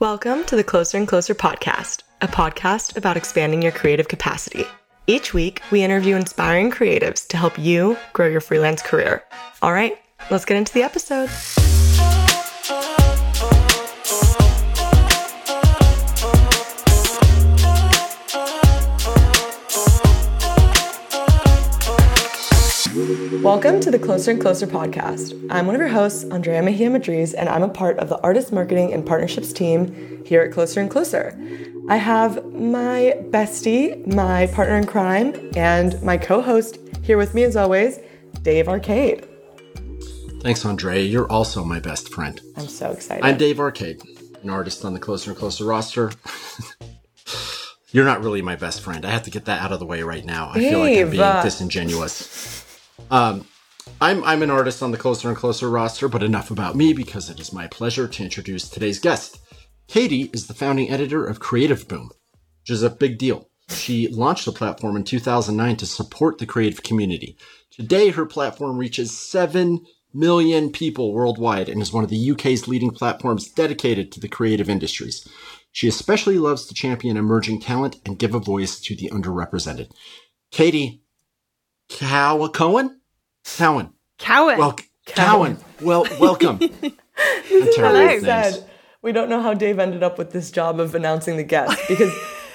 Welcome 0.00 0.44
to 0.44 0.56
the 0.56 0.64
Closer 0.64 0.96
and 0.96 1.06
Closer 1.06 1.34
podcast, 1.34 2.04
a 2.22 2.26
podcast 2.26 2.96
about 2.96 3.18
expanding 3.18 3.60
your 3.60 3.70
creative 3.70 4.08
capacity. 4.08 4.64
Each 5.06 5.34
week, 5.34 5.60
we 5.70 5.82
interview 5.82 6.16
inspiring 6.16 6.70
creatives 6.70 7.28
to 7.28 7.36
help 7.36 7.58
you 7.58 7.98
grow 8.14 8.26
your 8.26 8.40
freelance 8.40 8.80
career. 8.80 9.22
All 9.60 9.74
right, 9.74 10.00
let's 10.30 10.46
get 10.46 10.56
into 10.56 10.72
the 10.72 10.84
episode. 10.84 11.28
Welcome 23.42 23.80
to 23.80 23.90
the 23.90 23.98
Closer 23.98 24.32
and 24.32 24.40
Closer 24.40 24.66
podcast. 24.66 25.48
I'm 25.50 25.64
one 25.64 25.74
of 25.74 25.80
your 25.80 25.88
hosts, 25.88 26.24
Andrea 26.24 26.62
Mejia 26.62 26.90
Madriz, 26.90 27.34
and 27.34 27.48
I'm 27.48 27.62
a 27.62 27.70
part 27.70 27.98
of 27.98 28.10
the 28.10 28.20
artist 28.20 28.52
marketing 28.52 28.92
and 28.92 29.06
partnerships 29.06 29.50
team 29.50 30.22
here 30.26 30.42
at 30.42 30.52
Closer 30.52 30.82
and 30.82 30.90
Closer. 30.90 31.40
I 31.88 31.96
have 31.96 32.44
my 32.52 33.16
bestie, 33.30 34.06
my 34.06 34.46
partner 34.48 34.76
in 34.76 34.86
crime, 34.86 35.52
and 35.56 36.00
my 36.02 36.18
co 36.18 36.42
host 36.42 36.78
here 37.02 37.16
with 37.16 37.32
me 37.32 37.44
as 37.44 37.56
always, 37.56 37.98
Dave 38.42 38.68
Arcade. 38.68 39.26
Thanks, 40.42 40.66
Andrea. 40.66 41.00
You're 41.00 41.30
also 41.32 41.64
my 41.64 41.80
best 41.80 42.12
friend. 42.12 42.38
I'm 42.58 42.68
so 42.68 42.90
excited. 42.90 43.24
I'm 43.24 43.38
Dave 43.38 43.58
Arcade, 43.58 44.02
an 44.42 44.50
artist 44.50 44.84
on 44.84 44.92
the 44.92 45.00
Closer 45.00 45.30
and 45.30 45.38
Closer 45.38 45.64
roster. 45.64 46.12
You're 47.90 48.04
not 48.04 48.22
really 48.22 48.42
my 48.42 48.56
best 48.56 48.82
friend. 48.82 49.06
I 49.06 49.10
have 49.10 49.22
to 49.22 49.30
get 49.30 49.46
that 49.46 49.62
out 49.62 49.72
of 49.72 49.80
the 49.80 49.86
way 49.86 50.02
right 50.02 50.26
now. 50.26 50.50
I 50.50 50.58
feel 50.58 50.80
like 50.80 50.98
I'm 50.98 51.10
being 51.10 51.42
disingenuous. 51.42 52.66
Um, 53.10 53.46
I'm 54.00 54.24
I'm 54.24 54.42
an 54.42 54.50
artist 54.50 54.82
on 54.82 54.92
the 54.92 54.98
Closer 54.98 55.28
and 55.28 55.36
Closer 55.36 55.70
roster, 55.70 56.08
but 56.08 56.22
enough 56.22 56.50
about 56.50 56.76
me 56.76 56.92
because 56.94 57.30
it 57.30 57.40
is 57.40 57.52
my 57.52 57.66
pleasure 57.68 58.08
to 58.08 58.24
introduce 58.24 58.68
today's 58.68 59.00
guest. 59.00 59.40
Katie 59.88 60.30
is 60.32 60.46
the 60.46 60.54
founding 60.54 60.90
editor 60.90 61.26
of 61.26 61.40
Creative 61.40 61.88
Boom, 61.88 62.10
which 62.62 62.70
is 62.70 62.82
a 62.82 62.90
big 62.90 63.18
deal. 63.18 63.48
She 63.70 64.08
launched 64.08 64.46
the 64.46 64.52
platform 64.52 64.96
in 64.96 65.04
2009 65.04 65.76
to 65.78 65.86
support 65.86 66.38
the 66.38 66.46
creative 66.46 66.82
community. 66.84 67.36
Today, 67.72 68.10
her 68.10 68.26
platform 68.26 68.78
reaches 68.78 69.18
7 69.18 69.84
million 70.14 70.70
people 70.72 71.12
worldwide 71.12 71.68
and 71.68 71.82
is 71.82 71.92
one 71.92 72.04
of 72.04 72.10
the 72.10 72.32
UK's 72.32 72.68
leading 72.68 72.90
platforms 72.90 73.48
dedicated 73.50 74.12
to 74.12 74.20
the 74.20 74.28
creative 74.28 74.70
industries. 74.70 75.26
She 75.72 75.88
especially 75.88 76.38
loves 76.38 76.66
to 76.66 76.74
champion 76.74 77.16
emerging 77.16 77.60
talent 77.62 77.96
and 78.06 78.18
give 78.18 78.34
a 78.34 78.40
voice 78.40 78.80
to 78.82 78.96
the 78.96 79.10
underrepresented. 79.10 79.90
Katie 80.52 81.02
Cow- 81.90 82.48
Cohen? 82.48 82.99
Cowan. 83.56 83.92
Cowan. 84.18 84.58
Well, 84.58 84.76
Cowan. 85.06 85.58
Well, 85.80 86.06
welcome. 86.20 86.58
I'm 86.82 86.92
Hello. 87.50 88.06
with 88.06 88.22
said, 88.22 88.68
we 89.02 89.12
don't 89.12 89.28
know 89.28 89.40
how 89.42 89.54
Dave 89.54 89.78
ended 89.78 90.02
up 90.02 90.18
with 90.18 90.30
this 90.32 90.50
job 90.50 90.80
of 90.80 90.94
announcing 90.94 91.36
the 91.36 91.42
guests 91.42 91.80
because 91.88 92.12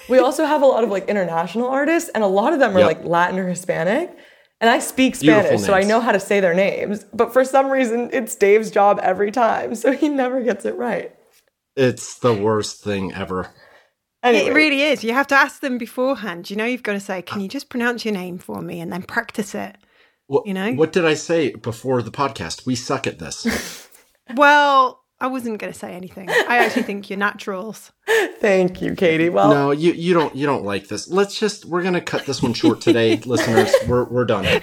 we 0.10 0.20
also 0.20 0.46
have 0.46 0.62
a 0.62 0.66
lot 0.66 0.84
of 0.84 0.90
like 0.90 1.08
international 1.08 1.68
artists, 1.68 2.10
and 2.10 2.24
a 2.24 2.28
lot 2.28 2.54
of 2.54 2.60
them 2.60 2.76
are 2.76 2.80
Yep. 2.80 2.88
like 2.88 3.04
Latin 3.06 3.40
or 3.40 3.48
Hispanic. 3.48 4.16
And 4.62 4.70
I 4.70 4.80
speak 4.80 5.16
Spanish, 5.16 5.62
so 5.62 5.74
I 5.74 5.82
know 5.84 6.00
how 6.00 6.14
to 6.14 6.20
say 6.20 6.40
their 6.40 6.54
names. 6.54 7.04
But 7.14 7.34
for 7.34 7.44
some 7.44 7.70
reason, 7.70 8.10
it's 8.14 8.36
Dave's 8.36 8.72
job 8.72 9.00
every 9.04 9.30
time, 9.30 9.76
so 9.76 9.92
he 9.92 10.08
never 10.08 10.42
gets 10.42 10.64
it 10.66 10.76
right. 10.78 11.14
It's 11.76 12.20
the 12.20 12.34
worst 12.34 12.82
thing 12.82 13.14
ever. 13.14 13.50
Anyway, 14.24 14.50
It 14.50 14.54
really 14.54 14.82
is. 14.82 15.04
You 15.04 15.14
have 15.14 15.28
to 15.28 15.36
ask 15.36 15.60
them 15.60 15.78
beforehand. 15.78 16.50
You 16.50 16.56
know, 16.56 16.66
you've 16.66 16.84
got 16.84 16.94
to 16.94 17.00
say, 17.02 17.22
"Can 17.22 17.40
uh, 17.40 17.44
you 17.44 17.48
just 17.50 17.70
pronounce 17.70 18.06
your 18.06 18.14
name 18.14 18.38
for 18.38 18.62
me?" 18.62 18.80
and 18.80 18.92
then 18.94 19.04
practice 19.04 19.54
it. 19.54 19.76
What, 20.28 20.48
You 20.48 20.54
know? 20.54 20.74
What 20.74 20.92
did 20.94 21.06
I 21.06 21.14
say 21.14 21.54
before 21.54 22.02
the 22.02 22.12
podcast? 22.12 22.66
We 22.66 22.76
suck 22.76 23.08
at 23.08 23.20
this. 23.20 23.46
Well, 24.34 25.04
I 25.20 25.28
wasn't 25.28 25.60
going 25.60 25.72
to 25.72 25.78
say 25.78 25.94
anything. 25.94 26.32
I 26.32 26.58
actually 26.58 26.82
think 26.82 27.12
you're 27.12 27.20
naturals. 27.20 27.92
thank 28.40 28.82
you, 28.82 28.96
Katie. 28.96 29.30
Well, 29.30 29.50
no, 29.50 29.70
you 29.72 29.94
you 29.94 30.16
don't 30.16 30.36
you 30.36 30.48
don't 30.48 30.64
like 30.66 30.88
this. 30.88 31.08
Let's 31.08 31.40
just 31.40 31.66
we're 31.66 31.84
gonna 31.84 32.02
cut 32.02 32.26
this 32.26 32.42
one 32.42 32.54
short 32.54 32.82
today, 32.82 33.18
listeners. 33.26 33.72
We're 33.88 34.06
we're 34.06 34.26
done. 34.26 34.62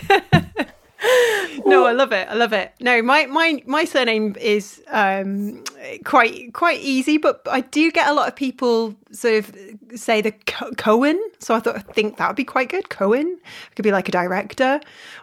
No, 1.72 1.86
I 1.86 1.92
love 1.92 2.12
it. 2.12 2.28
I 2.28 2.34
love 2.34 2.52
it. 2.52 2.72
No, 2.80 3.02
my 3.02 3.26
my 3.26 3.62
my 3.66 3.84
surname 3.84 4.36
is 4.40 4.82
um, 4.88 5.64
quite 6.04 6.52
quite 6.52 6.80
easy, 6.80 7.18
but 7.18 7.40
I 7.50 7.60
do 7.62 7.90
get 7.90 8.08
a 8.08 8.12
lot 8.12 8.28
of 8.28 8.36
people 8.36 8.94
sort 9.10 9.34
of 9.34 9.54
say 9.94 10.20
the 10.20 10.32
Co- 10.46 10.70
Cohen. 10.76 11.20
So 11.40 11.54
I 11.54 11.60
thought 11.60 11.76
I 11.76 11.80
think 11.80 12.16
that 12.18 12.28
would 12.28 12.36
be 12.36 12.44
quite 12.44 12.68
good. 12.68 12.88
Cohen 12.88 13.38
I 13.44 13.74
could 13.74 13.82
be 13.82 13.92
like 13.92 14.08
a 14.08 14.12
director, 14.12 14.80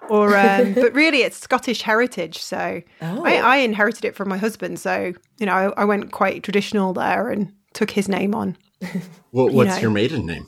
or 0.09 0.35
um, 0.37 0.73
but 0.83 0.93
really 0.93 1.21
it's 1.21 1.37
Scottish 1.37 1.81
heritage. 1.83 2.39
So 2.39 2.81
Oh. 3.01 3.23
I, 3.23 3.35
I 3.35 3.55
inherited 3.57 4.05
it 4.05 4.15
from 4.15 4.27
my 4.29 4.37
husband. 4.37 4.79
So 4.79 5.13
you 5.39 5.45
know 5.45 5.53
I, 5.53 5.81
I 5.81 5.85
went 5.85 6.11
quite 6.11 6.43
traditional 6.43 6.93
there 6.93 7.29
and 7.29 7.51
took 7.73 7.91
his 7.91 8.09
name 8.09 8.33
on 8.35 8.57
What, 9.31 9.53
what's 9.53 9.75
know. 9.75 9.81
your 9.81 9.91
maiden 9.91 10.25
name? 10.25 10.45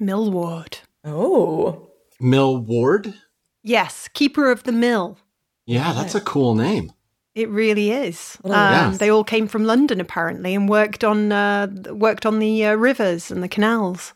Millward. 0.00 0.78
oh, 1.04 1.90
Mill 2.20 2.58
Ward. 2.58 3.14
Yes, 3.62 4.08
keeper 4.14 4.50
of 4.50 4.62
the 4.62 4.72
mill. 4.72 5.18
Yeah, 5.66 5.92
that's 5.92 6.14
a 6.14 6.20
cool 6.20 6.54
name. 6.54 6.92
It 7.34 7.48
really 7.50 7.90
is. 7.92 8.38
Um, 8.44 8.50
Yeah. 8.52 8.90
They 8.98 9.10
all 9.10 9.24
came 9.24 9.46
from 9.46 9.64
London 9.64 10.00
apparently 10.00 10.54
and 10.54 10.68
worked 10.68 11.04
on 11.04 11.30
uh, 11.30 11.68
worked 11.90 12.26
on 12.26 12.38
the 12.38 12.64
uh, 12.64 12.74
rivers 12.74 13.30
and 13.30 13.42
the 13.42 13.48
canals. 13.48 14.12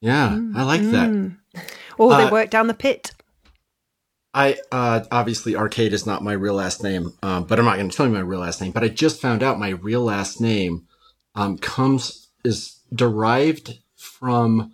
Yeah, 0.00 0.38
I 0.54 0.62
like 0.64 0.82
that. 0.82 1.08
Mm. 1.10 1.36
Or 1.98 2.16
they 2.16 2.24
Uh, 2.24 2.30
worked 2.30 2.50
down 2.50 2.66
the 2.66 2.74
pit. 2.74 3.12
I 4.34 4.56
uh, 4.72 5.04
obviously 5.10 5.54
Arcade 5.54 5.92
is 5.92 6.06
not 6.06 6.22
my 6.24 6.32
real 6.32 6.54
last 6.54 6.82
name, 6.82 7.12
um, 7.22 7.44
but 7.44 7.58
I'm 7.58 7.66
not 7.66 7.76
going 7.76 7.90
to 7.90 7.96
tell 7.96 8.06
you 8.06 8.12
my 8.12 8.20
real 8.20 8.40
last 8.40 8.60
name. 8.60 8.72
But 8.72 8.84
I 8.84 8.88
just 8.88 9.20
found 9.20 9.42
out 9.42 9.58
my 9.58 9.70
real 9.70 10.02
last 10.02 10.40
name 10.40 10.86
um, 11.34 11.58
comes 11.58 12.28
is 12.44 12.78
derived 12.94 13.78
from 13.94 14.72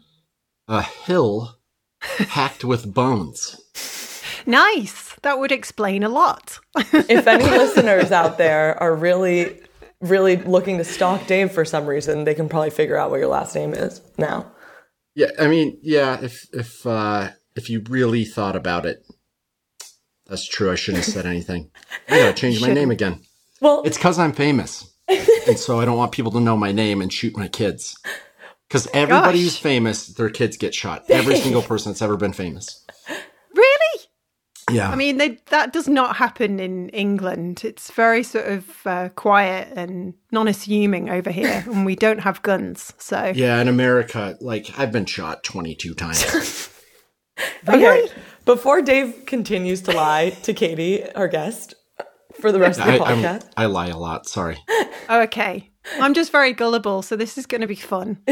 a 0.68 0.82
hill 0.82 1.56
hacked 2.00 2.64
with 2.64 2.94
bones. 2.94 3.60
Nice. 4.48 5.14
That 5.22 5.38
would 5.38 5.52
explain 5.52 6.02
a 6.02 6.08
lot. 6.08 6.58
if 6.76 7.26
any 7.26 7.44
listeners 7.44 8.10
out 8.10 8.38
there 8.38 8.82
are 8.82 8.94
really, 8.96 9.60
really 10.00 10.36
looking 10.36 10.78
to 10.78 10.84
stalk 10.84 11.26
Dave 11.26 11.52
for 11.52 11.66
some 11.66 11.86
reason, 11.86 12.24
they 12.24 12.34
can 12.34 12.48
probably 12.48 12.70
figure 12.70 12.96
out 12.96 13.10
what 13.10 13.20
your 13.20 13.28
last 13.28 13.54
name 13.54 13.74
is 13.74 14.00
now. 14.16 14.50
Yeah, 15.14 15.32
I 15.38 15.48
mean, 15.48 15.78
yeah, 15.82 16.18
if 16.22 16.46
if 16.52 16.86
uh, 16.86 17.28
if 17.56 17.68
you 17.68 17.82
really 17.90 18.24
thought 18.24 18.56
about 18.56 18.86
it, 18.86 19.04
that's 20.26 20.48
true. 20.48 20.70
I 20.72 20.76
shouldn't 20.76 21.04
have 21.04 21.12
said 21.12 21.26
anything. 21.26 21.70
I 22.08 22.18
gotta 22.18 22.32
change 22.32 22.60
my 22.62 22.72
name 22.72 22.90
again. 22.90 23.20
Well, 23.60 23.82
It's 23.84 23.98
because 23.98 24.18
I'm 24.18 24.32
famous, 24.32 24.90
and 25.08 25.58
so 25.58 25.80
I 25.80 25.84
don't 25.84 25.96
want 25.98 26.12
people 26.12 26.32
to 26.32 26.40
know 26.40 26.56
my 26.56 26.72
name 26.72 27.02
and 27.02 27.12
shoot 27.12 27.36
my 27.36 27.48
kids. 27.48 27.96
Because 28.68 28.86
everybody 28.94 29.40
who's 29.42 29.58
famous, 29.58 30.06
their 30.06 30.30
kids 30.30 30.56
get 30.56 30.74
shot. 30.74 31.04
Every 31.10 31.36
single 31.40 31.62
person 31.62 31.90
that's 31.92 32.02
ever 32.02 32.16
been 32.16 32.32
famous. 32.32 32.84
really? 33.54 33.97
Yeah. 34.70 34.90
I 34.90 34.94
mean, 34.94 35.16
they, 35.18 35.38
that 35.46 35.72
does 35.72 35.88
not 35.88 36.16
happen 36.16 36.60
in 36.60 36.88
England. 36.90 37.62
It's 37.64 37.90
very 37.90 38.22
sort 38.22 38.46
of 38.46 38.86
uh, 38.86 39.08
quiet 39.10 39.72
and 39.76 40.14
non-assuming 40.32 41.10
over 41.10 41.30
here, 41.30 41.64
and 41.70 41.86
we 41.86 41.96
don't 41.96 42.20
have 42.20 42.42
guns. 42.42 42.92
So 42.98 43.32
yeah, 43.34 43.60
in 43.60 43.68
America, 43.68 44.36
like 44.40 44.78
I've 44.78 44.92
been 44.92 45.06
shot 45.06 45.44
22 45.44 45.94
times. 45.94 46.70
okay. 47.68 48.08
Before 48.44 48.80
Dave 48.80 49.26
continues 49.26 49.82
to 49.82 49.92
lie 49.92 50.30
to 50.42 50.54
Katie, 50.54 51.10
our 51.12 51.28
guest, 51.28 51.74
for 52.40 52.50
the 52.52 52.58
rest 52.58 52.80
of 52.80 52.86
the 52.86 52.92
I, 52.92 52.96
I'm- 52.96 53.22
podcast, 53.22 53.50
I 53.56 53.66
lie 53.66 53.88
a 53.88 53.96
lot. 53.98 54.26
Sorry. 54.26 54.58
Oh, 55.08 55.22
okay. 55.22 55.70
I'm 56.00 56.14
just 56.14 56.32
very 56.32 56.52
gullible, 56.52 57.02
so 57.02 57.16
this 57.16 57.38
is 57.38 57.46
going 57.46 57.62
to 57.62 57.66
be 57.66 57.74
fun. 57.74 58.18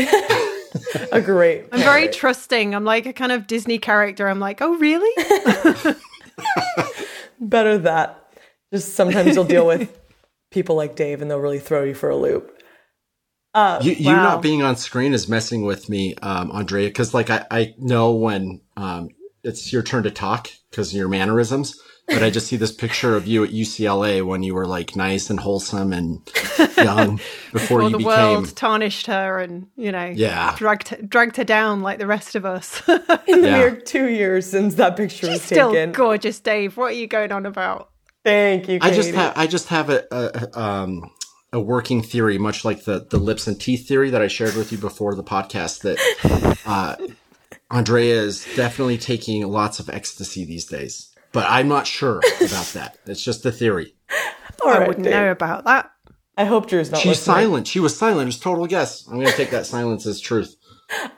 a 1.12 1.20
great. 1.22 1.64
I'm 1.72 1.80
very 1.80 2.08
trusting. 2.08 2.74
I'm 2.74 2.84
like 2.84 3.06
a 3.06 3.12
kind 3.12 3.32
of 3.32 3.46
Disney 3.46 3.78
character. 3.78 4.28
I'm 4.28 4.40
like, 4.40 4.60
oh, 4.60 4.76
really? 4.76 5.96
better 7.40 7.78
that. 7.78 8.22
Just 8.72 8.94
sometimes 8.94 9.34
you'll 9.34 9.44
deal 9.44 9.66
with 9.66 9.98
people 10.50 10.76
like 10.76 10.96
Dave, 10.96 11.22
and 11.22 11.30
they'll 11.30 11.40
really 11.40 11.60
throw 11.60 11.84
you 11.84 11.94
for 11.94 12.10
a 12.10 12.16
loop. 12.16 12.62
Uh, 13.54 13.78
You, 13.82 13.92
you 13.92 14.16
Wow. 14.16 14.22
not 14.22 14.42
being 14.42 14.62
on 14.62 14.76
screen 14.76 15.14
is 15.14 15.28
messing 15.28 15.62
with 15.64 15.88
me, 15.88 16.14
um, 16.16 16.50
Andrea, 16.52 16.88
because 16.88 17.14
like 17.14 17.30
I, 17.30 17.46
I 17.50 17.74
know 17.78 18.12
when 18.14 18.60
um, 18.76 19.08
it's 19.44 19.72
your 19.72 19.82
turn 19.82 20.02
to 20.04 20.10
talk 20.10 20.48
because 20.70 20.90
of 20.92 20.96
your 20.96 21.08
mannerisms, 21.08 21.80
but 22.08 22.22
I 22.22 22.30
just 22.30 22.46
see 22.46 22.56
this 22.56 22.72
picture 22.72 23.16
of 23.16 23.26
you 23.26 23.42
at 23.44 23.50
UCLA 23.50 24.24
when 24.24 24.42
you 24.42 24.54
were 24.54 24.66
like 24.66 24.94
nice 24.96 25.28
and 25.30 25.40
wholesome 25.40 25.92
and 25.92 26.20
young 26.76 27.18
before 27.52 27.80
Or 27.80 27.84
you 27.84 27.90
the 27.90 27.98
became. 27.98 28.42
world 28.42 28.56
tarnished 28.56 29.06
her 29.06 29.38
and, 29.38 29.66
you 29.76 29.90
know, 29.92 30.12
Yeah. 30.14 30.54
dragged, 30.56 31.08
dragged 31.08 31.36
her 31.36 31.44
down 31.44 31.82
like 31.82 31.98
the 31.98 32.06
rest 32.06 32.34
of 32.36 32.44
us. 32.44 32.80
in 33.26 33.40
the 33.42 33.48
Yeah. 33.48 33.58
mere 33.58 33.76
two 33.76 34.08
years 34.08 34.46
since 34.48 34.74
that 34.76 34.96
picture 34.96 35.28
was 35.28 35.42
Still 35.42 35.72
taken. 35.72 35.92
gorgeous, 35.92 36.38
Dave. 36.40 36.76
What 36.76 36.92
are 36.92 36.96
you 36.96 37.06
going 37.08 37.32
on 37.32 37.44
about? 37.46 37.90
Thank 38.24 38.68
you, 38.68 38.78
I 38.82 38.90
just 38.90 39.14
have 39.14 39.32
I 39.36 39.46
just 39.46 39.68
have 39.68 39.88
a, 39.88 40.04
a 40.10 40.60
um 40.60 41.10
a 41.52 41.60
working 41.60 42.02
theory, 42.02 42.38
much 42.38 42.64
like 42.64 42.82
the 42.84 43.06
the 43.08 43.18
lips 43.18 43.46
and 43.46 43.60
teeth 43.60 43.86
theory 43.86 44.10
that 44.10 44.20
I 44.20 44.26
shared 44.26 44.56
with 44.56 44.72
you 44.72 44.78
before 44.78 45.14
the 45.14 45.22
podcast. 45.22 45.82
That 45.82 46.58
uh, 46.66 46.96
Andrea 47.70 48.20
is 48.20 48.44
definitely 48.56 48.98
taking 48.98 49.46
lots 49.46 49.78
of 49.78 49.88
ecstasy 49.88 50.44
these 50.44 50.64
days, 50.66 51.14
but 51.36 51.46
I'm 51.50 51.68
not 51.68 51.86
sure 51.86 52.18
about 52.40 52.66
that. 52.74 52.98
It's 53.06 53.22
just 53.22 53.44
a 53.44 53.52
theory. 53.52 53.94
All 54.64 54.70
I 54.72 54.78
right, 54.78 54.88
wouldn't 54.88 55.04
Dave. 55.04 55.12
know 55.14 55.30
about 55.30 55.64
that. 55.66 55.90
I 56.38 56.44
hope 56.46 56.66
Drew's 56.68 56.90
not. 56.90 57.00
She's 57.00 57.10
listening. 57.10 57.34
silent. 57.36 57.66
She 57.68 57.78
was 57.80 57.96
silent. 57.96 58.22
It 58.22 58.26
was 58.26 58.40
total 58.40 58.66
guess. 58.66 59.06
I'm 59.06 59.14
going 59.14 59.26
to 59.26 59.32
take 59.36 59.50
that 59.50 59.66
silence 59.66 60.06
as 60.06 60.20
truth. 60.20 60.56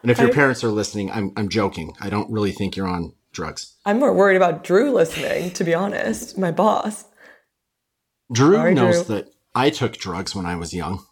And 0.02 0.10
if 0.10 0.18
your 0.18 0.28
I- 0.30 0.32
parents 0.32 0.64
are 0.64 0.68
listening, 0.70 1.10
I'm 1.10 1.32
I'm 1.36 1.48
joking. 1.48 1.92
I 2.00 2.08
don't 2.10 2.30
really 2.30 2.52
think 2.52 2.76
you're 2.76 2.86
on 2.88 3.12
drugs. 3.32 3.76
I'm 3.86 3.98
more 4.00 4.12
worried 4.12 4.36
about 4.36 4.64
Drew 4.64 4.90
listening, 4.92 5.50
to 5.52 5.64
be 5.64 5.74
honest. 5.74 6.36
My 6.38 6.50
boss. 6.50 7.04
Drew 8.32 8.54
Sorry, 8.56 8.74
knows 8.74 9.04
Drew. 9.06 9.16
that 9.16 9.28
I 9.54 9.70
took 9.70 9.96
drugs 9.96 10.34
when 10.34 10.46
I 10.46 10.56
was 10.56 10.74
young. 10.74 11.04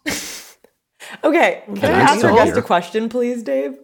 Okay, 1.23 1.63
can 1.75 1.85
I 1.85 2.01
I'm 2.01 2.07
ask 2.07 2.25
our 2.25 2.35
guest 2.35 2.57
a 2.57 2.61
question, 2.61 3.07
please, 3.09 3.41
Dave? 3.43 3.77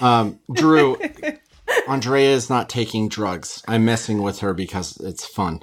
Um, 0.00 0.40
Drew, 0.52 0.96
Andrea 1.88 2.30
is 2.30 2.48
not 2.50 2.68
taking 2.68 3.08
drugs. 3.08 3.62
I'm 3.68 3.84
messing 3.84 4.22
with 4.22 4.40
her 4.40 4.54
because 4.54 4.96
it's 4.98 5.24
fun. 5.26 5.60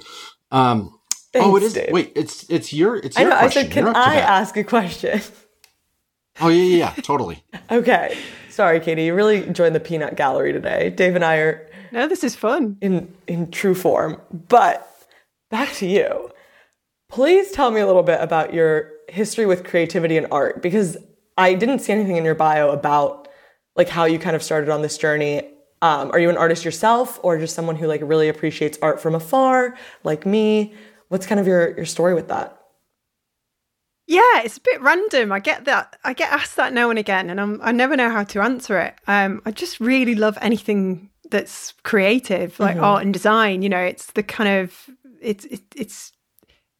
Um, 0.50 0.98
oh, 1.34 1.56
it 1.56 1.62
is. 1.62 1.74
Dave. 1.74 1.90
Wait, 1.92 2.12
it's 2.16 2.48
it's 2.50 2.72
your 2.72 2.96
it's 2.96 3.16
I 3.16 3.22
your 3.22 3.30
know. 3.30 3.36
I 3.36 3.40
question. 3.40 3.62
said, 3.64 3.72
can 3.72 3.82
You're 3.84 3.90
up 3.90 3.96
to 3.96 4.00
I 4.10 4.14
ask 4.16 4.56
a 4.56 4.64
question? 4.64 5.20
Oh 6.40 6.48
yeah, 6.48 6.62
yeah, 6.62 6.76
yeah, 6.96 7.02
totally. 7.02 7.42
Okay. 7.70 8.16
Sorry, 8.50 8.78
Katie. 8.80 9.04
You 9.04 9.14
really 9.14 9.48
joined 9.50 9.74
the 9.74 9.80
peanut 9.80 10.16
gallery 10.16 10.52
today. 10.52 10.90
Dave 10.90 11.14
and 11.14 11.24
I 11.24 11.36
are 11.36 11.70
No, 11.92 12.08
this 12.08 12.22
is 12.24 12.36
fun. 12.36 12.76
in 12.80 13.14
in 13.26 13.50
true 13.50 13.74
form. 13.74 14.20
But 14.32 14.86
back 15.50 15.72
to 15.74 15.86
you. 15.86 16.30
Please 17.08 17.50
tell 17.52 17.70
me 17.70 17.80
a 17.80 17.86
little 17.86 18.02
bit 18.02 18.20
about 18.20 18.52
your 18.52 18.90
history 19.08 19.46
with 19.46 19.62
creativity 19.64 20.16
and 20.16 20.26
art 20.30 20.60
because 20.60 20.96
I 21.38 21.54
didn't 21.54 21.78
see 21.80 21.92
anything 21.92 22.16
in 22.16 22.24
your 22.24 22.34
bio 22.34 22.70
about 22.70 23.28
like 23.76 23.88
how 23.88 24.04
you 24.04 24.18
kind 24.18 24.34
of 24.36 24.42
started 24.42 24.68
on 24.70 24.82
this 24.82 24.98
journey. 24.98 25.48
Um, 25.86 26.10
are 26.10 26.18
you 26.18 26.28
an 26.30 26.36
artist 26.36 26.64
yourself 26.64 27.20
or 27.22 27.38
just 27.38 27.54
someone 27.54 27.76
who 27.76 27.86
like 27.86 28.00
really 28.02 28.28
appreciates 28.28 28.76
art 28.82 29.00
from 29.00 29.14
afar, 29.14 29.76
like 30.02 30.26
me? 30.26 30.74
What's 31.08 31.26
kind 31.26 31.38
of 31.38 31.46
your 31.46 31.76
your 31.76 31.86
story 31.86 32.12
with 32.14 32.26
that? 32.28 32.58
Yeah, 34.08 34.42
it's 34.44 34.56
a 34.56 34.60
bit 34.60 34.80
random. 34.80 35.30
I 35.30 35.38
get 35.38 35.64
that. 35.64 35.96
I 36.04 36.12
get 36.12 36.32
asked 36.32 36.56
that 36.56 36.72
now 36.72 36.90
and 36.90 36.98
again, 36.98 37.30
and 37.30 37.40
I'm, 37.40 37.60
I 37.62 37.72
never 37.72 37.96
know 37.96 38.10
how 38.10 38.24
to 38.24 38.40
answer 38.40 38.78
it. 38.80 38.94
Um, 39.06 39.42
I 39.44 39.52
just 39.52 39.78
really 39.80 40.14
love 40.14 40.38
anything 40.40 41.10
that's 41.30 41.74
creative, 41.82 42.58
like 42.58 42.76
art 42.76 43.02
and 43.02 43.12
design. 43.12 43.62
You 43.62 43.68
know, 43.68 43.80
it's 43.80 44.06
the 44.12 44.22
kind 44.22 44.60
of 44.60 44.90
it's 45.20 45.44
it, 45.44 45.62
it's 45.76 46.12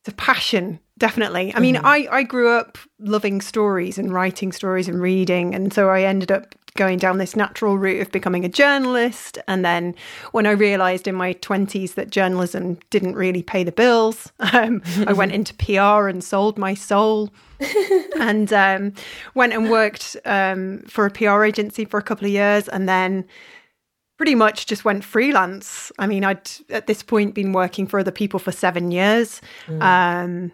it's 0.00 0.09
a 0.09 0.12
passion, 0.12 0.81
definitely. 0.99 1.52
I 1.55 1.61
mean, 1.61 1.76
I 1.76 2.09
I 2.11 2.23
grew 2.25 2.49
up 2.49 2.79
loving 2.99 3.41
stories 3.41 3.99
and 3.99 4.12
writing 4.12 4.52
stories 4.52 4.88
and 4.88 5.00
reading, 5.00 5.55
and 5.55 5.73
so 5.73 5.91
I 5.91 6.02
ended 6.02 6.32
up 6.32 6.55
going 6.76 6.99
down 6.99 7.19
this 7.19 7.34
natural 7.34 7.78
route 7.78 8.00
of 8.00 8.12
becoming 8.12 8.44
a 8.44 8.49
journalist. 8.49 9.38
And 9.49 9.64
then 9.64 9.94
when 10.32 10.46
I 10.46 10.52
realized 10.52 11.08
in 11.08 11.14
my 11.14 11.34
20s 11.34 11.94
that 11.94 12.11
journalism 12.11 12.78
didn't 12.90 13.14
really 13.14 13.43
pay 13.43 13.64
the 13.64 13.73
bills, 13.73 14.32
um, 14.52 14.82
I 15.06 15.12
went 15.12 15.32
into 15.32 15.55
PR 15.55 16.08
and 16.08 16.23
sold 16.23 16.58
my 16.58 16.75
soul 16.75 17.31
and 18.20 18.52
um, 18.52 18.93
went 19.34 19.52
and 19.52 19.70
worked 19.70 20.17
um, 20.25 20.84
for 20.87 21.06
a 21.06 21.11
PR 21.11 21.44
agency 21.44 21.84
for 21.84 21.99
a 21.99 22.02
couple 22.02 22.26
of 22.26 22.32
years 22.32 22.69
and 22.69 22.88
then 22.88 23.25
pretty 24.17 24.34
much 24.34 24.67
just 24.67 24.84
went 24.84 25.05
freelance. 25.05 25.93
I 25.99 26.06
mean, 26.06 26.25
I'd 26.25 26.49
at 26.70 26.87
this 26.87 27.02
point 27.02 27.34
been 27.34 27.52
working 27.52 27.87
for 27.87 28.00
other 28.00 28.11
people 28.11 28.38
for 28.38 28.52
seven 28.52 28.90
years. 28.90 29.40
Um, 29.82 30.52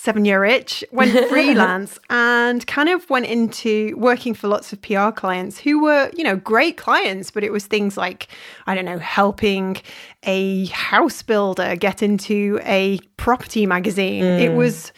seven 0.00 0.24
year 0.24 0.44
itch, 0.46 0.82
went 0.92 1.12
freelance 1.28 1.98
and 2.08 2.66
kind 2.66 2.88
of 2.88 3.08
went 3.10 3.26
into 3.26 3.94
working 3.98 4.32
for 4.32 4.48
lots 4.48 4.72
of 4.72 4.80
PR 4.80 5.10
clients 5.10 5.58
who 5.58 5.82
were, 5.82 6.10
you 6.16 6.24
know, 6.24 6.36
great 6.36 6.78
clients, 6.78 7.30
but 7.30 7.44
it 7.44 7.52
was 7.52 7.66
things 7.66 7.98
like, 7.98 8.28
I 8.66 8.74
don't 8.74 8.86
know, 8.86 8.98
helping 8.98 9.76
a 10.22 10.66
house 10.66 11.22
builder 11.22 11.76
get 11.76 12.02
into 12.02 12.58
a 12.64 12.98
property 13.18 13.66
magazine. 13.66 14.24
It 14.24 14.54
was 14.54 14.92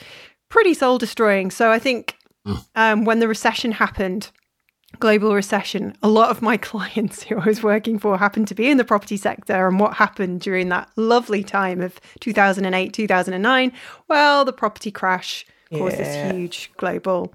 pretty 0.48 0.74
soul 0.74 0.98
destroying. 0.98 1.50
So 1.50 1.72
I 1.72 1.80
think 1.80 2.16
um, 2.76 3.04
when 3.04 3.18
the 3.18 3.26
recession 3.26 3.72
happened, 3.72 4.30
global 4.98 5.34
recession, 5.34 5.94
a 6.02 6.08
lot 6.08 6.30
of 6.30 6.42
my 6.42 6.56
clients 6.70 7.22
who 7.24 7.38
I 7.38 7.44
was 7.46 7.62
working 7.62 7.98
for 7.98 8.18
happened 8.18 8.48
to 8.48 8.54
be 8.54 8.70
in 8.70 8.76
the 8.76 8.84
property 8.84 9.16
sector. 9.16 9.66
And 9.66 9.80
what 9.80 9.94
happened 9.94 10.40
during 10.40 10.68
that 10.68 10.88
lovely 10.96 11.42
time 11.42 11.80
of 11.80 12.00
2008, 12.20 12.92
2009? 12.92 13.72
Well, 14.08 14.44
the 14.44 14.52
property 14.52 14.90
crash 14.90 15.44
caused 15.72 15.98
Yeah. 15.98 16.04
this 16.04 16.32
huge 16.32 16.70
global 16.76 17.34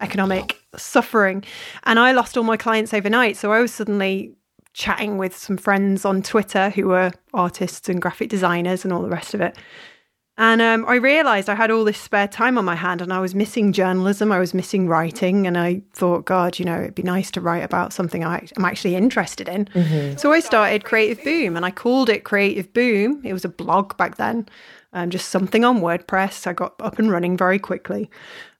economic 0.00 0.56
suffering. 0.76 1.44
And 1.84 1.98
I 1.98 2.12
lost 2.12 2.36
all 2.36 2.44
my 2.44 2.56
clients 2.56 2.94
overnight. 2.94 3.36
So 3.36 3.52
I 3.52 3.60
was 3.60 3.72
suddenly 3.72 4.34
chatting 4.74 5.18
with 5.18 5.36
some 5.36 5.56
friends 5.56 6.04
on 6.04 6.22
Twitter 6.22 6.70
who 6.70 6.88
were 6.88 7.10
artists 7.34 7.88
and 7.88 8.00
graphic 8.00 8.28
designers 8.28 8.84
and 8.84 8.92
all 8.92 9.02
the 9.02 9.08
rest 9.08 9.34
of 9.34 9.40
it. 9.40 9.56
And 10.40 10.62
um, 10.62 10.84
I 10.86 10.94
realized 10.94 11.48
I 11.48 11.56
had 11.56 11.72
all 11.72 11.84
this 11.84 11.98
spare 11.98 12.28
time 12.28 12.58
on 12.58 12.64
my 12.64 12.76
hand 12.76 13.02
and 13.02 13.12
I 13.12 13.18
was 13.18 13.34
missing 13.34 13.72
journalism, 13.72 14.30
I 14.30 14.38
was 14.38 14.54
missing 14.54 14.86
writing. 14.86 15.48
And 15.48 15.58
I 15.58 15.82
thought, 15.94 16.26
God, 16.26 16.60
you 16.60 16.64
know, 16.64 16.80
it'd 16.80 16.94
be 16.94 17.02
nice 17.02 17.32
to 17.32 17.40
write 17.40 17.64
about 17.64 17.92
something 17.92 18.24
I, 18.24 18.46
I'm 18.56 18.64
actually 18.64 18.94
interested 18.94 19.48
in. 19.48 19.68
So 20.16 20.32
I 20.32 20.38
started 20.38 20.84
Creative 20.84 21.22
Boom 21.24 21.56
and 21.56 21.66
I 21.66 21.72
called 21.72 22.08
it 22.08 22.22
Creative 22.22 22.72
Boom. 22.72 23.20
It 23.24 23.32
was 23.32 23.44
a 23.44 23.48
blog 23.48 23.96
back 23.96 24.16
then, 24.16 24.48
um, 24.92 25.10
just 25.10 25.28
something 25.30 25.64
on 25.64 25.80
WordPress. 25.80 26.46
I 26.46 26.52
got 26.52 26.74
up 26.78 27.00
and 27.00 27.10
running 27.10 27.36
very 27.36 27.58
quickly. 27.58 28.08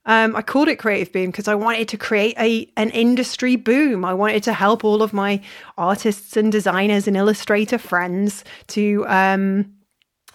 Um, 0.05 0.35
I 0.35 0.41
called 0.41 0.67
it 0.67 0.77
Creative 0.77 1.13
Boom 1.13 1.27
because 1.27 1.47
I 1.47 1.55
wanted 1.55 1.87
to 1.89 1.97
create 1.97 2.35
a 2.37 2.69
an 2.75 2.89
industry 2.89 3.55
boom. 3.55 4.03
I 4.03 4.13
wanted 4.13 4.43
to 4.43 4.53
help 4.53 4.83
all 4.83 5.01
of 5.01 5.13
my 5.13 5.41
artists 5.77 6.35
and 6.35 6.51
designers 6.51 7.07
and 7.07 7.15
illustrator 7.15 7.77
friends 7.77 8.43
to 8.67 9.05
um, 9.07 9.71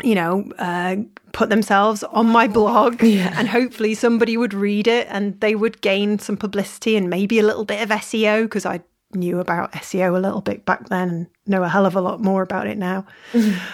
you 0.02 0.14
know, 0.14 0.50
uh, 0.58 0.96
put 1.32 1.50
themselves 1.50 2.02
on 2.04 2.26
my 2.26 2.48
blog 2.48 3.02
and 3.04 3.48
hopefully 3.48 3.94
somebody 3.94 4.36
would 4.36 4.54
read 4.54 4.86
it 4.86 5.06
and 5.10 5.40
they 5.40 5.54
would 5.54 5.80
gain 5.80 6.18
some 6.18 6.36
publicity 6.36 6.96
and 6.96 7.10
maybe 7.10 7.38
a 7.38 7.42
little 7.42 7.64
bit 7.64 7.82
of 7.82 7.88
SEO 7.90 8.44
because 8.44 8.66
I 8.66 8.80
knew 9.14 9.38
about 9.38 9.72
SEO 9.72 10.16
a 10.16 10.20
little 10.20 10.40
bit 10.40 10.64
back 10.64 10.88
then 10.88 11.08
and 11.08 11.26
know 11.46 11.62
a 11.62 11.68
hell 11.68 11.86
of 11.86 11.94
a 11.94 12.00
lot 12.00 12.20
more 12.20 12.42
about 12.42 12.66
it 12.66 12.78
now. 12.78 13.04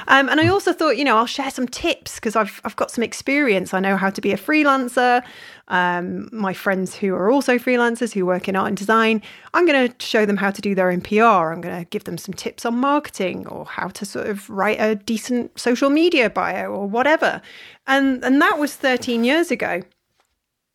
Um, 0.08 0.28
and 0.28 0.40
I 0.40 0.48
also 0.48 0.72
thought, 0.72 0.96
you 0.96 1.04
know, 1.04 1.16
I'll 1.16 1.26
share 1.26 1.50
some 1.50 1.68
tips 1.68 2.16
because 2.16 2.34
I've, 2.34 2.60
I've 2.64 2.74
got 2.74 2.90
some 2.90 3.04
experience. 3.04 3.72
I 3.72 3.80
know 3.80 3.96
how 3.96 4.10
to 4.10 4.20
be 4.20 4.32
a 4.32 4.36
freelancer. 4.36 5.22
Um, 5.68 6.28
my 6.32 6.52
friends 6.52 6.96
who 6.96 7.14
are 7.14 7.30
also 7.30 7.58
freelancers 7.58 8.12
who 8.12 8.26
work 8.26 8.48
in 8.48 8.56
art 8.56 8.68
and 8.68 8.76
design, 8.76 9.22
I'm 9.54 9.66
going 9.66 9.88
to 9.88 10.04
show 10.04 10.26
them 10.26 10.36
how 10.36 10.50
to 10.50 10.60
do 10.60 10.74
their 10.74 10.90
own 10.90 11.00
PR. 11.00 11.52
I'm 11.52 11.60
going 11.60 11.78
to 11.78 11.88
give 11.90 12.04
them 12.04 12.18
some 12.18 12.34
tips 12.34 12.64
on 12.64 12.76
marketing 12.76 13.46
or 13.46 13.64
how 13.66 13.88
to 13.88 14.04
sort 14.04 14.26
of 14.26 14.50
write 14.50 14.80
a 14.80 14.96
decent 14.96 15.58
social 15.58 15.90
media 15.90 16.28
bio 16.28 16.66
or 16.66 16.88
whatever. 16.88 17.40
And 17.86 18.24
and 18.24 18.40
that 18.42 18.58
was 18.58 18.74
13 18.74 19.22
years 19.22 19.50
ago. 19.50 19.82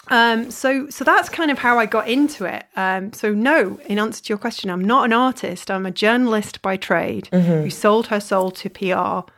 Um, 0.07 0.51
so 0.51 0.89
so 0.89 1.03
that's 1.03 1.29
kind 1.29 1.49
of 1.51 1.57
how 1.57 1.79
I 1.79 1.85
got 1.85 2.07
into 2.07 2.45
it. 2.45 2.65
Um, 2.75 3.11
so 3.13 3.33
no, 3.33 3.79
in 3.85 3.97
answer 3.99 4.23
to 4.23 4.29
your 4.29 4.37
question, 4.37 4.69
I'm 4.69 4.83
not 4.83 5.05
an 5.05 5.13
artist. 5.13 5.71
I'm 5.71 5.85
a 5.85 5.91
journalist 5.91 6.61
by 6.61 6.77
trade 6.77 7.27
who 7.31 7.69
sold 7.69 8.07
her 8.07 8.19
soul 8.19 8.51
to 8.51 8.69
PR. 8.69 9.31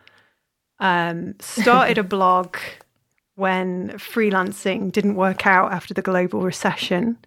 Um, 0.79 1.35
started 1.39 1.97
a 1.97 2.03
blog 2.15 2.57
when 3.35 3.91
freelancing 3.91 4.91
didn't 4.91 5.15
work 5.15 5.45
out 5.47 5.71
after 5.71 5.93
the 5.93 6.01
global 6.01 6.41
recession, 6.41 7.17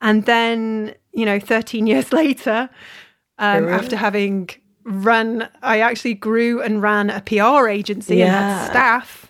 and 0.00 0.26
then 0.26 0.94
you 1.12 1.24
know, 1.26 1.40
13 1.40 1.86
years 1.86 2.12
later, 2.22 2.70
um, 3.38 3.64
Really? 3.64 3.72
after 3.72 3.96
having 3.96 4.48
run, 4.84 5.48
I 5.62 5.80
actually 5.80 6.14
grew 6.14 6.62
and 6.62 6.80
ran 6.80 7.10
a 7.10 7.20
PR 7.20 7.68
agency 7.68 8.22
and 8.22 8.30
had 8.30 8.66
staff. 8.70 9.29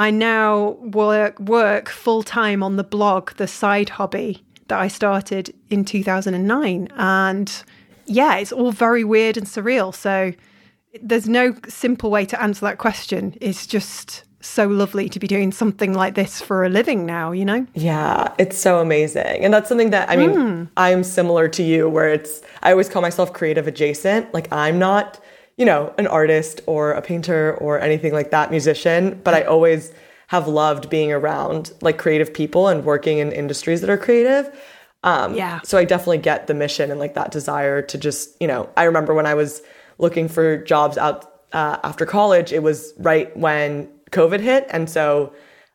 I 0.00 0.10
now 0.10 0.78
work 0.80 1.38
work 1.38 1.90
full 1.90 2.22
time 2.22 2.62
on 2.62 2.76
the 2.76 2.84
blog, 2.84 3.32
the 3.32 3.46
side 3.46 3.90
hobby 3.90 4.42
that 4.68 4.78
I 4.78 4.88
started 4.88 5.54
in 5.68 5.84
2009, 5.84 6.88
and 6.96 7.64
yeah, 8.06 8.36
it's 8.36 8.50
all 8.50 8.72
very 8.72 9.04
weird 9.04 9.36
and 9.36 9.46
surreal. 9.46 9.94
So 9.94 10.32
there's 11.02 11.28
no 11.28 11.54
simple 11.68 12.10
way 12.10 12.24
to 12.24 12.42
answer 12.42 12.64
that 12.64 12.78
question. 12.78 13.34
It's 13.42 13.66
just 13.66 14.24
so 14.40 14.66
lovely 14.66 15.10
to 15.10 15.18
be 15.18 15.26
doing 15.26 15.52
something 15.52 15.92
like 15.92 16.14
this 16.14 16.40
for 16.40 16.64
a 16.64 16.70
living 16.70 17.04
now. 17.04 17.32
You 17.32 17.44
know? 17.44 17.66
Yeah, 17.74 18.32
it's 18.38 18.56
so 18.56 18.78
amazing. 18.78 19.44
And 19.44 19.52
that's 19.52 19.68
something 19.68 19.90
that 19.90 20.08
I 20.08 20.16
mean, 20.16 20.30
hmm. 20.30 20.64
I'm 20.78 21.04
similar 21.04 21.46
to 21.48 21.62
you 21.62 21.90
where 21.90 22.08
it's 22.08 22.40
I 22.62 22.70
always 22.70 22.88
call 22.88 23.02
myself 23.02 23.34
creative 23.34 23.66
adjacent. 23.66 24.32
Like 24.32 24.50
I'm 24.50 24.78
not, 24.78 25.20
you 25.60 25.66
know, 25.66 25.92
an 25.98 26.06
artist 26.06 26.62
or 26.66 26.92
a 26.92 27.02
painter 27.02 27.54
or 27.60 27.78
anything 27.78 28.14
like 28.14 28.30
that, 28.30 28.50
musician, 28.50 29.20
but 29.22 29.34
I 29.34 29.42
always 29.42 29.92
have 30.28 30.48
loved 30.48 30.88
being 30.88 31.12
around 31.12 31.72
like 31.82 31.98
creative 31.98 32.32
people 32.32 32.66
and 32.68 32.82
working 32.82 33.18
in 33.18 33.30
industries 33.30 33.82
that 33.82 33.90
are 33.90 33.98
creative. 33.98 34.44
Um, 35.02 35.34
Yeah. 35.34 35.60
So 35.64 35.76
I 35.76 35.84
definitely 35.84 36.18
get 36.18 36.46
the 36.46 36.54
mission 36.54 36.90
and 36.90 36.98
like 36.98 37.12
that 37.14 37.30
desire 37.30 37.82
to 37.82 37.98
just, 37.98 38.40
you 38.40 38.48
know, 38.48 38.70
I 38.74 38.84
remember 38.84 39.12
when 39.12 39.26
I 39.26 39.34
was 39.34 39.60
looking 39.98 40.28
for 40.28 40.56
jobs 40.56 40.96
out 40.96 41.18
uh, 41.52 41.76
after 41.84 42.06
college, 42.06 42.52
it 42.54 42.62
was 42.62 42.94
right 42.96 43.28
when 43.36 43.86
COVID 44.12 44.40
hit. 44.40 44.66
And 44.70 44.88
so 44.88 45.34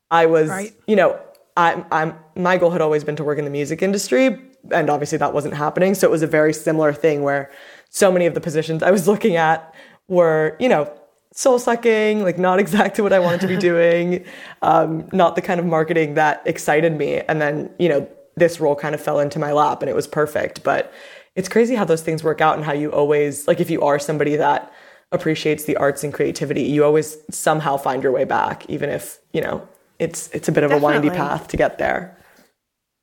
I 0.10 0.25
was, 0.25 0.50
Right. 0.50 0.74
you 0.88 0.96
know, 0.96 1.20
I'm, 1.58 1.86
I'm, 1.92 2.15
my 2.36 2.58
goal 2.58 2.72
had 2.72 2.82
always 2.82 3.04
been 3.04 3.18
to 3.18 3.24
work 3.24 3.38
in 3.38 3.46
the 3.46 3.51
music 3.51 3.84
industry. 3.84 4.42
And 4.72 4.89
obviously 4.89 5.20
that 5.20 5.32
wasn't 5.32 5.54
happening. 5.54 5.94
So 5.94 6.08
it 6.08 6.12
was 6.12 6.24
a 6.24 6.27
very 6.39 6.54
similar 6.54 6.92
thing 6.92 7.22
where 7.22 7.51
so 7.92 8.12
many 8.12 8.25
of 8.25 8.34
the 8.34 8.42
positions 8.42 8.82
I 8.82 8.89
was 8.89 9.08
looking 9.13 9.36
at 9.36 9.75
were, 10.07 10.55
you 10.59 10.69
know, 10.69 10.91
soul 11.33 11.59
sucking, 11.59 12.24
like 12.24 12.38
not 12.38 12.59
exactly 12.65 13.01
what 13.01 13.13
I 13.13 13.19
wanted 13.19 13.41
to 13.41 13.47
be 13.47 13.57
doing, 13.71 14.25
um, 14.62 15.07
not 15.12 15.35
the 15.35 15.41
kind 15.41 15.59
of 15.59 15.65
marketing 15.65 16.15
that 16.15 16.41
excited 16.45 16.97
me. 16.97 17.21
And 17.21 17.41
then, 17.41 17.69
you 17.79 17.89
know, 17.89 18.07
this 18.35 18.59
role 18.59 18.75
kind 18.75 18.93
of 18.93 19.01
fell 19.01 19.19
into 19.19 19.39
my 19.39 19.51
lap 19.51 19.81
and 19.81 19.89
it 19.89 19.95
was 19.95 20.07
perfect. 20.07 20.63
But 20.63 20.93
it's 21.35 21.50
crazy 21.50 21.75
how 21.75 21.85
those 21.85 22.01
things 22.01 22.24
work 22.24 22.41
out 22.41 22.55
and 22.55 22.65
how 22.65 22.74
you 22.74 22.91
always, 22.91 23.47
like, 23.47 23.59
if 23.59 23.69
you 23.69 23.81
are 23.81 24.00
somebody 24.00 24.35
that 24.35 24.71
appreciates 25.12 25.65
the 25.65 25.77
arts 25.77 26.03
and 26.03 26.13
creativity, 26.13 26.63
you 26.63 26.83
always 26.83 27.17
somehow 27.29 27.77
find 27.77 28.03
your 28.03 28.12
way 28.12 28.24
back, 28.24 28.69
even 28.69 28.89
if, 28.89 29.19
you 29.33 29.41
know, 29.41 29.67
it's 30.00 30.29
it's 30.33 30.50
a 30.50 30.51
bit 30.51 30.63
of 30.63 30.71
Definitely. 30.71 30.97
a 30.97 31.01
windy 31.01 31.15
path 31.15 31.47
to 31.50 31.57
get 31.57 31.77
there. 31.77 32.17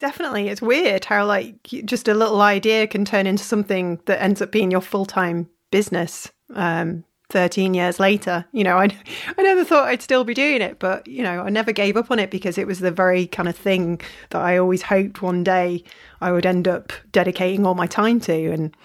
Definitely. 0.00 0.48
It's 0.48 0.60
weird 0.60 1.04
how 1.04 1.26
like 1.26 1.62
just 1.62 2.08
a 2.08 2.14
little 2.14 2.42
idea 2.42 2.86
can 2.86 3.04
turn 3.04 3.26
into 3.26 3.44
something 3.44 4.00
that 4.06 4.20
ends 4.20 4.42
up 4.42 4.50
being 4.50 4.70
your 4.70 4.80
full-time 4.80 5.48
business. 5.70 6.30
Um, 6.54 7.04
13 7.32 7.74
years 7.74 7.98
later. 7.98 8.44
You 8.52 8.62
know, 8.62 8.76
I, 8.78 8.88
I 9.36 9.42
never 9.42 9.64
thought 9.64 9.88
I'd 9.88 10.02
still 10.02 10.22
be 10.22 10.34
doing 10.34 10.62
it, 10.62 10.78
but, 10.78 11.08
you 11.08 11.22
know, 11.22 11.40
I 11.42 11.50
never 11.50 11.72
gave 11.72 11.96
up 11.96 12.10
on 12.10 12.18
it 12.18 12.30
because 12.30 12.58
it 12.58 12.66
was 12.66 12.78
the 12.78 12.92
very 12.92 13.26
kind 13.26 13.48
of 13.48 13.56
thing 13.56 14.00
that 14.30 14.40
I 14.40 14.58
always 14.58 14.82
hoped 14.82 15.22
one 15.22 15.42
day 15.42 15.82
I 16.20 16.30
would 16.30 16.46
end 16.46 16.68
up 16.68 16.92
dedicating 17.10 17.66
all 17.66 17.74
my 17.74 17.86
time 17.86 18.20
to. 18.20 18.52
And, 18.52 18.76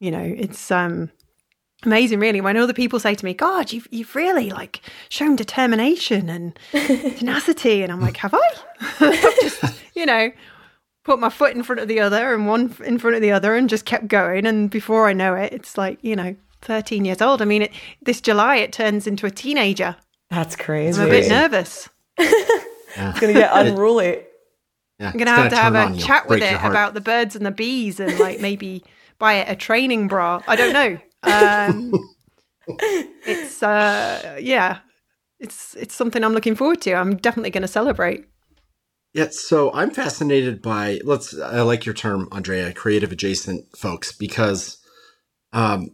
you 0.00 0.10
know, 0.10 0.34
it's 0.36 0.70
um, 0.70 1.10
amazing, 1.84 2.18
really. 2.18 2.40
When 2.40 2.56
other 2.56 2.74
people 2.74 2.98
say 2.98 3.14
to 3.14 3.24
me, 3.24 3.32
God, 3.32 3.72
you've, 3.72 3.88
you've 3.90 4.14
really 4.14 4.50
like 4.50 4.80
shown 5.08 5.36
determination 5.36 6.28
and 6.28 6.58
tenacity. 6.72 7.82
And 7.82 7.92
I'm 7.92 8.00
like, 8.00 8.18
have 8.18 8.34
I? 8.34 9.20
Just, 9.40 9.64
you 9.94 10.04
know, 10.04 10.32
put 11.04 11.20
my 11.20 11.28
foot 11.28 11.54
in 11.54 11.62
front 11.62 11.80
of 11.80 11.86
the 11.86 12.00
other 12.00 12.34
and 12.34 12.46
one 12.46 12.74
in 12.84 12.98
front 12.98 13.14
of 13.14 13.22
the 13.22 13.30
other 13.30 13.54
and 13.54 13.68
just 13.68 13.84
kept 13.84 14.08
going. 14.08 14.46
And 14.46 14.70
before 14.70 15.06
I 15.06 15.12
know 15.12 15.34
it, 15.34 15.52
it's 15.52 15.76
like, 15.76 15.98
you 16.02 16.16
know, 16.16 16.34
13 16.64 17.04
years 17.04 17.22
old. 17.22 17.40
I 17.40 17.44
mean, 17.44 17.62
it, 17.62 17.72
this 18.02 18.20
July 18.20 18.56
it 18.56 18.72
turns 18.72 19.06
into 19.06 19.26
a 19.26 19.30
teenager. 19.30 19.96
That's 20.30 20.56
crazy. 20.56 21.00
I'm 21.00 21.06
a 21.06 21.10
bit 21.10 21.28
nervous. 21.28 21.88
yeah. 22.18 22.26
It's 22.96 23.20
going 23.20 23.34
to 23.34 23.40
get 23.40 23.50
unruly. 23.52 24.22
Yeah, 24.98 25.08
I'm 25.08 25.18
going 25.18 25.26
to 25.26 25.32
have 25.32 25.50
to 25.50 25.56
have 25.56 25.74
a 25.74 25.96
chat 25.98 26.28
with 26.28 26.42
it 26.42 26.54
about 26.54 26.94
the 26.94 27.00
birds 27.00 27.34
and 27.34 27.44
the 27.44 27.50
bees 27.50 27.98
and 27.98 28.18
like 28.18 28.40
maybe 28.40 28.84
buy 29.18 29.34
it 29.34 29.50
a 29.50 29.56
training 29.56 30.08
bra. 30.08 30.40
I 30.46 30.56
don't 30.56 30.72
know. 30.72 30.98
Um, 31.24 31.92
it's 33.26 33.62
uh, 33.62 34.38
yeah, 34.40 34.78
it's 35.40 35.74
it's 35.74 35.94
something 35.94 36.22
I'm 36.22 36.32
looking 36.32 36.54
forward 36.54 36.80
to. 36.82 36.94
I'm 36.94 37.16
definitely 37.16 37.50
going 37.50 37.62
to 37.62 37.68
celebrate. 37.68 38.24
Yeah, 39.14 39.28
so 39.30 39.72
I'm 39.72 39.90
fascinated 39.90 40.62
by 40.62 41.00
let's 41.04 41.38
I 41.38 41.62
like 41.62 41.86
your 41.86 41.94
term, 41.94 42.28
Andrea, 42.32 42.72
creative 42.72 43.12
adjacent 43.12 43.76
folks 43.76 44.12
because 44.12 44.78
um 45.52 45.90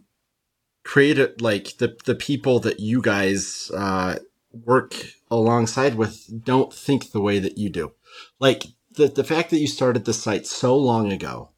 creative 0.83 1.39
like 1.39 1.77
the 1.77 1.97
the 2.05 2.15
people 2.15 2.59
that 2.59 2.79
you 2.79 3.01
guys 3.01 3.71
uh 3.75 4.17
work 4.51 4.93
alongside 5.29 5.95
with 5.95 6.43
don't 6.43 6.73
think 6.73 7.11
the 7.11 7.21
way 7.21 7.39
that 7.39 7.57
you 7.57 7.69
do. 7.69 7.93
Like 8.39 8.63
the 8.91 9.07
the 9.07 9.23
fact 9.23 9.49
that 9.51 9.59
you 9.59 9.67
started 9.67 10.05
the 10.05 10.13
site 10.13 10.45
so 10.45 10.75
long 10.75 11.11
ago 11.11 11.51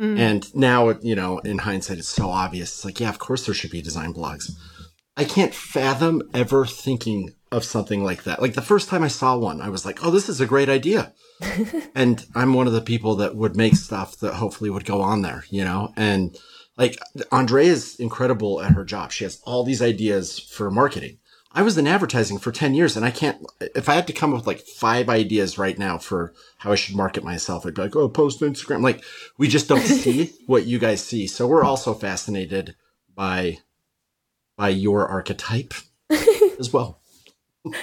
mm. 0.00 0.18
and 0.18 0.54
now 0.54 0.90
you 1.00 1.14
know 1.14 1.38
in 1.38 1.58
hindsight 1.58 1.98
it's 1.98 2.08
so 2.08 2.28
obvious. 2.30 2.70
It's 2.72 2.84
like 2.84 3.00
yeah, 3.00 3.08
of 3.08 3.18
course 3.18 3.46
there 3.46 3.54
should 3.54 3.70
be 3.70 3.82
design 3.82 4.12
blogs. 4.12 4.50
I 5.16 5.24
can't 5.24 5.54
fathom 5.54 6.22
ever 6.34 6.66
thinking 6.66 7.34
of 7.50 7.64
something 7.64 8.04
like 8.04 8.24
that. 8.24 8.42
Like 8.42 8.54
the 8.54 8.62
first 8.62 8.88
time 8.88 9.02
I 9.02 9.08
saw 9.08 9.38
one, 9.38 9.62
I 9.62 9.70
was 9.70 9.86
like, 9.86 10.04
"Oh, 10.04 10.10
this 10.10 10.28
is 10.28 10.40
a 10.40 10.46
great 10.46 10.68
idea." 10.68 11.14
and 11.94 12.24
I'm 12.34 12.54
one 12.54 12.66
of 12.66 12.72
the 12.72 12.80
people 12.80 13.16
that 13.16 13.36
would 13.36 13.56
make 13.56 13.76
stuff 13.76 14.16
that 14.18 14.34
hopefully 14.34 14.70
would 14.70 14.84
go 14.84 15.00
on 15.00 15.22
there, 15.22 15.44
you 15.50 15.64
know? 15.64 15.92
And 15.96 16.36
like 16.76 16.98
Andrea 17.32 17.70
is 17.70 17.96
incredible 17.96 18.60
at 18.60 18.72
her 18.72 18.84
job. 18.84 19.12
She 19.12 19.24
has 19.24 19.40
all 19.44 19.64
these 19.64 19.82
ideas 19.82 20.38
for 20.38 20.70
marketing. 20.70 21.18
I 21.52 21.62
was 21.62 21.78
in 21.78 21.86
advertising 21.86 22.38
for 22.38 22.52
10 22.52 22.74
years 22.74 22.96
and 22.96 23.06
I 23.06 23.10
can't, 23.10 23.46
if 23.60 23.88
I 23.88 23.94
had 23.94 24.06
to 24.08 24.12
come 24.12 24.34
up 24.34 24.40
with 24.40 24.46
like 24.46 24.60
five 24.60 25.08
ideas 25.08 25.56
right 25.56 25.78
now 25.78 25.96
for 25.96 26.34
how 26.58 26.70
I 26.70 26.74
should 26.74 26.94
market 26.94 27.24
myself, 27.24 27.64
I'd 27.64 27.74
be 27.74 27.80
like, 27.80 27.96
oh, 27.96 28.10
post 28.10 28.40
Instagram. 28.40 28.82
Like 28.82 29.02
we 29.38 29.48
just 29.48 29.66
don't 29.66 29.80
see 29.80 30.34
what 30.46 30.66
you 30.66 30.78
guys 30.78 31.02
see. 31.02 31.26
So 31.26 31.46
we're 31.46 31.64
also 31.64 31.94
fascinated 31.94 32.76
by, 33.14 33.60
by 34.58 34.68
your 34.68 35.08
archetype 35.08 35.72
as 36.58 36.72
well. 36.72 37.00
Yeah. 37.64 37.72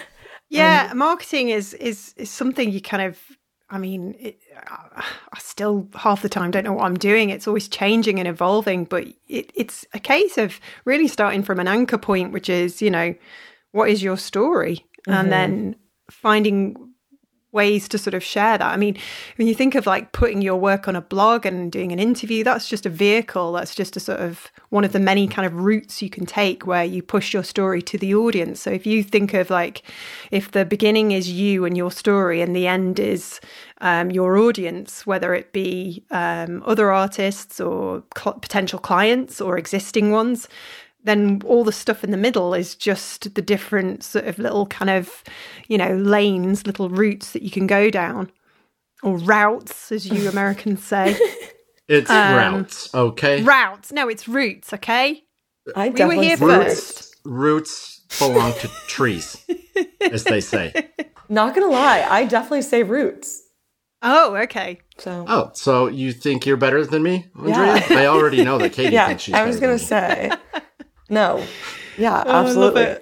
Um, 0.91 0.99
marketing 0.99 1.49
is, 1.49 1.73
is, 1.73 2.13
is 2.15 2.29
something 2.29 2.71
you 2.71 2.79
kind 2.79 3.01
of 3.01 3.19
I 3.69 3.77
mean, 3.77 4.15
it, 4.19 4.39
I 4.67 5.39
still 5.39 5.87
half 5.95 6.21
the 6.21 6.29
time 6.29 6.51
don't 6.51 6.63
know 6.63 6.73
what 6.73 6.85
I'm 6.85 6.97
doing. 6.97 7.29
It's 7.29 7.47
always 7.47 7.67
changing 7.67 8.19
and 8.19 8.27
evolving, 8.27 8.85
but 8.85 9.07
it, 9.27 9.51
it's 9.55 9.85
a 9.93 9.99
case 9.99 10.37
of 10.37 10.59
really 10.85 11.07
starting 11.07 11.43
from 11.43 11.59
an 11.59 11.67
anchor 11.67 11.97
point, 11.97 12.33
which 12.33 12.49
is, 12.49 12.81
you 12.81 12.91
know, 12.91 13.15
what 13.71 13.89
is 13.89 14.03
your 14.03 14.17
story? 14.17 14.85
Mm-hmm. 15.07 15.11
And 15.11 15.31
then 15.31 15.75
finding 16.11 16.92
ways 17.53 17.87
to 17.89 17.97
sort 17.97 18.13
of 18.13 18.23
share 18.23 18.57
that. 18.57 18.73
I 18.73 18.77
mean, 18.77 18.97
when 19.37 19.47
you 19.47 19.55
think 19.55 19.75
of 19.75 19.85
like 19.85 20.11
putting 20.11 20.41
your 20.41 20.57
work 20.57 20.87
on 20.87 20.95
a 20.95 21.01
blog 21.01 21.45
and 21.45 21.71
doing 21.71 21.91
an 21.91 21.99
interview, 21.99 22.43
that's 22.43 22.67
just 22.67 22.85
a 22.85 22.89
vehicle. 22.89 23.53
That's 23.53 23.75
just 23.75 23.95
a 23.95 23.99
sort 23.99 24.19
of 24.19 24.51
one 24.69 24.83
of 24.83 24.91
the 24.91 24.99
many 24.99 25.27
kind 25.27 25.45
of 25.45 25.53
routes 25.53 26.01
you 26.01 26.09
can 26.09 26.25
take 26.25 26.65
where 26.65 26.83
you 26.83 27.01
push 27.01 27.33
your 27.33 27.43
story 27.43 27.81
to 27.83 27.97
the 27.97 28.15
audience. 28.15 28.59
So 28.59 28.71
if 28.71 28.85
you 28.85 29.03
think 29.03 29.33
of 29.33 29.49
like, 29.49 29.83
if 30.31 30.51
the 30.51 30.65
beginning 30.65 31.11
is 31.11 31.31
you 31.31 31.63
and 31.65 31.77
your 31.77 31.91
story 31.91 32.41
and 32.41 32.55
the 32.55 32.67
end 32.67 32.99
is 32.99 33.39
um, 33.81 34.09
your 34.11 34.37
audience, 34.37 35.05
whether 35.05 35.33
it 35.35 35.51
be 35.51 36.03
um, 36.09 36.63
other 36.65 36.91
artists 36.91 37.59
or 37.61 38.03
cl- 38.17 38.39
potential 38.39 38.79
clients 38.79 39.39
or 39.39 39.57
existing 39.57 40.11
ones, 40.11 40.47
then 41.03 41.41
all 41.45 41.63
the 41.63 41.71
stuff 41.71 42.03
in 42.03 42.11
the 42.11 42.17
middle 42.17 42.53
is 42.53 42.75
just 42.75 43.33
the 43.35 43.41
different 43.41 44.03
sort 44.03 44.25
of 44.25 44.39
little 44.39 44.65
kind 44.67 44.89
of, 44.89 45.23
you 45.67 45.77
know, 45.77 45.95
lanes, 45.95 46.65
little 46.65 46.89
routes 46.89 47.31
that 47.31 47.41
you 47.43 47.51
can 47.51 47.67
go 47.67 47.89
down, 47.89 48.31
or 49.01 49.17
routes, 49.17 49.91
as 49.91 50.05
you 50.05 50.29
Americans 50.29 50.83
say. 50.83 51.17
It's 51.87 52.09
um, 52.09 52.35
routes, 52.35 52.95
okay? 52.95 53.43
Routes. 53.43 53.91
No, 53.91 54.07
it's 54.07 54.25
roots, 54.25 54.71
okay? 54.73 55.21
I 55.75 55.89
we 55.89 56.05
were 56.05 56.13
here 56.13 56.37
first. 56.37 57.15
Roots 57.25 58.01
belong 58.19 58.53
to 58.53 58.69
trees, 58.87 59.45
as 59.99 60.23
they 60.23 60.39
say. 60.39 60.91
Not 61.29 61.53
gonna 61.53 61.67
lie, 61.67 62.07
I 62.09 62.25
definitely 62.25 62.61
say 62.61 62.83
roots. 62.83 63.43
Oh, 64.01 64.35
okay. 64.35 64.79
So. 64.97 65.25
Oh, 65.27 65.51
so 65.53 65.87
you 65.87 66.11
think 66.11 66.45
you're 66.45 66.57
better 66.57 66.85
than 66.85 67.03
me, 67.03 67.27
Andrea? 67.37 67.83
Yeah. 67.89 67.99
I 67.99 68.05
already 68.07 68.43
know 68.43 68.57
that 68.57 68.69
Katie 68.73 68.93
yeah, 68.93 69.07
thinks 69.07 69.23
she's. 69.23 69.33
I 69.33 69.45
was 69.45 69.59
gonna 69.59 69.79
say. 69.79 70.31
No. 71.09 71.45
Yeah, 71.97 72.23
oh, 72.25 72.31
absolutely. 72.31 72.97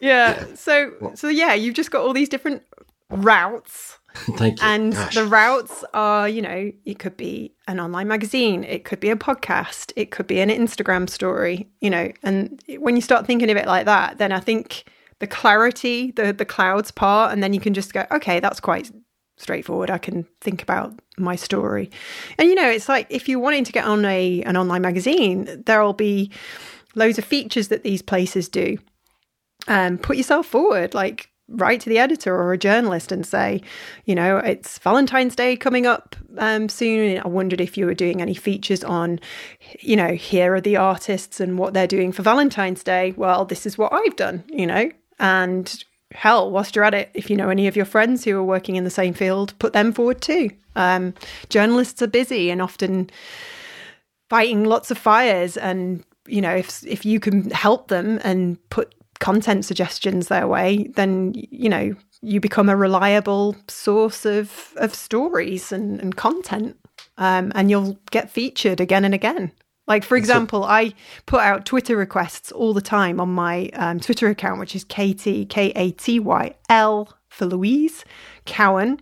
Yeah. 0.00 0.44
So 0.54 1.12
so 1.14 1.28
yeah, 1.28 1.54
you've 1.54 1.74
just 1.74 1.90
got 1.90 2.02
all 2.02 2.12
these 2.12 2.28
different 2.28 2.62
routes. 3.10 3.98
Thank 4.14 4.60
you. 4.60 4.66
And 4.66 4.94
Gosh. 4.94 5.14
the 5.14 5.26
routes 5.26 5.84
are, 5.92 6.28
you 6.28 6.40
know, 6.40 6.72
it 6.84 6.98
could 6.98 7.16
be 7.16 7.54
an 7.68 7.78
online 7.78 8.08
magazine, 8.08 8.64
it 8.64 8.84
could 8.84 8.98
be 8.98 9.10
a 9.10 9.16
podcast, 9.16 9.92
it 9.94 10.10
could 10.10 10.26
be 10.26 10.40
an 10.40 10.48
Instagram 10.48 11.08
story, 11.08 11.68
you 11.80 11.90
know, 11.90 12.10
and 12.22 12.62
when 12.78 12.96
you 12.96 13.02
start 13.02 13.26
thinking 13.26 13.50
of 13.50 13.58
it 13.58 13.66
like 13.66 13.84
that, 13.84 14.16
then 14.16 14.32
I 14.32 14.40
think 14.40 14.84
the 15.18 15.26
clarity, 15.26 16.12
the 16.12 16.32
the 16.32 16.44
clouds 16.44 16.90
part, 16.90 17.32
and 17.32 17.42
then 17.42 17.52
you 17.52 17.60
can 17.60 17.74
just 17.74 17.92
go, 17.92 18.06
okay, 18.10 18.40
that's 18.40 18.60
quite 18.60 18.90
straightforward. 19.36 19.90
I 19.90 19.98
can 19.98 20.26
think 20.40 20.62
about 20.62 20.98
my 21.18 21.36
story. 21.36 21.90
And 22.38 22.48
you 22.48 22.54
know, 22.54 22.68
it's 22.68 22.88
like 22.88 23.06
if 23.10 23.28
you're 23.28 23.38
wanting 23.38 23.64
to 23.64 23.72
get 23.72 23.84
on 23.84 24.04
a 24.04 24.42
an 24.42 24.56
online 24.56 24.82
magazine, 24.82 25.62
there'll 25.66 25.92
be 25.92 26.30
loads 26.96 27.18
of 27.18 27.24
features 27.24 27.68
that 27.68 27.84
these 27.84 28.02
places 28.02 28.48
do. 28.48 28.78
Um, 29.68 29.98
put 29.98 30.16
yourself 30.16 30.46
forward, 30.46 30.94
like 30.94 31.30
write 31.48 31.80
to 31.80 31.88
the 31.88 31.98
editor 31.98 32.34
or 32.34 32.52
a 32.52 32.58
journalist 32.58 33.12
and 33.12 33.24
say, 33.24 33.62
you 34.04 34.14
know, 34.14 34.38
it's 34.38 34.78
Valentine's 34.78 35.36
Day 35.36 35.56
coming 35.56 35.86
up 35.86 36.16
um, 36.38 36.68
soon. 36.68 37.20
I 37.24 37.28
wondered 37.28 37.60
if 37.60 37.76
you 37.76 37.86
were 37.86 37.94
doing 37.94 38.20
any 38.20 38.34
features 38.34 38.82
on, 38.82 39.20
you 39.80 39.94
know, 39.94 40.14
here 40.14 40.54
are 40.54 40.60
the 40.60 40.76
artists 40.76 41.38
and 41.38 41.58
what 41.58 41.72
they're 41.72 41.86
doing 41.86 42.10
for 42.10 42.22
Valentine's 42.22 42.82
Day. 42.82 43.14
Well, 43.16 43.44
this 43.44 43.64
is 43.64 43.78
what 43.78 43.92
I've 43.92 44.16
done, 44.16 44.42
you 44.48 44.66
know, 44.66 44.90
and 45.20 45.84
hell, 46.12 46.50
whilst 46.50 46.74
you're 46.74 46.84
at 46.84 46.94
it, 46.94 47.10
if 47.14 47.30
you 47.30 47.36
know 47.36 47.48
any 47.48 47.66
of 47.68 47.76
your 47.76 47.84
friends 47.84 48.24
who 48.24 48.36
are 48.36 48.44
working 48.44 48.76
in 48.76 48.84
the 48.84 48.90
same 48.90 49.14
field, 49.14 49.54
put 49.58 49.72
them 49.72 49.92
forward 49.92 50.20
too. 50.20 50.50
Um, 50.74 51.14
journalists 51.48 52.02
are 52.02 52.06
busy 52.06 52.50
and 52.50 52.60
often 52.60 53.10
fighting 54.28 54.64
lots 54.64 54.90
of 54.90 54.98
fires 54.98 55.56
and 55.56 56.04
you 56.28 56.40
know, 56.40 56.54
if 56.54 56.84
if 56.86 57.04
you 57.04 57.20
can 57.20 57.50
help 57.50 57.88
them 57.88 58.20
and 58.24 58.58
put 58.70 58.94
content 59.18 59.64
suggestions 59.64 60.28
their 60.28 60.46
way, 60.46 60.90
then 60.94 61.32
you 61.34 61.68
know 61.68 61.94
you 62.22 62.40
become 62.40 62.68
a 62.68 62.76
reliable 62.76 63.56
source 63.68 64.24
of 64.24 64.72
of 64.76 64.94
stories 64.94 65.72
and, 65.72 66.00
and 66.00 66.16
content, 66.16 66.76
um, 67.18 67.52
and 67.54 67.70
you'll 67.70 67.98
get 68.10 68.30
featured 68.30 68.80
again 68.80 69.04
and 69.04 69.14
again. 69.14 69.52
Like 69.86 70.04
for 70.04 70.16
example, 70.16 70.64
I 70.64 70.94
put 71.26 71.40
out 71.40 71.64
Twitter 71.64 71.96
requests 71.96 72.50
all 72.50 72.74
the 72.74 72.80
time 72.80 73.20
on 73.20 73.28
my 73.28 73.70
um, 73.74 74.00
Twitter 74.00 74.28
account, 74.28 74.58
which 74.58 74.74
is 74.74 74.84
Katy 74.84 75.46
K 75.46 75.72
A 75.76 75.92
T 75.92 76.18
Y 76.18 76.54
L 76.68 77.12
for 77.28 77.46
Louise 77.46 78.04
Cowan. 78.46 79.00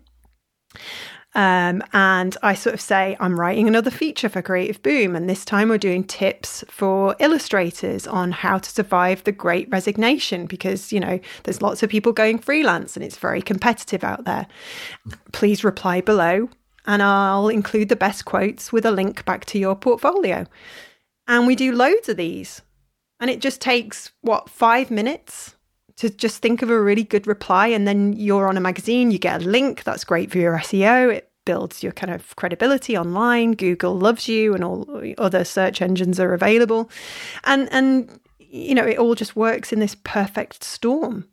Um, 1.34 1.82
and 1.92 2.36
I 2.42 2.54
sort 2.54 2.74
of 2.74 2.80
say, 2.80 3.16
I'm 3.18 3.38
writing 3.38 3.66
another 3.66 3.90
feature 3.90 4.28
for 4.28 4.40
Creative 4.40 4.80
Boom. 4.82 5.16
And 5.16 5.28
this 5.28 5.44
time 5.44 5.68
we're 5.68 5.78
doing 5.78 6.04
tips 6.04 6.62
for 6.68 7.16
illustrators 7.18 8.06
on 8.06 8.30
how 8.30 8.58
to 8.58 8.70
survive 8.70 9.24
the 9.24 9.32
great 9.32 9.68
resignation 9.70 10.46
because, 10.46 10.92
you 10.92 11.00
know, 11.00 11.18
there's 11.42 11.62
lots 11.62 11.82
of 11.82 11.90
people 11.90 12.12
going 12.12 12.38
freelance 12.38 12.96
and 12.96 13.04
it's 13.04 13.16
very 13.16 13.42
competitive 13.42 14.04
out 14.04 14.24
there. 14.24 14.46
Please 15.32 15.64
reply 15.64 16.00
below 16.00 16.48
and 16.86 17.02
I'll 17.02 17.48
include 17.48 17.88
the 17.88 17.96
best 17.96 18.24
quotes 18.24 18.72
with 18.72 18.86
a 18.86 18.92
link 18.92 19.24
back 19.24 19.44
to 19.46 19.58
your 19.58 19.74
portfolio. 19.74 20.46
And 21.26 21.46
we 21.46 21.56
do 21.56 21.72
loads 21.72 22.08
of 22.08 22.16
these. 22.16 22.62
And 23.18 23.30
it 23.30 23.40
just 23.40 23.60
takes, 23.60 24.12
what, 24.20 24.50
five 24.50 24.90
minutes 24.90 25.53
to 25.96 26.10
just 26.10 26.42
think 26.42 26.62
of 26.62 26.70
a 26.70 26.80
really 26.80 27.04
good 27.04 27.26
reply. 27.26 27.68
And 27.68 27.86
then 27.86 28.12
you're 28.14 28.48
on 28.48 28.56
a 28.56 28.60
magazine, 28.60 29.10
you 29.10 29.18
get 29.18 29.42
a 29.42 29.44
link. 29.44 29.84
That's 29.84 30.04
great 30.04 30.30
for 30.30 30.38
your 30.38 30.58
SEO. 30.58 31.14
It 31.14 31.30
builds 31.44 31.82
your 31.82 31.92
kind 31.92 32.12
of 32.12 32.34
credibility 32.36 32.96
online. 32.96 33.52
Google 33.52 33.96
loves 33.96 34.28
you, 34.28 34.54
and 34.54 34.64
all 34.64 35.02
other 35.18 35.44
search 35.44 35.82
engines 35.82 36.18
are 36.18 36.32
available. 36.32 36.90
And, 37.44 37.68
and, 37.70 38.20
you 38.38 38.74
know, 38.74 38.86
it 38.86 38.98
all 38.98 39.14
just 39.14 39.36
works 39.36 39.72
in 39.72 39.80
this 39.80 39.96
perfect 40.04 40.64
storm. 40.64 41.28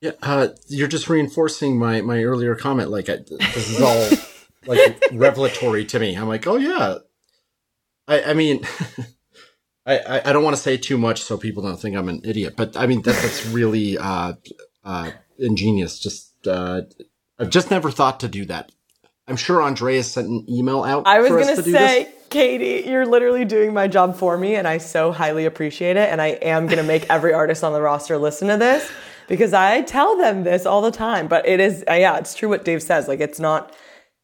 Yeah, 0.00 0.12
uh, 0.22 0.48
you're 0.68 0.88
just 0.88 1.08
reinforcing 1.08 1.78
my 1.78 2.02
my 2.02 2.22
earlier 2.22 2.54
comment. 2.54 2.90
Like, 2.90 3.08
I, 3.08 3.16
this 3.28 3.70
is 3.70 3.80
all 3.80 4.10
like 4.66 5.02
revelatory 5.12 5.86
to 5.86 5.98
me. 5.98 6.14
I'm 6.14 6.28
like, 6.28 6.46
oh 6.46 6.56
yeah. 6.56 6.98
I 8.06 8.22
I 8.22 8.34
mean, 8.34 8.62
I 9.86 10.20
I 10.24 10.32
don't 10.32 10.42
want 10.42 10.56
to 10.56 10.62
say 10.62 10.76
too 10.76 10.98
much 10.98 11.22
so 11.22 11.38
people 11.38 11.62
don't 11.62 11.80
think 11.80 11.96
I'm 11.96 12.08
an 12.08 12.20
idiot, 12.24 12.54
but 12.56 12.76
I 12.76 12.86
mean 12.86 13.02
that 13.02 13.14
that's 13.22 13.46
really 13.46 13.96
uh, 13.96 14.34
uh, 14.84 15.10
ingenious. 15.38 15.98
Just 15.98 16.46
uh, 16.46 16.82
I've 17.38 17.50
just 17.50 17.70
never 17.70 17.90
thought 17.90 18.20
to 18.20 18.28
do 18.28 18.44
that. 18.46 18.72
I'm 19.28 19.36
sure 19.36 19.62
Andreas 19.62 20.12
sent 20.12 20.28
an 20.28 20.46
email 20.48 20.84
out. 20.84 21.06
I 21.06 21.20
was 21.20 21.30
going 21.30 21.56
to 21.56 21.62
say, 21.62 22.12
Katie, 22.30 22.88
you're 22.88 23.06
literally 23.06 23.44
doing 23.44 23.74
my 23.74 23.88
job 23.88 24.16
for 24.16 24.38
me, 24.38 24.54
and 24.54 24.68
I 24.68 24.78
so 24.78 25.10
highly 25.10 25.46
appreciate 25.46 25.96
it. 25.96 26.08
And 26.10 26.22
I 26.22 26.28
am 26.28 26.66
going 26.66 26.78
to 26.78 26.84
make 26.84 27.10
every 27.10 27.32
artist 27.32 27.64
on 27.64 27.72
the 27.72 27.80
roster 27.80 28.18
listen 28.18 28.48
to 28.48 28.56
this 28.56 28.88
because 29.26 29.52
I 29.52 29.82
tell 29.82 30.16
them 30.16 30.44
this 30.44 30.64
all 30.64 30.80
the 30.80 30.92
time. 30.92 31.26
But 31.26 31.46
it 31.46 31.58
is, 31.58 31.84
uh, 31.90 31.94
yeah, 31.94 32.18
it's 32.18 32.34
true 32.34 32.48
what 32.48 32.64
Dave 32.64 32.82
says. 32.82 33.08
Like, 33.08 33.18
it's 33.18 33.40
not 33.40 33.74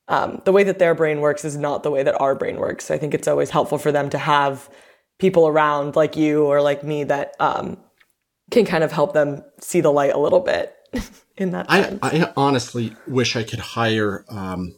um, 0.06 0.40
the 0.44 0.52
way 0.52 0.62
that 0.62 0.78
their 0.78 0.94
brain 0.94 1.20
works 1.20 1.44
is 1.44 1.56
not 1.56 1.82
the 1.82 1.90
way 1.90 2.04
that 2.04 2.20
our 2.20 2.36
brain 2.36 2.58
works. 2.58 2.88
I 2.88 2.96
think 2.96 3.12
it's 3.12 3.26
always 3.26 3.50
helpful 3.50 3.78
for 3.78 3.90
them 3.90 4.08
to 4.10 4.18
have 4.18 4.70
people 5.22 5.46
around 5.46 5.94
like 5.94 6.16
you 6.16 6.44
or 6.44 6.60
like 6.60 6.82
me 6.82 7.04
that 7.04 7.36
um, 7.38 7.78
can 8.50 8.66
kind 8.66 8.82
of 8.82 8.90
help 8.90 9.14
them 9.14 9.42
see 9.60 9.80
the 9.80 9.92
light 9.92 10.12
a 10.12 10.18
little 10.18 10.40
bit 10.40 10.74
in 11.36 11.52
that 11.52 11.70
sense. 11.70 12.00
I, 12.02 12.24
I 12.24 12.32
honestly 12.36 12.96
wish 13.06 13.36
I 13.36 13.44
could 13.44 13.60
hire 13.60 14.24
um, 14.28 14.76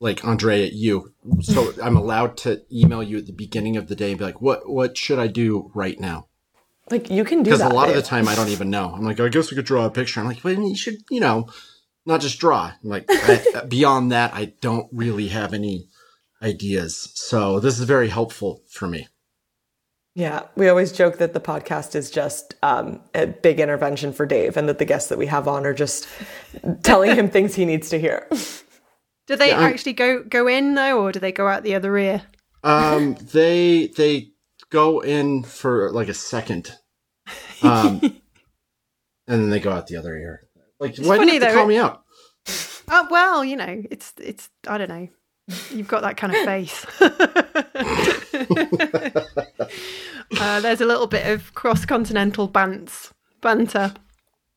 like 0.00 0.24
Andre 0.24 0.66
at 0.66 0.72
you, 0.72 1.12
so 1.42 1.74
I'm 1.82 1.98
allowed 1.98 2.38
to 2.38 2.62
email 2.72 3.02
you 3.02 3.18
at 3.18 3.26
the 3.26 3.32
beginning 3.32 3.76
of 3.76 3.88
the 3.88 3.94
day 3.94 4.10
and 4.10 4.18
be 4.18 4.24
like, 4.24 4.40
"What 4.40 4.68
what 4.68 4.96
should 4.96 5.18
I 5.18 5.26
do 5.26 5.70
right 5.74 6.00
now?" 6.00 6.28
Like 6.90 7.10
you 7.10 7.22
can 7.22 7.42
do 7.42 7.50
because 7.50 7.60
a 7.60 7.68
lot 7.68 7.88
babe. 7.88 7.96
of 7.96 8.02
the 8.02 8.08
time 8.08 8.26
I 8.26 8.34
don't 8.34 8.48
even 8.48 8.70
know. 8.70 8.90
I'm 8.90 9.04
like, 9.04 9.20
I 9.20 9.28
guess 9.28 9.50
we 9.50 9.54
could 9.54 9.66
draw 9.66 9.84
a 9.84 9.90
picture. 9.90 10.20
I'm 10.20 10.26
like, 10.26 10.42
well, 10.42 10.54
you 10.54 10.76
should, 10.76 10.96
you 11.10 11.20
know, 11.20 11.48
not 12.04 12.20
just 12.20 12.38
draw. 12.38 12.72
Like 12.82 13.04
I, 13.08 13.64
beyond 13.68 14.12
that, 14.12 14.34
I 14.34 14.52
don't 14.60 14.88
really 14.92 15.28
have 15.28 15.54
any 15.54 15.88
ideas. 16.42 17.10
So 17.14 17.60
this 17.60 17.78
is 17.78 17.84
very 17.84 18.08
helpful 18.08 18.62
for 18.68 18.86
me. 18.86 19.08
Yeah, 20.16 20.42
we 20.54 20.68
always 20.68 20.92
joke 20.92 21.18
that 21.18 21.32
the 21.32 21.40
podcast 21.40 21.96
is 21.96 22.08
just 22.08 22.54
um, 22.62 23.00
a 23.14 23.26
big 23.26 23.58
intervention 23.58 24.12
for 24.12 24.26
Dave, 24.26 24.56
and 24.56 24.68
that 24.68 24.78
the 24.78 24.84
guests 24.84 25.08
that 25.08 25.18
we 25.18 25.26
have 25.26 25.48
on 25.48 25.66
are 25.66 25.74
just 25.74 26.06
telling 26.84 27.16
him 27.16 27.28
things 27.28 27.56
he 27.56 27.64
needs 27.64 27.88
to 27.90 27.98
hear. 27.98 28.28
Do 29.26 29.36
they 29.36 29.48
yeah, 29.48 29.60
actually 29.60 29.94
go 29.94 30.22
go 30.22 30.46
in 30.46 30.74
though, 30.74 31.02
or 31.02 31.10
do 31.10 31.18
they 31.18 31.32
go 31.32 31.48
out 31.48 31.62
the 31.62 31.74
other 31.74 31.96
ear? 31.96 32.22
Um, 32.62 33.14
they 33.14 33.86
they 33.96 34.32
go 34.68 35.00
in 35.00 35.44
for 35.44 35.90
like 35.92 36.08
a 36.08 36.14
second, 36.14 36.76
um, 37.62 38.00
and 38.02 38.20
then 39.26 39.48
they 39.48 39.60
go 39.60 39.72
out 39.72 39.86
the 39.86 39.96
other 39.96 40.14
ear. 40.14 40.46
Like, 40.78 40.98
it's 40.98 41.08
why 41.08 41.16
funny, 41.16 41.30
do 41.30 41.34
you 41.36 41.40
have 41.40 41.52
to 41.52 41.56
call 41.56 41.66
me 41.66 41.78
out? 41.78 42.04
Oh 42.90 43.08
well, 43.10 43.42
you 43.42 43.56
know, 43.56 43.82
it's 43.90 44.12
it's 44.20 44.50
I 44.68 44.76
don't 44.76 44.90
know. 44.90 45.08
You've 45.70 45.88
got 45.88 46.02
that 46.02 46.18
kind 46.18 46.34
of 46.34 46.44
face. 46.44 46.84
uh, 50.38 50.60
there's 50.60 50.80
a 50.80 50.86
little 50.86 51.06
bit 51.06 51.26
of 51.26 51.54
cross-continental 51.54 52.48
bants 52.48 53.12
banter. 53.40 53.92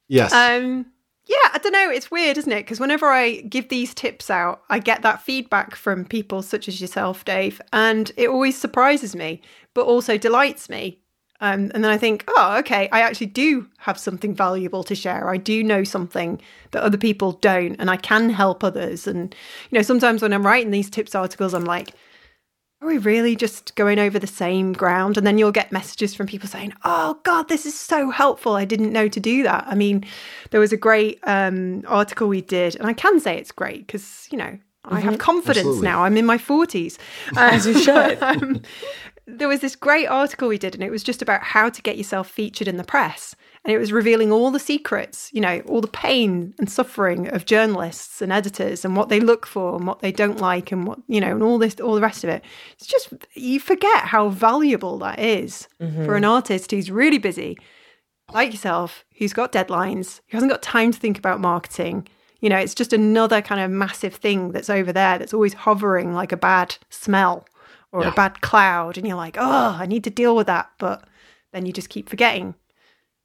Yes. 0.07 0.33
Um. 0.33 0.87
Yeah, 1.25 1.35
I 1.53 1.57
don't 1.57 1.73
know. 1.73 1.89
It's 1.89 2.09
weird, 2.09 2.37
isn't 2.37 2.51
it? 2.51 2.63
Because 2.63 2.79
whenever 2.79 3.07
I 3.07 3.41
give 3.41 3.67
these 3.67 3.93
tips 3.93 4.29
out, 4.29 4.61
I 4.69 4.79
get 4.79 5.01
that 5.01 5.21
feedback 5.21 5.75
from 5.75 6.05
people 6.05 6.41
such 6.41 6.69
as 6.69 6.79
yourself, 6.79 7.25
Dave, 7.25 7.61
and 7.73 8.13
it 8.15 8.29
always 8.29 8.57
surprises 8.57 9.13
me, 9.13 9.41
but 9.73 9.85
also 9.85 10.17
delights 10.17 10.69
me 10.69 11.01
um, 11.39 11.71
and 11.75 11.83
then 11.83 11.91
I 11.91 11.97
think, 11.97 12.23
oh, 12.27 12.57
okay, 12.59 12.89
I 12.91 13.01
actually 13.01 13.27
do 13.27 13.69
have 13.77 13.99
something 13.99 14.33
valuable 14.33 14.83
to 14.83 14.95
share. 14.95 15.29
I 15.29 15.37
do 15.37 15.63
know 15.63 15.83
something 15.83 16.41
that 16.71 16.81
other 16.81 16.97
people 16.97 17.33
don't, 17.33 17.75
and 17.75 17.91
I 17.91 17.97
can 17.97 18.29
help 18.29 18.63
others. 18.63 19.05
And, 19.05 19.35
you 19.69 19.77
know, 19.77 19.83
sometimes 19.83 20.21
when 20.21 20.33
I'm 20.33 20.45
writing 20.45 20.71
these 20.71 20.89
tips 20.89 21.13
articles, 21.13 21.53
I'm 21.53 21.65
like, 21.65 21.93
are 22.81 22.87
we 22.87 22.99
really 22.99 23.35
just 23.35 23.75
going 23.75 23.97
over 23.97 24.19
the 24.19 24.27
same 24.27 24.73
ground? 24.73 25.17
And 25.17 25.25
then 25.25 25.37
you'll 25.37 25.51
get 25.51 25.71
messages 25.71 26.13
from 26.13 26.27
people 26.27 26.47
saying, 26.47 26.73
oh, 26.83 27.19
God, 27.23 27.49
this 27.49 27.65
is 27.65 27.77
so 27.77 28.11
helpful. 28.11 28.53
I 28.53 28.65
didn't 28.65 28.93
know 28.93 29.07
to 29.07 29.19
do 29.19 29.41
that. 29.43 29.65
I 29.67 29.73
mean, 29.73 30.05
there 30.51 30.59
was 30.59 30.71
a 30.71 30.77
great 30.77 31.19
um, 31.23 31.83
article 31.87 32.27
we 32.27 32.41
did, 32.41 32.75
and 32.75 32.87
I 32.87 32.93
can 32.93 33.19
say 33.19 33.35
it's 33.35 33.51
great 33.51 33.87
because, 33.87 34.27
you 34.31 34.37
know, 34.37 34.59
I 34.85 34.99
have 34.99 35.13
mm-hmm. 35.13 35.21
confidence 35.21 35.59
Absolutely. 35.59 35.87
now. 35.87 36.03
I'm 36.03 36.17
in 36.17 36.25
my 36.25 36.37
40s. 36.37 36.97
As 37.35 37.65
you 37.65 37.77
should. 37.79 38.17
um, 38.21 38.61
there 39.25 39.47
was 39.47 39.59
this 39.59 39.75
great 39.75 40.07
article 40.07 40.47
we 40.47 40.57
did, 40.57 40.75
and 40.75 40.83
it 40.83 40.91
was 40.91 41.03
just 41.03 41.21
about 41.21 41.43
how 41.43 41.69
to 41.69 41.81
get 41.81 41.97
yourself 41.97 42.29
featured 42.29 42.67
in 42.67 42.77
the 42.77 42.83
press. 42.83 43.35
And 43.67 43.75
it 43.75 43.79
was 43.79 43.91
revealing 43.91 44.31
all 44.31 44.49
the 44.49 44.61
secrets, 44.61 45.29
you 45.33 45.41
know, 45.41 45.61
all 45.67 45.81
the 45.81 45.89
pain 45.89 46.55
and 46.57 46.71
suffering 46.71 47.27
of 47.27 47.43
journalists 47.43 48.21
and 48.21 48.31
editors 48.31 48.85
and 48.85 48.95
what 48.95 49.09
they 49.09 49.19
look 49.19 49.45
for 49.45 49.75
and 49.75 49.85
what 49.85 49.99
they 49.99 50.13
don't 50.13 50.39
like 50.39 50.71
and 50.71 50.87
what, 50.87 50.99
you 51.09 51.19
know, 51.19 51.31
and 51.31 51.43
all 51.43 51.57
this, 51.57 51.75
all 51.81 51.93
the 51.93 51.99
rest 51.99 52.23
of 52.23 52.29
it. 52.29 52.45
It's 52.77 52.87
just, 52.87 53.09
you 53.33 53.59
forget 53.59 54.05
how 54.05 54.29
valuable 54.29 54.97
that 54.99 55.19
is 55.19 55.67
mm-hmm. 55.81 56.05
for 56.05 56.15
an 56.15 56.23
artist 56.23 56.71
who's 56.71 56.89
really 56.89 57.17
busy, 57.17 57.57
like 58.31 58.53
yourself, 58.53 59.03
who's 59.17 59.33
got 59.33 59.51
deadlines, 59.51 60.21
who 60.29 60.37
hasn't 60.37 60.51
got 60.53 60.61
time 60.61 60.93
to 60.93 60.99
think 60.99 61.17
about 61.17 61.41
marketing. 61.41 62.07
You 62.39 62.47
know, 62.47 62.57
it's 62.57 62.73
just 62.73 62.93
another 62.93 63.41
kind 63.41 63.59
of 63.59 63.69
massive 63.69 64.15
thing 64.15 64.53
that's 64.53 64.69
over 64.69 64.93
there 64.93 65.19
that's 65.19 65.33
always 65.33 65.53
hovering 65.53 66.13
like 66.13 66.31
a 66.31 66.37
bad 66.37 66.77
smell 66.89 67.45
or 67.91 68.03
yeah. 68.03 68.11
a 68.11 68.13
bad 68.13 68.39
cloud 68.39 68.97
and 68.97 69.05
you're 69.05 69.17
like, 69.17 69.35
oh, 69.37 69.77
I 69.77 69.87
need 69.87 70.05
to 70.05 70.09
deal 70.09 70.37
with 70.37 70.47
that. 70.47 70.69
But 70.77 71.03
then 71.51 71.65
you 71.65 71.73
just 71.73 71.89
keep 71.89 72.07
forgetting 72.07 72.55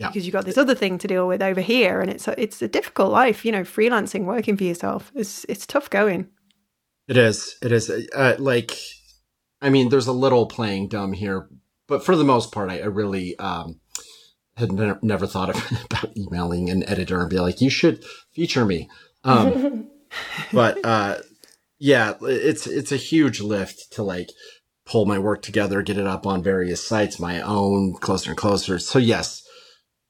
yeah. 0.03 0.09
because 0.09 0.27
you've 0.27 0.33
got 0.33 0.45
this 0.45 0.59
other 0.59 0.75
thing 0.75 0.99
to 0.99 1.09
deal 1.09 1.27
with 1.27 1.43
over 1.43 1.61
here. 1.61 2.01
And 2.01 2.11
it's 2.11 2.29
a, 2.29 2.41
it's 2.41 2.61
a 2.63 2.69
difficult 2.69 3.11
life, 3.11 3.45
you 3.45 3.53
know, 3.53 3.63
freelancing, 3.63 4.25
working 4.25 4.57
for 4.57 4.65
yourself. 4.65 5.11
It's, 5.15 5.45
it's 5.49 5.67
tough 5.67 5.89
going. 5.91 6.29
It 7.09 7.17
is. 7.17 7.57
It 7.63 7.73
is. 7.73 7.91
Uh, 8.15 8.37
like, 8.39 8.77
I 9.61 9.71
mean, 9.71 9.89
there's 9.89 10.07
a 10.07 10.13
little 10.13 10.47
playing 10.47 10.89
dumb 10.89 11.13
here, 11.13 11.49
but 11.89 12.05
for 12.05 12.17
the 12.17 12.25
most 12.25 12.53
part, 12.53 12.71
I, 12.71 12.81
I 12.81 12.87
really, 12.87 13.39
um, 13.39 13.81
had 14.57 14.73
never, 14.73 14.99
never 15.03 15.27
thought 15.27 15.51
of, 15.51 15.85
about 15.91 16.17
emailing 16.17 16.69
an 16.71 16.89
editor 16.89 17.21
and 17.21 17.31
be 17.31 17.41
like, 17.41 17.61
you 17.61 17.71
should 17.71 18.05
feature 18.33 18.65
me. 18.65 18.89
Um, 19.25 19.89
but, 20.53 20.85
uh, 20.85 21.19
yeah, 21.85 22.15
it's 22.23 22.69
it's 22.69 22.93
a 22.93 22.97
huge 22.97 23.41
lift 23.41 23.93
to 23.95 24.05
like 24.05 24.31
pull 24.87 25.05
my 25.05 25.19
work 25.19 25.43
together, 25.43 25.83
get 25.83 25.99
it 25.99 26.07
up 26.07 26.29
on 26.29 26.41
various 26.41 26.87
sites, 26.87 27.19
my 27.19 27.41
own, 27.41 27.95
closer 27.95 28.31
and 28.31 28.39
closer. 28.39 28.79
So 28.79 29.01
yes, 29.01 29.43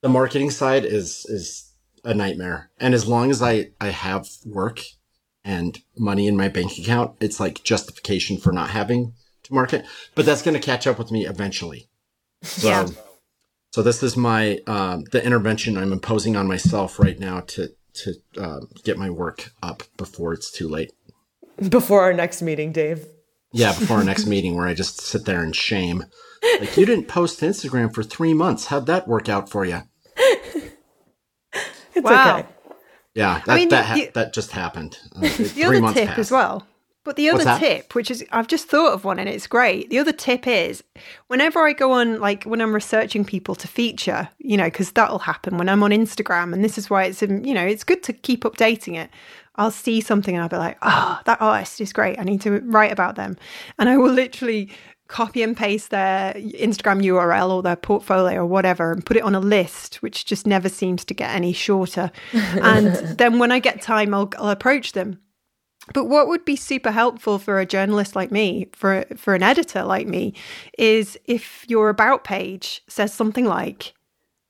the 0.03 0.09
marketing 0.09 0.51
side 0.51 0.85
is 0.85 1.25
is 1.29 1.73
a 2.05 2.13
nightmare. 2.13 2.71
And 2.79 2.93
as 2.93 3.07
long 3.09 3.31
as 3.31 3.41
I 3.41 3.71
I 3.81 3.89
have 3.89 4.29
work 4.45 4.81
and 5.45 5.79
money 5.97 6.27
in 6.27 6.37
my 6.37 6.49
bank 6.49 6.79
account, 6.79 7.17
it's 7.21 7.41
like 7.41 7.65
justification 7.65 8.37
for 8.37 8.53
not 8.53 8.71
having 8.71 9.15
to 9.45 9.55
market. 9.55 9.87
But 10.15 10.27
that's 10.27 10.43
going 10.43 10.55
to 10.55 10.61
catch 10.61 10.87
up 10.87 10.99
with 10.99 11.11
me 11.11 11.27
eventually. 11.27 11.89
So 12.43 12.69
yeah. 12.69 12.87
so 13.71 13.83
this 13.83 14.03
is 14.03 14.17
my 14.17 14.59
um, 14.67 15.05
the 15.13 15.25
intervention 15.25 15.79
I'm 15.79 15.93
imposing 15.93 16.37
on 16.37 16.47
myself 16.47 16.99
right 16.99 17.19
now 17.19 17.41
to 17.41 17.69
to 17.95 18.15
uh, 18.39 18.61
get 18.85 18.99
my 18.99 19.11
work 19.11 19.53
up 19.63 19.85
before 19.97 20.33
it's 20.33 20.51
too 20.51 20.69
late. 20.69 20.93
Before 21.69 22.03
our 22.03 22.13
next 22.13 22.43
meeting, 22.43 22.73
Dave. 22.73 23.07
Yeah, 23.53 23.79
before 23.79 23.99
our 23.99 24.05
next 24.05 24.27
meeting 24.27 24.57
where 24.57 24.67
I 24.67 24.73
just 24.73 25.03
sit 25.03 25.27
there 25.27 25.45
in 25.45 25.53
shame. 25.53 26.05
Like, 26.59 26.77
you 26.77 26.87
didn't 26.87 27.07
post 27.07 27.39
to 27.39 27.47
Instagram 27.47 27.95
for 27.95 28.03
three 28.03 28.33
months. 28.33 28.67
How'd 28.67 28.87
that 28.87 29.07
work 29.07 29.29
out 29.29 29.51
for 29.51 29.67
you? 29.67 29.83
it's 31.95 32.05
wow. 32.05 32.39
okay. 32.39 32.49
Yeah, 33.15 33.43
that, 33.45 33.53
I 33.53 33.57
mean, 33.57 33.69
that, 33.69 33.95
the, 33.95 34.11
that 34.15 34.33
just 34.33 34.53
happened. 34.53 34.99
Uh, 35.15 35.21
the 35.39 35.65
other 35.65 35.93
tip 35.93 36.09
passed. 36.09 36.19
as 36.19 36.31
well. 36.31 36.67
But 37.05 37.17
the 37.17 37.31
other 37.31 37.59
tip, 37.59 37.97
which 37.97 38.13
is, 38.13 38.25
I've 38.31 38.47
just 38.47 38.69
thought 38.69 38.93
of 38.93 39.05
one 39.05 39.19
and 39.19 39.29
it's 39.29 39.49
great. 39.49 39.91
The 39.91 39.99
other 39.99 40.13
tip 40.13 40.47
is 40.47 40.85
whenever 41.27 41.67
I 41.67 41.73
go 41.73 41.91
on, 41.93 42.21
like 42.21 42.45
when 42.45 42.61
I'm 42.61 42.73
researching 42.73 43.25
people 43.25 43.57
to 43.57 43.67
feature, 43.67 44.29
you 44.39 44.57
know, 44.57 44.67
because 44.67 44.93
that'll 44.93 45.19
happen 45.19 45.59
when 45.59 45.69
I'm 45.69 45.83
on 45.83 45.91
Instagram. 45.91 46.53
And 46.53 46.63
this 46.63 46.79
is 46.79 46.89
why 46.89 47.05
it's, 47.05 47.21
um, 47.21 47.45
you 47.45 47.55
know, 47.55 47.67
it's 47.67 47.83
good 47.83 48.05
to 48.05 48.13
keep 48.13 48.45
updating 48.45 48.97
it. 48.97 49.11
I'll 49.57 49.73
see 49.73 50.01
something 50.01 50.35
and 50.35 50.45
I'll 50.45 50.49
be 50.49 50.57
like, 50.57 50.79
oh, 50.83 51.21
that 51.25 51.43
artist 51.43 51.81
is 51.81 51.93
great. 51.93 52.21
I 52.21 52.23
need 52.23 52.41
to 52.43 52.61
write 52.61 52.93
about 52.93 53.17
them. 53.17 53.37
And 53.81 53.89
I 53.89 53.97
will 53.97 54.13
literally 54.13 54.71
copy 55.13 55.43
and 55.43 55.57
paste 55.57 55.91
their 55.91 56.33
Instagram 56.35 57.05
URL 57.05 57.51
or 57.51 57.63
their 57.63 57.77
portfolio 57.77 58.41
or 58.41 58.47
whatever 58.47 58.91
and 58.93 59.05
put 59.05 59.17
it 59.17 59.23
on 59.23 59.35
a 59.35 59.41
list, 59.41 59.97
which 59.97 60.25
just 60.25 60.47
never 60.47 60.69
seems 60.69 61.05
to 61.05 61.15
get 61.15 61.35
any 61.35 61.53
shorter. 61.53 62.11
and 62.33 63.19
then 63.19 63.39
when 63.39 63.53
I 63.53 63.61
get 63.61 63.83
time, 63.83 64.15
I'll, 64.15 64.33
I'll 64.39 64.51
approach 64.51 64.93
them. 64.93 65.19
But 65.93 66.07
what 66.07 66.29
would 66.29 66.45
be 66.45 66.57
super 66.57 66.93
helpful 66.93 67.39
for 67.39 67.59
a 67.61 67.67
journalist 67.67 68.17
like 68.17 68.31
me, 68.31 68.69
for 68.73 69.05
for 69.17 69.35
an 69.35 69.43
editor 69.43 69.83
like 69.83 70.07
me, 70.07 70.33
is 70.79 71.19
if 71.25 71.65
your 71.69 71.89
about 71.89 72.23
page 72.25 72.83
says 72.87 73.13
something 73.13 73.45
like, 73.45 73.93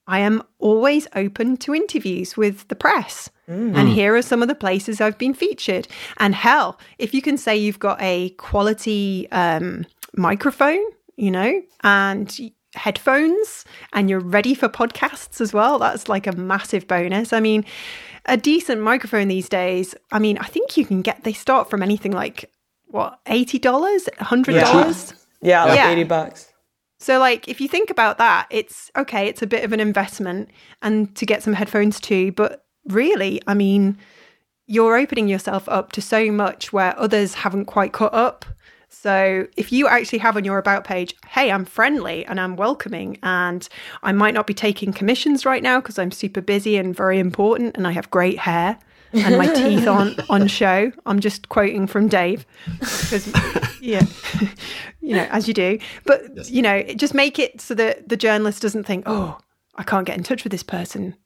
I 0.06 0.18
am 0.18 0.42
always 0.58 1.08
open 1.14 1.56
to 1.58 1.74
interviews 1.74 2.36
with 2.36 2.68
the 2.68 2.74
press. 2.74 3.30
Mm. 3.48 3.74
And 3.76 3.88
here 3.88 4.14
are 4.14 4.22
some 4.22 4.42
of 4.42 4.48
the 4.48 4.54
places 4.54 5.00
I've 5.00 5.18
been 5.18 5.34
featured. 5.34 5.88
And 6.18 6.34
hell, 6.34 6.78
if 6.98 7.14
you 7.14 7.22
can 7.22 7.38
say 7.38 7.56
you've 7.56 7.78
got 7.78 8.00
a 8.00 8.30
quality 8.30 9.26
um, 9.32 9.86
microphone, 10.16 10.82
you 11.16 11.30
know, 11.30 11.62
and 11.82 12.52
headphones, 12.74 13.64
and 13.92 14.08
you're 14.08 14.20
ready 14.20 14.54
for 14.54 14.68
podcasts 14.68 15.40
as 15.40 15.52
well, 15.52 15.78
that's 15.78 16.08
like 16.08 16.26
a 16.26 16.32
massive 16.32 16.86
bonus. 16.86 17.32
I 17.32 17.40
mean, 17.40 17.64
a 18.26 18.36
decent 18.36 18.80
microphone 18.80 19.28
these 19.28 19.48
days, 19.48 19.94
I 20.10 20.18
mean, 20.18 20.38
I 20.38 20.46
think 20.46 20.76
you 20.76 20.86
can 20.86 21.02
get, 21.02 21.24
they 21.24 21.32
start 21.32 21.68
from 21.68 21.82
anything 21.82 22.12
like, 22.12 22.50
what, 22.86 23.18
$80, 23.26 23.60
$100? 23.60 25.12
Yeah, 25.40 25.64
yeah 25.64 25.64
like 25.64 25.76
yeah. 25.76 25.90
80 25.90 26.04
bucks. 26.04 26.52
So, 26.98 27.18
like, 27.18 27.48
if 27.48 27.60
you 27.60 27.68
think 27.68 27.90
about 27.90 28.18
that, 28.18 28.46
it's 28.50 28.90
okay, 28.96 29.26
it's 29.26 29.42
a 29.42 29.46
bit 29.46 29.64
of 29.64 29.72
an 29.72 29.80
investment 29.80 30.50
and 30.82 31.12
to 31.16 31.26
get 31.26 31.42
some 31.42 31.52
headphones 31.52 31.98
too. 31.98 32.30
But 32.30 32.64
really, 32.86 33.42
I 33.48 33.54
mean, 33.54 33.98
you're 34.68 34.96
opening 34.96 35.26
yourself 35.26 35.68
up 35.68 35.90
to 35.92 36.00
so 36.00 36.30
much 36.30 36.72
where 36.72 36.96
others 36.96 37.34
haven't 37.34 37.64
quite 37.64 37.92
caught 37.92 38.14
up. 38.14 38.44
So, 38.92 39.46
if 39.56 39.72
you 39.72 39.88
actually 39.88 40.18
have 40.20 40.36
on 40.36 40.44
your 40.44 40.58
about 40.58 40.84
page, 40.84 41.14
hey, 41.26 41.50
I'm 41.50 41.64
friendly 41.64 42.24
and 42.26 42.38
I'm 42.38 42.56
welcoming, 42.56 43.18
and 43.22 43.68
I 44.02 44.12
might 44.12 44.34
not 44.34 44.46
be 44.46 44.54
taking 44.54 44.92
commissions 44.92 45.44
right 45.44 45.62
now 45.62 45.80
because 45.80 45.98
I'm 45.98 46.12
super 46.12 46.40
busy 46.40 46.76
and 46.76 46.94
very 46.94 47.18
important 47.18 47.76
and 47.76 47.86
I 47.86 47.92
have 47.92 48.10
great 48.10 48.38
hair 48.38 48.78
and 49.12 49.38
my 49.38 49.46
teeth 49.54 49.86
aren't 49.86 50.18
on 50.30 50.46
show. 50.46 50.92
I'm 51.06 51.20
just 51.20 51.48
quoting 51.48 51.86
from 51.86 52.08
Dave 52.08 52.46
because, 52.80 53.32
yeah, 53.80 54.04
you 55.00 55.14
know, 55.16 55.26
as 55.30 55.48
you 55.48 55.54
do. 55.54 55.78
But 56.04 56.22
yes. 56.34 56.50
you 56.50 56.62
know, 56.62 56.82
just 56.82 57.14
make 57.14 57.38
it 57.38 57.60
so 57.60 57.74
that 57.74 58.08
the 58.08 58.16
journalist 58.16 58.62
doesn't 58.62 58.84
think, 58.84 59.04
oh, 59.06 59.38
I 59.74 59.82
can't 59.82 60.06
get 60.06 60.16
in 60.16 60.22
touch 60.22 60.44
with 60.44 60.50
this 60.50 60.62
person. 60.62 61.16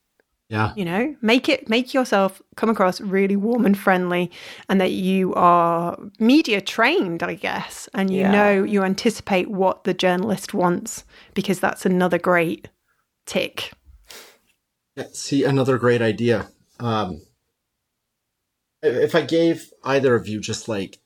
Yeah. 0.48 0.72
You 0.76 0.84
know, 0.84 1.16
make 1.22 1.48
it 1.48 1.68
make 1.68 1.92
yourself 1.92 2.40
come 2.54 2.70
across 2.70 3.00
really 3.00 3.34
warm 3.34 3.66
and 3.66 3.76
friendly 3.76 4.30
and 4.68 4.80
that 4.80 4.92
you 4.92 5.34
are 5.34 5.98
media 6.20 6.60
trained, 6.60 7.24
I 7.24 7.34
guess, 7.34 7.88
and 7.94 8.10
you 8.10 8.20
yeah. 8.20 8.30
know 8.30 8.62
you 8.62 8.84
anticipate 8.84 9.50
what 9.50 9.82
the 9.84 9.94
journalist 9.94 10.54
wants 10.54 11.04
because 11.34 11.58
that's 11.58 11.84
another 11.84 12.18
great 12.18 12.68
tick. 13.26 13.72
Yeah, 14.94 15.08
see 15.12 15.42
another 15.42 15.78
great 15.78 16.00
idea. 16.00 16.48
Um 16.78 17.22
if 18.82 19.16
I 19.16 19.22
gave 19.22 19.72
either 19.82 20.14
of 20.14 20.28
you 20.28 20.40
just 20.40 20.68
like 20.68 21.00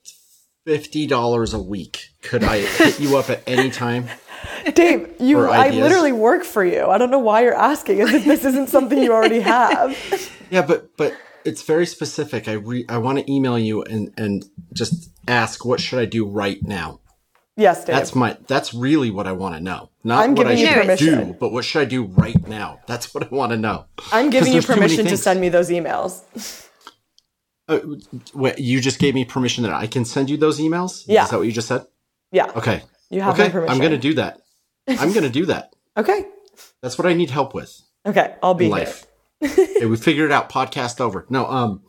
fifty 0.66 1.06
dollars 1.06 1.54
a 1.54 1.62
week, 1.62 2.10
could 2.22 2.44
I 2.44 2.58
hit 2.58 3.00
you 3.00 3.16
up 3.16 3.30
at 3.30 3.42
any 3.46 3.70
time? 3.70 4.08
Dave, 4.74 5.14
you 5.20 5.40
I 5.40 5.70
literally 5.70 6.12
work 6.12 6.44
for 6.44 6.64
you. 6.64 6.86
I 6.86 6.98
don't 6.98 7.10
know 7.10 7.18
why 7.18 7.42
you're 7.42 7.54
asking 7.54 7.98
if 7.98 8.24
this 8.24 8.44
isn't 8.44 8.68
something 8.68 9.02
you 9.02 9.12
already 9.12 9.40
have. 9.40 9.96
Yeah, 10.50 10.62
but 10.62 10.96
but 10.96 11.14
it's 11.44 11.62
very 11.62 11.86
specific. 11.86 12.48
I 12.48 12.54
re- 12.54 12.84
I 12.88 12.98
want 12.98 13.20
to 13.20 13.32
email 13.32 13.56
you 13.56 13.84
and 13.84 14.12
and 14.16 14.44
just 14.72 15.12
ask 15.28 15.64
what 15.64 15.80
should 15.80 16.00
I 16.00 16.04
do 16.04 16.26
right 16.26 16.60
now. 16.64 16.98
Yes, 17.56 17.84
Dave. 17.84 17.94
That's 17.94 18.16
my 18.16 18.36
that's 18.48 18.74
really 18.74 19.12
what 19.12 19.28
I 19.28 19.32
want 19.32 19.54
to 19.54 19.60
know. 19.60 19.90
Not 20.02 20.24
I'm 20.24 20.34
what 20.34 20.48
I 20.48 20.56
should 20.56 20.74
permission. 20.74 21.28
do, 21.28 21.36
but 21.38 21.52
what 21.52 21.64
should 21.64 21.82
I 21.82 21.84
do 21.84 22.02
right 22.02 22.48
now? 22.48 22.80
That's 22.88 23.14
what 23.14 23.22
I 23.22 23.28
want 23.28 23.52
to 23.52 23.58
know. 23.58 23.84
I'm 24.12 24.30
giving 24.30 24.52
you 24.52 24.60
permission 24.60 25.06
to 25.06 25.16
send 25.16 25.40
me 25.40 25.50
those 25.50 25.70
emails. 25.70 26.68
Uh, 27.68 27.78
wait, 28.34 28.58
you 28.58 28.80
just 28.80 28.98
gave 28.98 29.14
me 29.14 29.24
permission 29.24 29.62
that 29.62 29.72
I 29.72 29.86
can 29.86 30.04
send 30.04 30.28
you 30.28 30.36
those 30.36 30.58
emails? 30.58 31.04
Yeah. 31.06 31.24
Is 31.24 31.30
that 31.30 31.36
what 31.36 31.46
you 31.46 31.52
just 31.52 31.68
said? 31.68 31.86
Yeah. 32.32 32.50
Okay. 32.56 32.82
You 33.10 33.20
have 33.20 33.34
okay. 33.34 33.44
my 33.44 33.50
permission. 33.50 33.72
I'm 33.72 33.78
going 33.78 33.92
to 33.92 33.98
do 33.98 34.14
that. 34.14 34.40
I'm 34.88 35.12
going 35.12 35.24
to 35.24 35.30
do 35.30 35.46
that. 35.46 35.74
okay. 35.96 36.26
That's 36.82 36.98
what 36.98 37.06
I 37.06 37.14
need 37.14 37.30
help 37.30 37.54
with. 37.54 37.80
Okay. 38.06 38.34
I'll 38.42 38.54
be 38.54 38.68
life. 38.68 39.06
okay, 39.42 39.86
we 39.86 39.96
figured 39.96 40.30
it 40.30 40.32
out. 40.32 40.50
Podcast 40.50 41.00
over. 41.00 41.26
No, 41.30 41.46
um, 41.46 41.82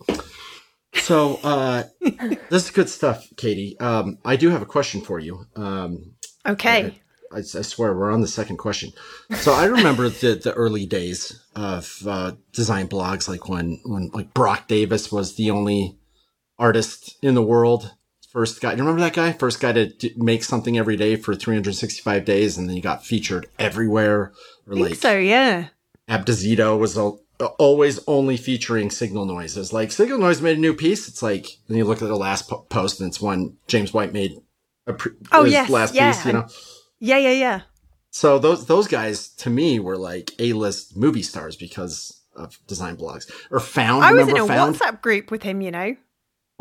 so 0.94 1.40
uh, 1.44 1.84
this 2.50 2.66
is 2.66 2.72
good 2.72 2.90
stuff, 2.90 3.28
Katie. 3.38 3.80
Um, 3.80 4.18
I 4.24 4.36
do 4.36 4.50
have 4.50 4.62
a 4.62 4.66
question 4.66 5.02
for 5.02 5.20
you. 5.20 5.46
Um, 5.56 6.14
okay. 6.48 7.00
I, 7.34 7.38
I, 7.38 7.42
swear 7.42 7.94
we're 7.96 8.12
on 8.12 8.22
the 8.22 8.28
second 8.28 8.58
question. 8.58 8.92
So 9.36 9.54
I 9.54 9.66
remember 9.66 10.10
the, 10.10 10.36
the 10.36 10.54
early 10.54 10.86
days 10.86 11.42
of 11.56 12.02
uh, 12.06 12.34
design 12.52 12.88
blogs, 12.88 13.30
like 13.30 13.48
when 13.48 13.80
when 13.86 14.10
like 14.14 14.34
Brock 14.34 14.68
Davis 14.68 15.12
was 15.12 15.36
the 15.36 15.52
only 15.52 15.98
artist 16.60 17.18
in 17.22 17.34
the 17.36 17.42
world. 17.42 17.94
First 18.32 18.62
guy, 18.62 18.72
do 18.72 18.78
you 18.78 18.84
remember 18.84 19.02
that 19.02 19.14
guy? 19.14 19.34
First 19.34 19.60
guy 19.60 19.74
to 19.74 19.88
d- 19.88 20.14
make 20.16 20.46
something 20.46 20.78
every 20.78 20.96
day 20.96 21.18
for 21.18 21.36
365 21.36 22.24
days, 22.24 22.58
and 22.58 22.70
then 22.70 22.78
he 22.78 22.82
got 22.82 23.06
featured 23.06 23.48
everywhere. 23.60 24.32
Or 24.66 24.76
like 24.76 24.96
so, 24.96 25.18
yeah. 25.18 25.68
Abduzeedo 26.10 26.80
was 26.80 26.98
a, 26.98 27.12
always 27.60 28.00
only 28.08 28.38
featuring 28.38 28.90
signal 28.90 29.26
noises. 29.26 29.74
Like 29.74 29.90
Signalnoise 29.90 30.42
made 30.42 30.58
a 30.58 30.62
new 30.62 30.74
piece. 30.74 31.10
It's 31.10 31.22
like 31.22 31.46
then 31.68 31.78
you 31.78 31.84
look 31.84 32.02
at 32.02 32.08
the 32.08 32.16
last 32.16 32.50
po- 32.50 32.66
post, 32.70 33.02
and 33.02 33.10
it's 33.10 33.20
one 33.20 33.58
James 33.68 33.94
White 33.94 34.14
made. 34.14 34.38
A 34.88 34.94
pre- 34.94 35.12
oh 35.34 35.44
yes, 35.44 35.70
last 35.70 35.94
yeah. 35.94 36.14
piece, 36.14 36.26
you 36.26 36.32
know. 36.32 36.48
Yeah, 37.00 37.18
yeah, 37.18 37.32
yeah. 37.32 37.62
So 38.12 38.40
those 38.40 38.66
those 38.66 38.88
guys 38.88 39.28
to 39.40 39.50
me 39.50 39.80
were 39.82 39.98
like 39.98 40.32
A 40.40 40.54
list 40.54 40.96
movie 40.96 41.22
stars 41.22 41.58
because 41.58 42.22
of 42.34 42.58
design 42.66 42.96
blogs 42.96 43.30
or 43.52 43.60
found. 43.60 44.06
I 44.06 44.14
was 44.14 44.30
in 44.30 44.38
a 44.38 44.48
found? 44.48 44.76
WhatsApp 44.76 45.02
group 45.02 45.32
with 45.32 45.44
him. 45.44 45.60
You 45.60 45.72
know. 45.72 45.96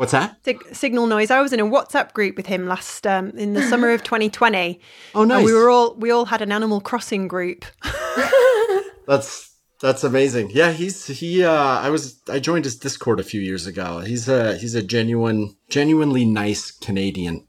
What's 0.01 0.13
that? 0.13 0.43
Sig- 0.43 0.63
Signalnoise. 0.71 1.29
I 1.29 1.41
was 1.41 1.53
in 1.53 1.59
a 1.59 1.63
WhatsApp 1.63 2.13
group 2.13 2.35
with 2.35 2.47
him 2.47 2.65
last 2.65 3.05
um, 3.05 3.29
in 3.37 3.53
the 3.53 3.61
summer 3.61 3.91
of 3.91 4.03
2020. 4.03 4.79
Oh, 5.13 5.25
nice. 5.25 5.45
we 5.45 5.53
were 5.53 5.69
all 5.69 5.93
we 5.93 6.09
all 6.09 6.25
had 6.25 6.41
an 6.41 6.51
Animal 6.51 6.81
Crossing 6.81 7.27
group. 7.27 7.65
that's 9.07 9.53
that's 9.79 10.03
amazing. 10.03 10.49
Yeah, 10.55 10.71
he's 10.71 11.05
he. 11.05 11.43
Uh, 11.43 11.51
I 11.53 11.91
was 11.91 12.19
I 12.27 12.39
joined 12.39 12.65
his 12.65 12.77
Discord 12.77 13.19
a 13.19 13.23
few 13.23 13.41
years 13.41 13.67
ago. 13.67 13.99
He's 13.99 14.27
a 14.27 14.57
he's 14.57 14.73
a 14.73 14.81
genuine, 14.81 15.55
genuinely 15.69 16.25
nice 16.25 16.71
Canadian. 16.71 17.45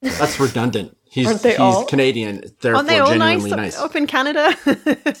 That's 0.00 0.38
redundant. 0.38 0.96
He's, 1.12 1.26
Aren't 1.26 1.42
they 1.42 1.50
he's 1.50 1.60
all? 1.60 1.84
Canadian, 1.84 2.42
therefore 2.60 2.76
Aren't 2.76 2.88
they 2.88 2.98
all 2.98 3.08
genuinely 3.08 3.50
nice, 3.50 3.74
nice. 3.74 3.78
Up 3.78 3.94
in 3.94 4.06
Canada. 4.06 4.56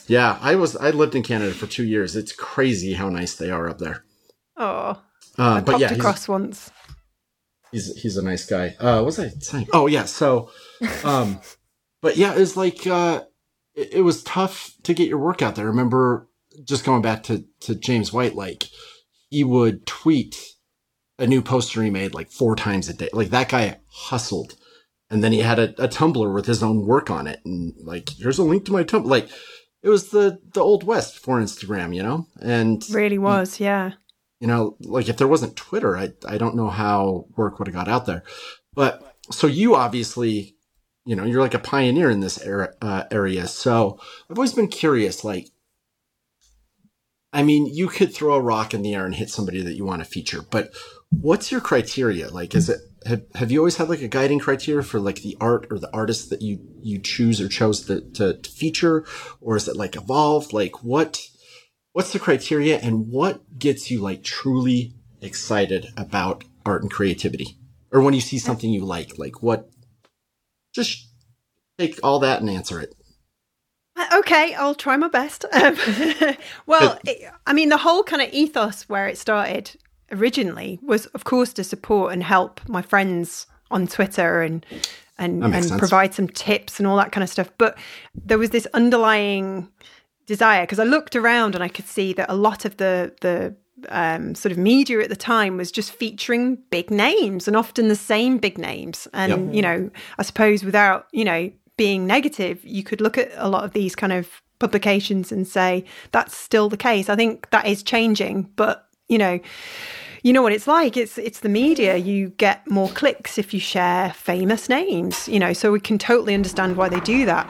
yeah, 0.06 0.38
I 0.40 0.54
was. 0.54 0.74
I 0.76 0.90
lived 0.90 1.14
in 1.14 1.22
Canada 1.22 1.52
for 1.52 1.66
two 1.66 1.84
years. 1.84 2.14
It's 2.16 2.32
crazy 2.32 2.94
how 2.94 3.10
nice 3.10 3.34
they 3.34 3.50
are 3.50 3.68
up 3.68 3.78
there. 3.78 4.04
Oh, 4.56 5.02
uh, 5.38 5.42
I 5.42 5.60
but 5.60 5.80
yeah, 5.80 5.92
across 5.92 6.28
once. 6.28 6.70
He's 7.70 7.94
he's 8.00 8.16
a 8.16 8.22
nice 8.22 8.46
guy. 8.46 8.74
Uh, 8.78 8.96
what 8.96 9.06
was 9.06 9.18
I 9.18 9.28
saying? 9.28 9.68
Oh 9.72 9.86
yeah, 9.86 10.04
so, 10.04 10.50
um, 11.04 11.40
but 12.00 12.16
yeah, 12.16 12.34
it's 12.34 12.56
like 12.56 12.86
uh, 12.86 13.22
it, 13.74 13.94
it 13.94 14.00
was 14.02 14.22
tough 14.22 14.72
to 14.84 14.94
get 14.94 15.08
your 15.08 15.18
work 15.18 15.42
out 15.42 15.54
there. 15.54 15.66
I 15.66 15.68
remember 15.68 16.28
just 16.64 16.84
going 16.84 17.02
back 17.02 17.22
to 17.24 17.44
to 17.60 17.74
James 17.74 18.12
White, 18.12 18.34
like 18.34 18.64
he 19.30 19.44
would 19.44 19.86
tweet 19.86 20.36
a 21.18 21.26
new 21.26 21.42
poster 21.42 21.82
he 21.82 21.90
made 21.90 22.14
like 22.14 22.30
four 22.30 22.56
times 22.56 22.88
a 22.88 22.94
day. 22.94 23.08
Like 23.12 23.30
that 23.30 23.48
guy 23.48 23.78
hustled 23.88 24.56
and 25.12 25.22
then 25.22 25.30
he 25.30 25.40
had 25.40 25.58
a, 25.58 25.68
a 25.84 25.88
Tumblr 25.88 26.34
with 26.34 26.46
his 26.46 26.62
own 26.62 26.86
work 26.86 27.10
on 27.10 27.26
it, 27.26 27.40
and 27.44 27.74
like, 27.84 28.08
here's 28.08 28.38
a 28.38 28.42
link 28.42 28.64
to 28.64 28.72
my 28.72 28.82
Tumblr. 28.82 29.04
Like, 29.04 29.28
it 29.82 29.90
was 29.90 30.08
the 30.08 30.38
the 30.54 30.62
old 30.62 30.84
west 30.84 31.16
before 31.16 31.38
Instagram, 31.38 31.94
you 31.94 32.02
know, 32.02 32.26
and 32.40 32.82
really 32.90 33.18
was, 33.18 33.60
yeah. 33.60 33.92
You 34.42 34.48
know, 34.48 34.76
like 34.80 35.08
if 35.08 35.18
there 35.18 35.28
wasn't 35.28 35.54
Twitter, 35.54 35.96
I 35.96 36.14
I 36.26 36.36
don't 36.36 36.56
know 36.56 36.68
how 36.68 37.26
work 37.36 37.60
would 37.60 37.68
have 37.68 37.76
got 37.76 37.86
out 37.86 38.06
there. 38.06 38.24
But 38.74 39.14
so 39.30 39.46
you 39.46 39.76
obviously, 39.76 40.56
you 41.04 41.14
know, 41.14 41.24
you're 41.24 41.40
like 41.40 41.54
a 41.54 41.60
pioneer 41.60 42.10
in 42.10 42.18
this 42.18 42.42
era, 42.42 42.74
uh, 42.82 43.04
area. 43.12 43.46
So 43.46 44.00
I've 44.28 44.36
always 44.36 44.52
been 44.52 44.66
curious, 44.66 45.22
like. 45.22 45.46
I 47.32 47.44
mean, 47.44 47.66
you 47.66 47.86
could 47.86 48.12
throw 48.12 48.34
a 48.34 48.40
rock 48.40 48.74
in 48.74 48.82
the 48.82 48.94
air 48.94 49.06
and 49.06 49.14
hit 49.14 49.30
somebody 49.30 49.62
that 49.62 49.74
you 49.74 49.84
want 49.84 50.02
to 50.02 50.10
feature, 50.10 50.42
but 50.50 50.70
what's 51.08 51.52
your 51.52 51.60
criteria? 51.60 52.28
Like, 52.28 52.54
is 52.56 52.68
it 52.68 52.80
have 53.06 53.22
have 53.36 53.52
you 53.52 53.60
always 53.60 53.76
had 53.76 53.88
like 53.88 54.02
a 54.02 54.08
guiding 54.08 54.40
criteria 54.40 54.82
for 54.82 54.98
like 54.98 55.22
the 55.22 55.36
art 55.40 55.68
or 55.70 55.78
the 55.78 55.94
artist 55.94 56.30
that 56.30 56.42
you 56.42 56.58
you 56.82 56.98
choose 56.98 57.40
or 57.40 57.48
chose 57.48 57.86
to, 57.86 58.00
to, 58.00 58.34
to 58.34 58.50
feature, 58.50 59.06
or 59.40 59.56
is 59.56 59.68
it 59.68 59.76
like 59.76 59.94
evolved? 59.94 60.52
Like 60.52 60.82
what 60.82 61.28
what's 61.92 62.12
the 62.12 62.18
criteria 62.18 62.78
and 62.78 63.08
what 63.08 63.58
gets 63.58 63.90
you 63.90 64.00
like 64.00 64.22
truly 64.22 64.94
excited 65.20 65.86
about 65.96 66.44
art 66.64 66.82
and 66.82 66.90
creativity, 66.90 67.56
or 67.90 68.02
when 68.02 68.14
you 68.14 68.20
see 68.20 68.38
something 68.38 68.70
you 68.70 68.84
like, 68.84 69.18
like 69.18 69.42
what? 69.42 69.68
Just 70.74 71.08
take 71.78 71.98
all 72.02 72.18
that 72.20 72.40
and 72.40 72.50
answer 72.50 72.80
it. 72.80 72.94
Uh, 73.94 74.06
okay, 74.20 74.54
I'll 74.54 74.74
try 74.74 74.96
my 74.96 75.08
best. 75.08 75.44
Um, 75.52 75.76
well, 76.66 76.98
it, 77.06 77.30
I 77.46 77.52
mean, 77.52 77.68
the 77.68 77.76
whole 77.76 78.02
kind 78.02 78.22
of 78.22 78.32
ethos 78.32 78.88
where 78.88 79.06
it 79.06 79.18
started 79.18 79.76
originally 80.10 80.78
was, 80.82 81.06
of 81.06 81.24
course, 81.24 81.52
to 81.54 81.64
support 81.64 82.12
and 82.12 82.22
help 82.22 82.60
my 82.68 82.82
friends 82.82 83.46
on 83.70 83.86
Twitter 83.86 84.42
and 84.42 84.64
and 85.18 85.44
and 85.44 85.78
provide 85.78 86.14
some 86.14 86.26
tips 86.28 86.78
and 86.78 86.86
all 86.86 86.96
that 86.96 87.12
kind 87.12 87.22
of 87.22 87.30
stuff. 87.30 87.50
But 87.58 87.76
there 88.14 88.38
was 88.38 88.50
this 88.50 88.66
underlying 88.74 89.68
desire 90.32 90.62
because 90.64 90.78
I 90.78 90.84
looked 90.84 91.14
around 91.14 91.54
and 91.54 91.62
I 91.62 91.68
could 91.68 91.86
see 91.86 92.12
that 92.14 92.30
a 92.30 92.34
lot 92.34 92.64
of 92.64 92.78
the 92.78 93.14
the 93.20 93.54
um, 93.88 94.34
sort 94.34 94.52
of 94.52 94.58
media 94.58 95.00
at 95.00 95.08
the 95.08 95.16
time 95.16 95.56
was 95.56 95.72
just 95.72 95.92
featuring 95.92 96.56
big 96.70 96.90
names 96.90 97.48
and 97.48 97.56
often 97.56 97.88
the 97.88 97.96
same 97.96 98.38
big 98.38 98.58
names. 98.58 99.08
And 99.12 99.30
yep. 99.46 99.54
you 99.54 99.62
know, 99.62 99.90
I 100.18 100.22
suppose 100.22 100.64
without 100.64 101.06
you 101.12 101.24
know 101.24 101.50
being 101.76 102.06
negative, 102.06 102.64
you 102.64 102.82
could 102.82 103.00
look 103.00 103.18
at 103.18 103.30
a 103.36 103.48
lot 103.48 103.64
of 103.64 103.72
these 103.72 103.94
kind 103.94 104.12
of 104.12 104.42
publications 104.58 105.32
and 105.32 105.46
say 105.46 105.84
that's 106.12 106.36
still 106.36 106.68
the 106.68 106.76
case. 106.76 107.08
I 107.08 107.16
think 107.16 107.50
that 107.50 107.66
is 107.66 107.82
changing, 107.82 108.50
but 108.56 108.88
you 109.08 109.18
know, 109.18 109.40
you 110.22 110.32
know 110.32 110.42
what 110.42 110.52
it's 110.52 110.66
like. 110.66 110.96
It's 110.96 111.18
it's 111.18 111.40
the 111.40 111.48
media. 111.48 111.96
You 111.96 112.30
get 112.30 112.68
more 112.70 112.88
clicks 112.88 113.38
if 113.38 113.52
you 113.52 113.60
share 113.60 114.12
famous 114.12 114.68
names. 114.68 115.28
You 115.28 115.40
know, 115.40 115.52
so 115.52 115.72
we 115.72 115.80
can 115.80 115.98
totally 115.98 116.34
understand 116.34 116.76
why 116.76 116.88
they 116.88 117.00
do 117.00 117.26
that. 117.26 117.46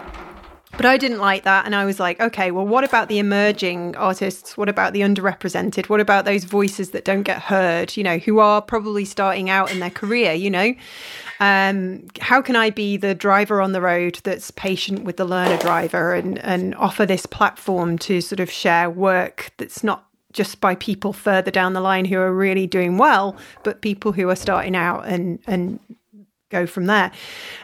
But 0.77 0.87
I 0.87 0.97
didn't 0.97 1.19
like 1.19 1.45
that. 1.45 1.67
And 1.67 1.75
I 1.75 1.85
was 1.85 2.01
like, 2.01 2.19
okay, 2.21 2.51
well, 2.51 2.67
what 2.67 2.83
about 2.83 3.09
the 3.09 3.19
emerging 3.19 3.95
artists? 3.97 4.57
What 4.57 4.69
about 4.69 4.95
the 4.95 5.01
underrepresented? 5.01 5.89
What 5.89 6.01
about 6.01 6.25
those 6.25 6.45
voices 6.45 6.91
that 6.91 7.05
don't 7.05 7.23
get 7.23 7.43
heard, 7.43 7.97
you 7.97 8.03
know, 8.03 8.19
who 8.19 8.39
are 8.39 8.63
probably 8.63 9.05
starting 9.05 9.51
out 9.51 9.71
in 9.71 9.81
their 9.81 9.91
career, 9.91 10.33
you 10.33 10.51
know? 10.51 10.75
Um, 11.41 12.09
how 12.21 12.41
can 12.41 12.57
I 12.57 12.71
be 12.71 12.97
the 12.97 13.15
driver 13.15 13.61
on 13.61 13.73
the 13.73 13.81
road 13.81 14.21
that's 14.25 14.51
patient 14.53 15.05
with 15.05 15.19
the 15.19 15.25
learner 15.25 15.59
driver 15.59 16.15
and, 16.15 16.39
and 16.39 16.75
offer 16.77 17.05
this 17.05 17.27
platform 17.27 17.99
to 17.99 18.21
sort 18.21 18.41
of 18.41 18.51
share 18.51 18.89
work 18.89 19.53
that's 19.59 19.85
not 19.85 20.07
just 20.33 20.61
by 20.61 20.75
people 20.75 21.13
further 21.13 21.51
down 21.51 21.75
the 21.75 21.81
line 21.81 22.07
who 22.07 22.19
are 22.19 22.33
really 22.33 22.67
doing 22.67 22.97
well, 22.97 23.37
but 23.63 23.83
people 23.83 24.13
who 24.13 24.31
are 24.31 24.37
starting 24.37 24.75
out 24.75 25.07
and, 25.07 25.39
and 25.47 25.79
go 26.49 26.67
from 26.67 26.87
there. 26.87 27.11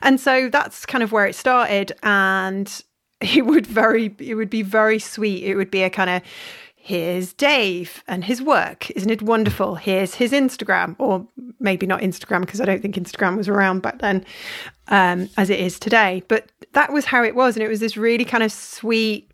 And 0.02 0.20
so 0.20 0.48
that's 0.48 0.84
kind 0.84 1.02
of 1.02 1.12
where 1.12 1.26
it 1.26 1.34
started. 1.34 1.92
And 2.02 2.82
it 3.36 3.46
would 3.46 3.66
very 3.66 4.14
it 4.18 4.34
would 4.34 4.50
be 4.50 4.62
very 4.62 4.98
sweet. 4.98 5.44
It 5.44 5.56
would 5.56 5.70
be 5.70 5.82
a 5.82 5.90
kind 5.90 6.10
of 6.10 6.22
here's 6.76 7.34
Dave 7.34 8.02
and 8.08 8.24
his 8.24 8.40
work. 8.40 8.90
Isn't 8.92 9.10
it 9.10 9.20
wonderful? 9.20 9.74
Here's 9.74 10.14
his 10.14 10.32
Instagram, 10.32 10.96
or 10.98 11.26
maybe 11.60 11.86
not 11.86 12.00
Instagram 12.00 12.40
because 12.40 12.60
I 12.60 12.64
don't 12.64 12.80
think 12.80 12.94
Instagram 12.94 13.36
was 13.36 13.48
around 13.48 13.82
back 13.82 13.98
then 13.98 14.24
um, 14.86 15.28
as 15.36 15.50
it 15.50 15.60
is 15.60 15.78
today. 15.78 16.22
But 16.28 16.50
that 16.72 16.92
was 16.92 17.04
how 17.04 17.22
it 17.22 17.34
was. 17.34 17.56
And 17.56 17.62
it 17.62 17.68
was 17.68 17.80
this 17.80 17.96
really 17.96 18.24
kind 18.24 18.42
of 18.42 18.52
sweet, 18.52 19.30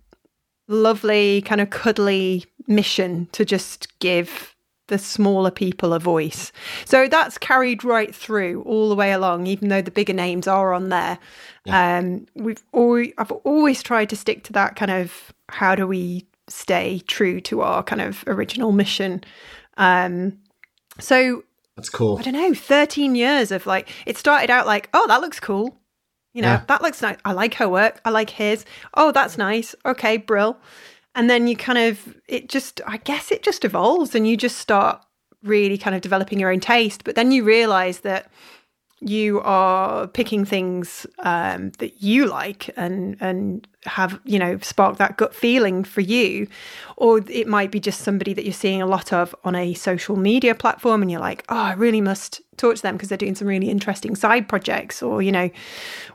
lovely, 0.67 1.43
kind 1.43 1.61
of 1.61 1.71
cuddly 1.71 2.45
mission 2.67 3.29
to 3.33 3.45
just 3.45 3.99
give 3.99 4.54
the 4.89 4.99
smaller 4.99 5.51
people 5.51 5.93
a 5.93 5.99
voice. 5.99 6.53
So 6.85 7.09
that's 7.09 7.39
carried 7.39 7.85
right 7.85 8.15
through 8.15 8.63
all 8.63 8.89
the 8.89 8.95
way 8.95 9.13
along, 9.13 9.47
even 9.47 9.69
though 9.69 9.83
the 9.83 9.91
bigger 9.91 10.13
names 10.13 10.47
are 10.47 10.73
on 10.75 10.91
there. 10.91 11.19
Yeah. 11.65 11.99
Um, 11.99 12.27
we've 12.35 12.63
always, 12.73 13.13
I've 13.17 13.33
always 13.33 13.83
tried 13.83 14.11
to 14.11 14.17
stick 14.17 14.45
to 14.45 14.53
that 14.55 14.77
kind 14.77 14.91
of 14.91 15.33
how 15.49 15.75
do 15.75 15.87
we 15.87 16.27
stay 16.49 17.01
true 17.07 17.41
to 17.43 17.63
our 17.63 17.83
kind 17.83 18.03
of 18.03 18.25
original 18.27 18.73
mission. 18.73 19.25
Um, 19.79 20.39
so 21.01 21.45
that's 21.77 21.89
cool. 21.89 22.19
I 22.19 22.23
don't 22.23 22.35
know, 22.35 22.55
13 22.55 23.15
years 23.15 23.51
of 23.51 23.67
like, 23.67 23.89
it 24.07 24.19
started 24.19 24.51
out 24.51 24.67
like, 24.67 24.91
oh, 24.93 25.07
that 25.09 25.21
looks 25.23 25.41
cool. 25.41 25.79
You 26.35 26.43
know, 26.43 26.49
yeah. 26.49 26.65
that 26.67 26.83
looks 26.83 27.01
nice. 27.01 27.17
I 27.25 27.33
like 27.33 27.55
her 27.55 27.69
work. 27.69 28.01
I 28.05 28.11
like 28.11 28.29
his. 28.29 28.65
Oh, 28.95 29.13
that's 29.13 29.39
nice. 29.39 29.75
Okay, 29.87 30.17
brill 30.17 30.59
and 31.15 31.31
then 31.31 31.47
you 31.47 31.57
kind 31.57 31.79
of 31.79 32.17
it 32.29 32.49
just 32.49 32.81
i 32.87 32.97
guess 32.99 33.31
it 33.31 33.43
just 33.43 33.65
evolves 33.65 34.15
and 34.15 34.27
you 34.27 34.37
just 34.37 34.59
start 34.59 35.05
really 35.45 35.79
kind 35.79 35.95
of 35.95 36.03
developing 36.03 36.41
your 36.41 36.51
own 36.51 36.61
taste. 36.61 37.05
But 37.05 37.15
then 37.15 37.31
you 37.31 37.45
realize 37.45 38.01
that 38.01 38.31
you 39.01 39.41
are 39.43 40.07
picking 40.07 40.47
things 40.47 41.07
um, 41.19 41.71
that 41.79 42.03
you 42.03 42.27
like 42.27 42.71
and 42.77 43.19
and 43.21 43.69
have 43.85 44.19
you 44.25 44.39
know 44.39 44.59
spark 44.63 44.97
that 44.97 45.19
gut 45.19 45.35
feeling 45.35 45.85
for 45.85 46.01
you. 46.01 46.49
Or 46.97 47.21
it 47.29 47.47
might 47.47 47.71
be 47.71 47.81
just 47.81 48.01
somebody 48.01 48.33
that 48.33 48.45
you're 48.45 48.55
seeing 48.55 48.81
a 48.81 48.87
lot 48.87 49.13
of 49.13 49.35
on 49.45 49.55
a 49.55 49.75
social 49.75 50.17
media 50.17 50.55
platform 50.55 51.03
and 51.03 51.11
you're 51.11 51.21
like 51.21 51.45
oh 51.51 51.57
i 51.57 51.73
really 51.75 52.01
must 52.01 52.41
talk 52.57 52.77
to 52.77 52.83
them 52.83 52.97
because 52.97 53.11
they're 53.11 53.19
doing 53.19 53.35
some 53.35 53.49
really 53.49 53.69
interesting 53.69 54.17
side 54.17 54.49
projects 54.49 55.03
or 55.03 55.21
you 55.21 55.33
know 55.33 55.51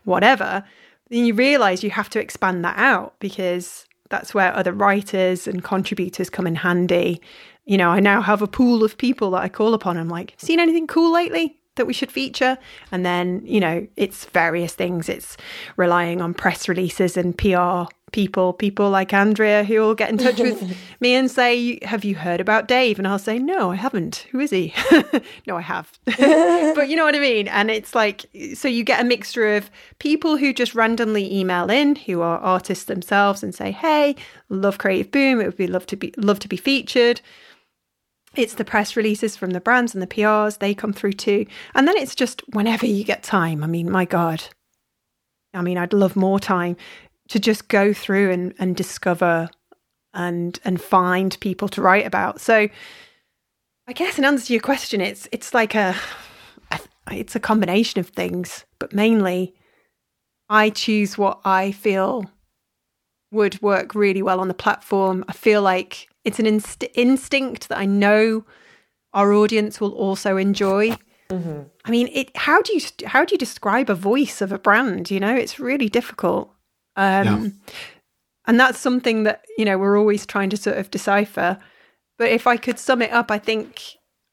whatever. 0.04 0.64
Then 1.10 1.26
you 1.26 1.34
realize 1.36 1.84
you 1.84 1.92
have 1.92 2.10
to 2.12 2.20
expand 2.20 2.66
that 2.66 2.78
out 2.78 3.16
because 3.20 3.86
that's 4.10 4.34
where 4.34 4.56
other 4.56 4.74
writers 4.74 5.48
and 5.48 5.64
contributors 5.64 6.30
come 6.30 6.48
in 6.48 6.56
handy. 6.56 7.22
You 7.66 7.78
know, 7.78 7.90
I 7.90 8.00
now 8.00 8.22
have 8.22 8.42
a 8.42 8.48
pool 8.48 8.84
of 8.84 8.98
people 8.98 9.32
that 9.32 9.44
I 9.44 9.50
call 9.50 9.74
upon. 9.74 9.98
I'm 9.98 10.10
like, 10.10 10.34
seen 10.38 10.60
anything 10.60 10.88
cool 10.88 11.14
lately 11.14 11.59
that 11.80 11.88
we 11.88 11.94
should 11.94 12.12
feature? 12.12 12.60
And 12.92 13.04
then, 13.06 13.42
you 13.46 13.60
know, 13.60 13.88
it's 13.96 14.26
various 14.26 14.76
things. 14.76 15.10
It's 15.10 15.38
relying 15.78 16.22
on 16.22 16.36
press 16.36 16.70
releases 16.70 17.18
and 17.18 17.36
PR 17.36 17.92
people, 18.12 18.54
people 18.54 18.90
like 18.90 19.14
Andrea, 19.14 19.64
who 19.64 19.80
will 19.80 19.96
get 19.96 20.10
in 20.10 20.18
touch 20.18 20.40
with 20.40 20.76
me 21.00 21.14
and 21.14 21.30
say, 21.30 21.80
Have 21.84 22.04
you 22.04 22.16
heard 22.16 22.42
about 22.42 22.68
Dave? 22.68 22.98
And 23.00 23.08
I'll 23.08 23.20
say, 23.20 23.40
No, 23.40 23.72
I 23.72 23.76
haven't. 23.76 24.28
Who 24.32 24.40
is 24.40 24.52
he? 24.52 24.74
no, 25.48 25.58
I 25.58 25.62
have. 25.62 25.98
but 26.06 26.90
you 26.90 26.96
know 26.96 27.06
what 27.06 27.16
I 27.16 27.20
mean? 27.20 27.48
And 27.48 27.72
it's 27.72 27.96
like, 27.96 28.26
so 28.54 28.68
you 28.68 28.84
get 28.84 29.02
a 29.02 29.06
mixture 29.06 29.56
of 29.56 29.70
people 30.00 30.38
who 30.38 30.54
just 30.54 30.76
randomly 30.76 31.34
email 31.34 31.70
in, 31.70 31.96
who 31.96 32.22
are 32.22 32.38
artists 32.40 32.86
themselves, 32.86 33.44
and 33.44 33.54
say, 33.54 33.72
Hey, 33.72 34.16
love 34.50 34.78
Creative 34.78 35.12
Boom. 35.12 35.42
It 35.42 35.46
would 35.46 35.58
be 35.58 35.68
love 35.68 35.86
to 35.88 35.96
be 35.96 36.14
love 36.18 36.40
to 36.40 36.48
be 36.48 36.58
featured. 36.58 37.22
It's 38.36 38.54
the 38.56 38.66
press 38.66 38.96
releases 38.96 39.36
from 39.36 39.52
the 39.52 39.60
brands 39.60 39.94
and 39.94 40.02
the 40.02 40.08
PRs, 40.08 40.60
they 40.60 40.74
come 40.74 40.94
through 40.94 41.14
too. 41.14 41.46
And 41.74 41.88
then 41.88 41.98
it's 41.98 42.16
just 42.16 42.42
whenever 42.54 42.86
you 42.86 43.04
get 43.04 43.24
time. 43.24 43.64
I 43.64 43.68
mean, 43.68 43.90
my 43.90 44.06
God. 44.06 44.44
I 45.54 45.62
mean, 45.62 45.78
I'd 45.78 45.94
love 45.94 46.16
more 46.16 46.40
time 46.40 46.78
to 47.30 47.40
just 47.40 47.68
go 47.68 47.94
through 47.94 48.32
and, 48.32 48.54
and 48.60 48.76
discover 48.76 49.50
and 50.14 50.60
and 50.64 50.82
find 50.82 51.38
people 51.40 51.68
to 51.70 51.82
write 51.82 52.06
about. 52.06 52.42
So 52.42 52.68
I 53.88 53.94
guess 53.94 54.18
in 54.18 54.26
answer 54.26 54.48
to 54.48 54.54
your 54.54 54.62
question, 54.62 55.02
it's 55.02 55.28
it's 55.32 55.54
like 55.54 55.76
a 55.76 55.96
it's 57.12 57.36
a 57.36 57.40
combination 57.40 58.00
of 58.00 58.10
things, 58.10 58.66
but 58.78 58.94
mainly 58.94 59.56
I 60.50 60.70
choose 60.70 61.18
what 61.18 61.40
I 61.46 61.72
feel 61.72 62.30
would 63.32 63.62
work 63.62 63.94
really 63.94 64.22
well 64.22 64.40
on 64.40 64.48
the 64.48 64.54
platform. 64.54 65.24
I 65.28 65.34
feel 65.34 65.62
like 65.62 66.09
it's 66.24 66.40
an 66.40 66.46
inst- 66.46 66.84
instinct 66.94 67.70
that 67.70 67.78
I 67.78 67.86
know 67.86 68.46
our 69.14 69.34
audience 69.34 69.82
will 69.82 69.94
also 69.94 70.38
enjoy. 70.38 70.92
Mm-hmm. 71.30 71.62
I 71.86 71.92
mean, 71.92 72.10
it. 72.12 72.36
How 72.36 72.62
do 72.62 72.74
you 72.74 72.82
how 73.06 73.26
do 73.26 73.34
you 73.34 73.38
describe 73.38 73.90
a 73.90 73.96
voice 73.96 74.42
of 74.42 74.52
a 74.52 74.60
brand? 74.60 75.12
You 75.12 75.20
know, 75.20 75.36
it's 75.36 75.60
really 75.60 75.90
difficult. 75.90 76.52
Um, 76.96 77.26
yeah. 77.26 77.74
And 78.48 78.60
that's 78.60 78.80
something 78.80 79.24
that, 79.24 79.46
you 79.60 79.66
know, 79.66 79.78
we're 79.78 80.00
always 80.00 80.26
trying 80.26 80.50
to 80.50 80.58
sort 80.58 80.78
of 80.78 80.90
decipher. 80.90 81.60
But 82.18 82.30
if 82.30 82.48
I 82.48 82.58
could 82.58 82.80
sum 82.80 83.02
it 83.04 83.12
up, 83.12 83.30
I 83.30 83.38
think 83.38 83.80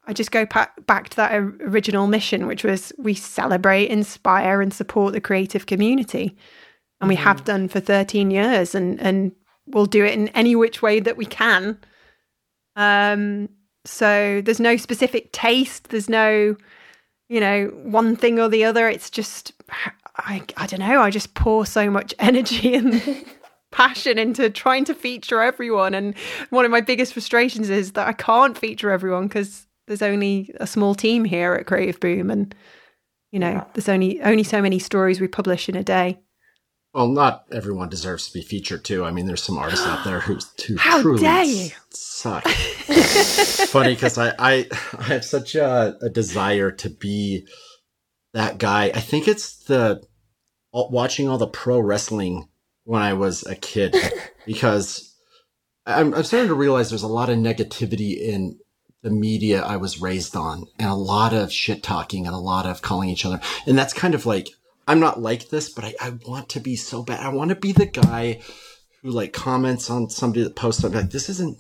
I 0.07 0.15
just 0.15 0.31
go 0.31 0.47
back 0.47 1.09
to 1.11 1.17
that 1.17 1.35
original 1.35 2.07
mission, 2.07 2.47
which 2.47 2.65
was 2.65 2.93
we 2.97 3.13
celebrate, 3.13 3.89
inspire, 3.89 4.63
and 4.63 4.73
support 4.73 5.13
the 5.13 5.21
creative 5.21 5.67
community. 5.67 6.35
And 7.01 7.09
we 7.09 7.15
mm-hmm. 7.17 7.25
have 7.25 7.45
done 7.45 7.69
for 7.69 7.79
13 7.79 8.31
years, 8.31 8.75
and, 8.75 8.99
and 9.01 9.33
we'll 9.69 9.87
do 9.87 10.05
it 10.05 10.15
in 10.15 10.29
any 10.29 10.55
which 10.57 10.83
way 10.83 11.01
that 11.01 11.17
we 11.17 11.27
can. 11.27 11.79
Um, 12.77 13.49
so 13.85 14.43
there's 14.45 14.61
no 14.61 14.77
specific 14.77 15.33
taste, 15.33 15.89
there's 15.89 16.09
no, 16.09 16.57
you 17.29 17.41
know, 17.41 17.67
one 17.85 18.17
thing 18.17 18.39
or 18.39 18.49
the 18.49 18.65
other. 18.65 18.89
It's 18.89 19.11
just 19.11 19.53
I, 20.19 20.43
I 20.57 20.67
don't 20.67 20.81
know, 20.81 21.01
I 21.01 21.11
just 21.11 21.35
pour 21.35 21.67
so 21.67 21.91
much 21.91 22.15
energy 22.19 22.75
and 22.75 23.25
passion 23.73 24.19
into 24.19 24.49
trying 24.51 24.85
to 24.87 24.95
feature 24.95 25.43
everyone. 25.43 25.95
And 25.95 26.17
one 26.51 26.65
of 26.65 26.71
my 26.71 26.81
biggest 26.81 27.13
frustrations 27.13 27.71
is 27.71 27.93
that 27.93 28.09
I 28.09 28.13
can't 28.13 28.57
feature 28.57 28.91
everyone 28.91 29.29
because 29.29 29.67
there's 29.87 30.03
only 30.03 30.55
a 30.59 30.67
small 30.67 30.95
team 30.95 31.25
here 31.25 31.55
at 31.55 31.67
Creative 31.67 32.01
Boom. 32.01 32.31
And, 32.31 32.55
you 33.33 33.39
know, 33.39 33.51
yeah. 33.51 33.65
there's 33.75 33.89
only, 33.89 34.21
only 34.23 34.43
so 34.43 34.63
many 34.63 34.79
stories 34.79 35.21
we 35.21 35.29
publish 35.29 35.69
in 35.69 35.77
a 35.77 35.85
day. 35.85 36.19
Well, 36.97 37.09
not 37.09 37.45
everyone 37.53 37.91
deserves 37.91 38.27
to 38.27 38.33
be 38.33 38.41
featured 38.41 38.83
too. 38.83 39.05
I 39.05 39.11
mean, 39.11 39.27
there's 39.27 39.43
some 39.43 39.59
artists 39.59 39.87
out 39.87 40.03
there 40.03 40.21
who, 40.21 40.39
who 40.67 40.79
How 40.79 41.03
truly 41.03 41.21
dare 41.21 41.45
you? 41.45 41.69
suck. 41.91 42.49
Funny 42.49 43.93
because 43.93 44.17
I, 44.17 44.33
I 44.39 44.67
I 44.99 45.03
have 45.03 45.23
such 45.23 45.57
a, 45.57 45.99
a 46.01 46.09
desire 46.09 46.71
to 46.71 46.89
be 46.89 47.47
that 48.33 48.57
guy. 48.57 48.85
I 48.95 49.01
think 49.01 49.29
it's 49.29 49.57
the 49.65 50.03
watching 50.73 51.29
all 51.29 51.37
the 51.37 51.47
pro 51.47 51.79
wrestling 51.81 52.49
when 52.85 53.03
I 53.03 53.13
was 53.13 53.45
a 53.45 53.57
kid 53.57 53.95
because 54.47 55.15
I'm, 55.85 56.15
I'm 56.15 56.25
starting 56.25 56.49
to 56.49 56.55
realize 56.55 56.89
there's 56.89 57.03
a 57.03 57.09
lot 57.09 57.29
of 57.29 57.37
negativity 57.37 58.19
in 58.19 58.59
the 59.03 59.11
media 59.11 59.63
I 59.63 59.77
was 59.77 60.01
raised 60.01 60.35
on 60.35 60.65
and 60.79 60.89
a 60.89 60.95
lot 60.95 61.35
of 61.35 61.53
shit 61.53 61.83
talking 61.83 62.27
and 62.27 62.35
a 62.35 62.39
lot 62.39 62.65
of 62.65 62.81
calling 62.81 63.11
each 63.11 63.27
other. 63.27 63.39
And 63.67 63.77
that's 63.77 63.93
kind 63.93 64.15
of 64.15 64.25
like, 64.25 64.49
I'm 64.87 65.01
not 65.01 65.21
like 65.21 65.49
this, 65.49 65.69
but 65.69 65.85
I, 65.85 65.95
I 66.01 66.11
want 66.27 66.49
to 66.51 66.61
be 66.61 66.77
so 66.77 67.03
bad. 67.03 67.21
I 67.21 67.29
want 67.31 67.51
to 67.51 67.57
be 67.57 67.73
the 67.73 67.87
guy 67.87 68.41
who 69.03 69.11
like 69.11 69.33
comments 69.33 69.91
on 69.91 70.11
somebody 70.11 70.43
that 70.45 70.55
posts 70.57 70.83
something 70.83 71.01
like, 71.03 71.11
this 71.11 71.29
isn't, 71.29 71.59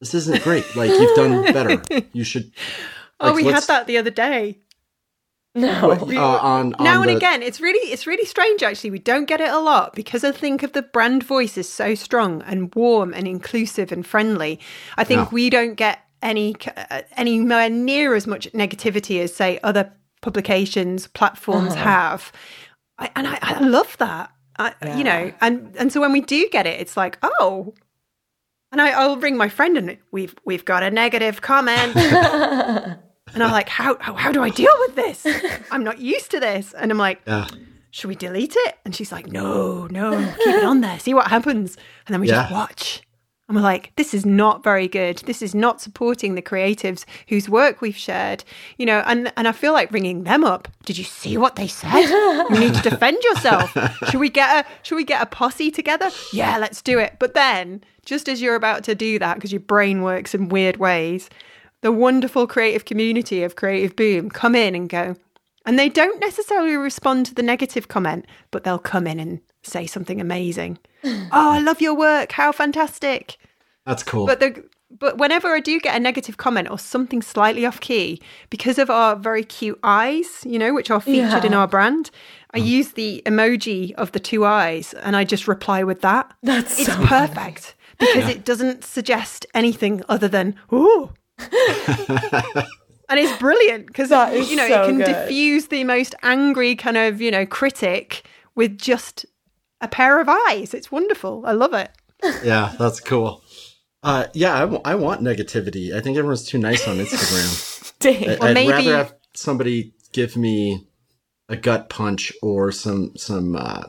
this 0.00 0.14
isn't 0.14 0.42
great. 0.42 0.64
Like 0.76 0.90
you've 0.90 1.16
done 1.16 1.42
better. 1.52 1.82
You 2.12 2.24
should. 2.24 2.52
oh, 3.20 3.32
we 3.34 3.44
had 3.44 3.62
that 3.64 3.86
the 3.86 3.98
other 3.98 4.10
day. 4.10 4.58
No. 5.56 5.92
uh, 5.92 6.38
on, 6.42 6.74
on 6.74 6.84
now 6.84 7.00
and 7.02 7.10
the- 7.12 7.16
again 7.16 7.40
it's 7.40 7.60
really 7.60 7.92
it's 7.92 8.08
really 8.08 8.24
strange 8.24 8.64
actually 8.64 8.90
we 8.90 8.98
don't 8.98 9.26
get 9.26 9.40
it 9.40 9.50
a 9.50 9.60
lot 9.60 9.94
because 9.94 10.24
i 10.24 10.32
think 10.32 10.64
of 10.64 10.72
the 10.72 10.82
brand 10.82 11.22
voice 11.22 11.56
is 11.56 11.68
so 11.72 11.94
strong 11.94 12.42
and 12.42 12.74
warm 12.74 13.14
and 13.14 13.28
inclusive 13.28 13.92
and 13.92 14.04
friendly 14.04 14.58
i 14.96 15.04
think 15.04 15.20
Yeah. 15.20 15.28
we 15.30 15.50
don't 15.50 15.76
get 15.76 16.00
any 16.22 16.56
uh, 16.90 17.02
anywhere 17.16 17.70
near 17.70 18.16
as 18.16 18.26
much 18.26 18.50
negativity 18.52 19.20
as 19.22 19.32
say 19.32 19.60
other 19.62 19.92
publications 20.24 21.06
platforms 21.08 21.72
uh-huh. 21.72 21.84
have 21.84 22.32
I, 22.98 23.10
and 23.14 23.26
I, 23.26 23.38
I 23.42 23.60
love 23.60 23.96
that 23.98 24.30
I, 24.56 24.72
you 24.96 25.04
know 25.04 25.32
and 25.40 25.74
and 25.76 25.92
so 25.92 26.00
when 26.00 26.12
we 26.12 26.20
do 26.20 26.48
get 26.50 26.66
it 26.66 26.80
it's 26.80 26.96
like 26.96 27.18
oh 27.22 27.74
and 28.72 28.80
I, 28.82 28.90
I'll 28.90 29.16
ring 29.16 29.36
my 29.36 29.48
friend 29.48 29.76
and 29.76 29.98
we've 30.10 30.34
we've 30.44 30.64
got 30.64 30.82
a 30.82 30.90
negative 30.90 31.42
comment 31.42 31.94
and 33.34 33.42
I'm 33.42 33.52
like, 33.52 33.68
how, 33.68 33.96
how 34.00 34.14
how 34.14 34.32
do 34.32 34.42
I 34.42 34.50
deal 34.50 34.72
with 34.80 34.96
this? 34.96 35.26
I'm 35.70 35.84
not 35.84 35.98
used 35.98 36.30
to 36.32 36.40
this. 36.40 36.74
And 36.74 36.90
I'm 36.90 36.98
like, 36.98 37.20
Yeah. 37.26 37.46
should 37.90 38.08
we 38.08 38.16
delete 38.16 38.54
it? 38.56 38.78
And 38.84 38.94
she's 38.94 39.12
like, 39.12 39.26
no, 39.30 39.86
no, 39.88 40.34
keep 40.38 40.54
it 40.54 40.64
on 40.64 40.80
there. 40.80 40.98
See 40.98 41.14
what 41.14 41.28
happens. 41.28 41.76
And 42.06 42.14
then 42.14 42.20
we 42.20 42.26
just 42.26 42.50
watch. 42.50 43.02
And 43.54 43.62
we're 43.62 43.70
like, 43.70 43.92
this 43.94 44.14
is 44.14 44.26
not 44.26 44.64
very 44.64 44.88
good. 44.88 45.18
This 45.18 45.40
is 45.40 45.54
not 45.54 45.80
supporting 45.80 46.34
the 46.34 46.42
creatives 46.42 47.04
whose 47.28 47.48
work 47.48 47.80
we've 47.80 47.96
shared. 47.96 48.42
You 48.78 48.86
know, 48.86 49.04
and, 49.06 49.32
and 49.36 49.46
I 49.46 49.52
feel 49.52 49.72
like 49.72 49.92
ringing 49.92 50.24
them 50.24 50.42
up. 50.42 50.66
Did 50.86 50.98
you 50.98 51.04
see 51.04 51.36
what 51.36 51.54
they 51.54 51.68
said? 51.68 51.92
You 52.50 52.58
need 52.58 52.74
to 52.74 52.82
defend 52.82 53.22
yourself. 53.22 53.72
Should 54.10 54.18
we 54.18 54.28
get 54.28 54.66
a 54.66 54.68
should 54.82 54.96
we 54.96 55.04
get 55.04 55.22
a 55.22 55.26
posse 55.26 55.70
together? 55.70 56.10
Yeah, 56.32 56.58
let's 56.58 56.82
do 56.82 56.98
it. 56.98 57.14
But 57.20 57.34
then, 57.34 57.84
just 58.04 58.28
as 58.28 58.42
you're 58.42 58.56
about 58.56 58.82
to 58.84 58.96
do 58.96 59.20
that, 59.20 59.34
because 59.34 59.52
your 59.52 59.60
brain 59.60 60.02
works 60.02 60.34
in 60.34 60.48
weird 60.48 60.78
ways, 60.78 61.30
the 61.82 61.92
wonderful 61.92 62.48
creative 62.48 62.84
community 62.84 63.44
of 63.44 63.54
Creative 63.54 63.94
Boom 63.94 64.30
come 64.30 64.56
in 64.56 64.74
and 64.74 64.88
go, 64.88 65.14
and 65.64 65.78
they 65.78 65.88
don't 65.88 66.18
necessarily 66.18 66.74
respond 66.74 67.26
to 67.26 67.34
the 67.34 67.42
negative 67.42 67.86
comment, 67.86 68.26
but 68.50 68.64
they'll 68.64 68.78
come 68.78 69.06
in 69.06 69.20
and 69.20 69.40
say 69.62 69.86
something 69.86 70.20
amazing. 70.20 70.78
oh, 71.04 71.28
I 71.32 71.60
love 71.60 71.80
your 71.80 71.94
work. 71.94 72.32
How 72.32 72.50
fantastic. 72.50 73.38
That's 73.86 74.02
cool. 74.02 74.26
But 74.26 74.40
the 74.40 74.64
but 74.98 75.18
whenever 75.18 75.48
I 75.48 75.60
do 75.60 75.80
get 75.80 75.96
a 75.96 76.00
negative 76.00 76.36
comment 76.36 76.70
or 76.70 76.78
something 76.78 77.20
slightly 77.20 77.66
off 77.66 77.80
key, 77.80 78.20
because 78.50 78.78
of 78.78 78.90
our 78.90 79.16
very 79.16 79.42
cute 79.42 79.78
eyes, 79.82 80.42
you 80.44 80.58
know, 80.58 80.72
which 80.72 80.90
are 80.90 81.00
featured 81.00 81.44
in 81.44 81.52
our 81.54 81.66
brand, 81.66 82.10
I 82.52 82.60
mm. 82.60 82.66
use 82.66 82.92
the 82.92 83.22
emoji 83.26 83.92
of 83.94 84.12
the 84.12 84.20
two 84.20 84.44
eyes 84.44 84.94
and 84.94 85.16
I 85.16 85.24
just 85.24 85.48
reply 85.48 85.82
with 85.82 86.00
that. 86.02 86.32
That's 86.42 86.78
it's 86.78 86.92
so 86.92 87.06
perfect 87.06 87.74
because 87.98 88.28
it 88.28 88.44
doesn't 88.44 88.84
suggest 88.84 89.46
anything 89.54 90.02
other 90.08 90.28
than 90.28 90.54
ooh. 90.72 91.10
and 91.38 93.18
it's 93.18 93.36
brilliant 93.38 93.86
because 93.88 94.10
you 94.48 94.56
know 94.56 94.68
so 94.68 94.82
it 94.82 94.86
can 94.86 94.98
good. 94.98 95.06
diffuse 95.06 95.66
the 95.66 95.82
most 95.82 96.14
angry 96.22 96.76
kind 96.76 96.96
of 96.96 97.20
you 97.20 97.30
know 97.30 97.44
critic 97.44 98.24
with 98.54 98.78
just 98.78 99.26
a 99.80 99.88
pair 99.88 100.20
of 100.20 100.28
eyes. 100.28 100.72
It's 100.74 100.92
wonderful. 100.92 101.42
I 101.44 101.52
love 101.52 101.74
it. 101.74 101.90
yeah, 102.44 102.74
that's 102.78 103.00
cool. 103.00 103.42
Uh, 104.04 104.26
yeah, 104.34 104.54
I, 104.54 104.60
w- 104.60 104.82
I 104.84 104.94
want 104.96 105.22
negativity. 105.22 105.94
I 105.94 106.00
think 106.00 106.16
everyone's 106.18 106.44
too 106.46 106.58
nice 106.58 106.86
on 106.86 106.98
Instagram. 106.98 107.98
Dang. 108.00 108.28
I- 108.28 108.48
I'd 108.48 108.54
maybe- 108.54 108.70
rather 108.72 108.96
have 108.96 109.14
somebody 109.34 109.94
give 110.12 110.36
me 110.36 110.86
a 111.48 111.56
gut 111.56 111.88
punch 111.88 112.32
or 112.42 112.70
some 112.70 113.12
some 113.16 113.56
uh, 113.56 113.84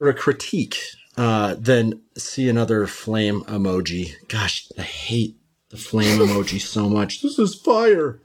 or 0.00 0.08
a 0.08 0.14
critique 0.14 0.78
uh, 1.16 1.54
than 1.58 2.00
see 2.16 2.48
another 2.48 2.86
flame 2.86 3.42
emoji. 3.42 4.12
Gosh, 4.28 4.66
I 4.78 4.82
hate 4.82 5.36
the 5.68 5.76
flame 5.76 6.18
emoji 6.26 6.60
so 6.60 6.88
much. 6.88 7.22
This 7.22 7.38
is 7.38 7.54
fire. 7.54 8.20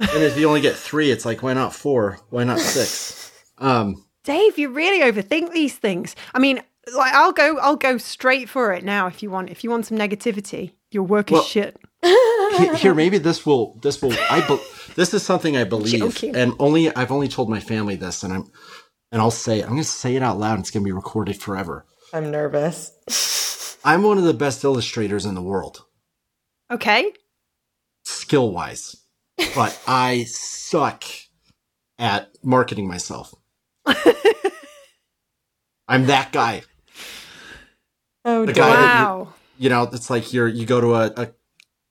And 0.00 0.22
if 0.22 0.38
you 0.38 0.46
only 0.46 0.60
get 0.60 0.76
three, 0.76 1.10
it's 1.10 1.24
like 1.24 1.42
why 1.42 1.54
not 1.54 1.74
four? 1.74 2.20
Why 2.30 2.44
not 2.44 2.60
six? 2.60 3.32
Um, 3.58 4.04
Dave, 4.24 4.58
you 4.58 4.68
really 4.68 5.00
overthink 5.10 5.52
these 5.52 5.74
things. 5.76 6.14
I 6.34 6.38
mean, 6.38 6.60
like 6.94 7.14
I'll 7.14 7.32
go 7.32 7.58
I'll 7.58 7.76
go 7.76 7.98
straight 7.98 8.48
for 8.48 8.72
it 8.72 8.84
now 8.84 9.06
if 9.06 9.22
you 9.22 9.30
want. 9.30 9.50
If 9.50 9.62
you 9.64 9.70
want 9.70 9.86
some 9.86 9.98
negativity, 9.98 10.72
your 10.90 11.02
work 11.04 11.30
is 11.30 11.34
Well- 11.34 11.42
shit. 11.44 11.76
Here 12.76 12.94
maybe 12.94 13.18
this 13.18 13.44
will 13.44 13.76
this 13.82 14.00
will 14.00 14.12
i 14.30 14.40
be, 14.46 14.56
this 14.94 15.12
is 15.12 15.22
something 15.24 15.56
i 15.56 15.64
believe 15.74 15.98
Joking. 15.98 16.36
and 16.36 16.52
only 16.60 16.94
i've 16.94 17.10
only 17.10 17.26
told 17.28 17.50
my 17.50 17.58
family 17.60 17.96
this 17.96 18.22
and 18.22 18.32
i'm 18.32 18.44
and 19.10 19.20
i'll 19.20 19.32
say 19.32 19.58
it 19.58 19.62
i'm 19.64 19.70
going 19.70 19.82
to 19.82 19.88
say 19.88 20.14
it 20.14 20.22
out 20.22 20.38
loud 20.38 20.52
and 20.52 20.60
it's 20.60 20.70
going 20.70 20.82
to 20.84 20.88
be 20.88 20.92
recorded 20.92 21.40
forever 21.40 21.84
I'm 22.12 22.30
nervous. 22.30 23.78
i'm 23.84 24.02
one 24.04 24.16
of 24.16 24.24
the 24.24 24.32
best 24.32 24.62
illustrators 24.64 25.26
in 25.26 25.34
the 25.34 25.42
world 25.42 25.84
Okay. 26.70 27.12
skill 28.04 28.52
wise 28.52 28.94
but 29.56 29.78
i 29.86 30.22
suck 30.24 31.02
at 31.98 32.30
marketing 32.44 32.86
myself 32.88 33.34
i'm 35.88 36.06
that 36.06 36.32
guy 36.32 36.62
Oh, 38.24 38.44
The 38.46 38.52
dear. 38.52 38.64
guy 38.64 38.76
that 38.76 38.82
you- 39.00 39.04
Wow. 39.06 39.34
you 39.58 39.68
know 39.70 39.82
it's 39.92 40.10
like 40.10 40.32
you're 40.32 40.48
you 40.48 40.66
go 40.66 40.80
to 40.80 40.94
a, 40.94 41.06
a 41.16 41.28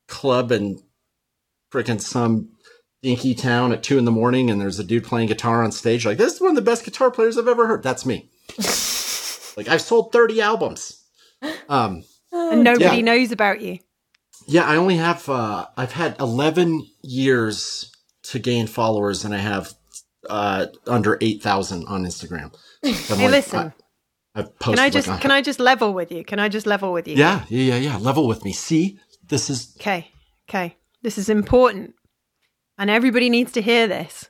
club 0.08 0.52
and 0.52 0.82
freaking 1.72 2.00
some 2.02 2.50
dinky 3.04 3.36
town 3.36 3.72
at 3.74 3.84
two 3.84 3.98
in 3.98 4.06
the 4.06 4.12
morning 4.12 4.50
and 4.50 4.60
there's 4.60 4.80
a 4.80 4.84
dude 4.84 5.04
playing 5.04 5.28
guitar 5.28 5.64
on 5.64 5.72
stage 5.72 6.06
like 6.06 6.18
this 6.18 6.34
is 6.36 6.42
one 6.42 6.50
of 6.52 6.56
the 6.56 6.62
best 6.62 6.84
guitar 6.84 7.12
players 7.12 7.38
i've 7.38 7.48
ever 7.48 7.68
heard 7.68 7.84
that's 7.84 8.06
me 8.06 8.30
like 9.58 9.68
i've 9.68 9.82
sold 9.82 10.12
30 10.12 10.42
albums 10.42 11.04
um 11.70 12.04
and 12.32 12.64
nobody 12.64 12.98
Yeah. 12.98 13.02
knows 13.02 13.32
about 13.32 13.62
you. 13.62 13.80
yeah 14.48 14.64
i 14.66 14.76
only 14.78 14.96
have 14.98 15.28
uh 15.30 15.68
i've 15.78 15.92
had 15.92 16.16
11 16.20 16.88
years 17.04 17.92
to 18.24 18.40
gain 18.40 18.66
followers 18.68 19.24
and 19.26 19.34
i 19.36 19.38
have 19.40 19.74
uh 20.30 20.68
under 20.88 21.18
8000 21.22 21.86
on 21.88 22.04
instagram 22.04 22.52
I'm 22.84 22.94
Hey, 22.94 23.26
like, 23.26 23.32
listen. 23.32 23.60
I, 23.60 23.72
I've 24.38 24.58
Can 24.60 24.80
I 24.80 24.90
just 24.90 25.08
like, 25.08 25.22
can 25.22 25.32
I 25.32 25.42
just 25.42 25.60
level 25.60 25.94
with 25.94 26.12
you? 26.12 26.24
Can 26.24 26.40
I 26.40 26.48
just 26.48 26.68
level 26.68 26.94
with 26.94 27.08
you? 27.08 27.16
yeah 27.16 27.44
yeah 27.50 27.76
yeah 27.76 27.78
yeah 27.78 27.98
level 27.98 28.28
with 28.28 28.46
me 28.46 28.54
see 28.54 29.00
this 29.28 29.50
is 29.50 29.76
Okay. 29.80 30.12
Okay. 30.50 30.78
This 31.02 31.18
is 31.18 31.30
important. 31.30 31.96
And 32.78 32.90
everybody 32.90 33.30
needs 33.30 33.52
to 33.54 33.62
hear 33.62 33.88
this. 33.88 34.30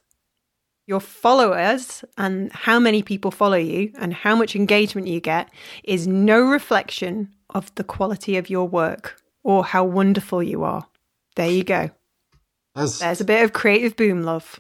Your 0.88 1.02
followers 1.02 2.06
and 2.17 2.52
how 2.54 2.80
many 2.80 3.04
people 3.04 3.30
follow 3.30 3.58
you 3.58 3.91
and 4.00 4.13
how 4.13 4.36
much 4.36 4.56
engagement 4.56 5.08
you 5.08 5.20
get 5.20 5.50
is 5.84 6.08
no 6.08 6.39
reflection 6.41 7.30
of 7.54 7.74
the 7.76 7.84
quality 7.84 8.38
of 8.38 8.50
your 8.50 8.67
work 8.67 9.22
or 9.43 9.65
how 9.65 9.84
wonderful 9.84 10.41
you 10.41 10.63
are. 10.63 10.88
There 11.36 11.52
you 11.52 11.63
go. 11.63 11.91
that's, 12.74 13.00
There's 13.00 13.22
a 13.22 13.26
bit 13.26 13.43
of 13.43 13.52
creative 13.54 13.96
boom 13.98 14.24
love. 14.24 14.60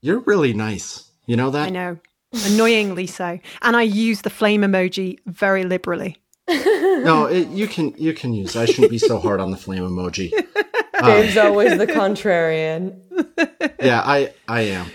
you're 0.00 0.20
really 0.20 0.54
nice 0.54 1.10
you 1.26 1.36
know 1.36 1.50
that 1.50 1.66
I 1.66 1.70
know. 1.70 1.98
Annoyingly 2.32 3.06
so. 3.06 3.38
And 3.62 3.76
I 3.76 3.82
use 3.82 4.22
the 4.22 4.30
flame 4.30 4.62
emoji 4.62 5.18
very 5.26 5.64
liberally. 5.64 6.16
No, 6.48 7.26
it, 7.26 7.48
you 7.48 7.66
can 7.66 7.94
you 7.96 8.14
can 8.14 8.32
use. 8.32 8.56
I 8.56 8.66
shouldn't 8.66 8.90
be 8.90 8.98
so 8.98 9.18
hard 9.18 9.40
on 9.40 9.50
the 9.50 9.56
flame 9.56 9.82
emoji. 9.82 10.30
Dave's 11.04 11.36
always 11.36 11.76
the 11.76 11.86
contrarian. 11.86 13.00
Yeah, 13.80 14.00
I 14.04 14.32
I 14.48 14.62
am. 14.62 14.86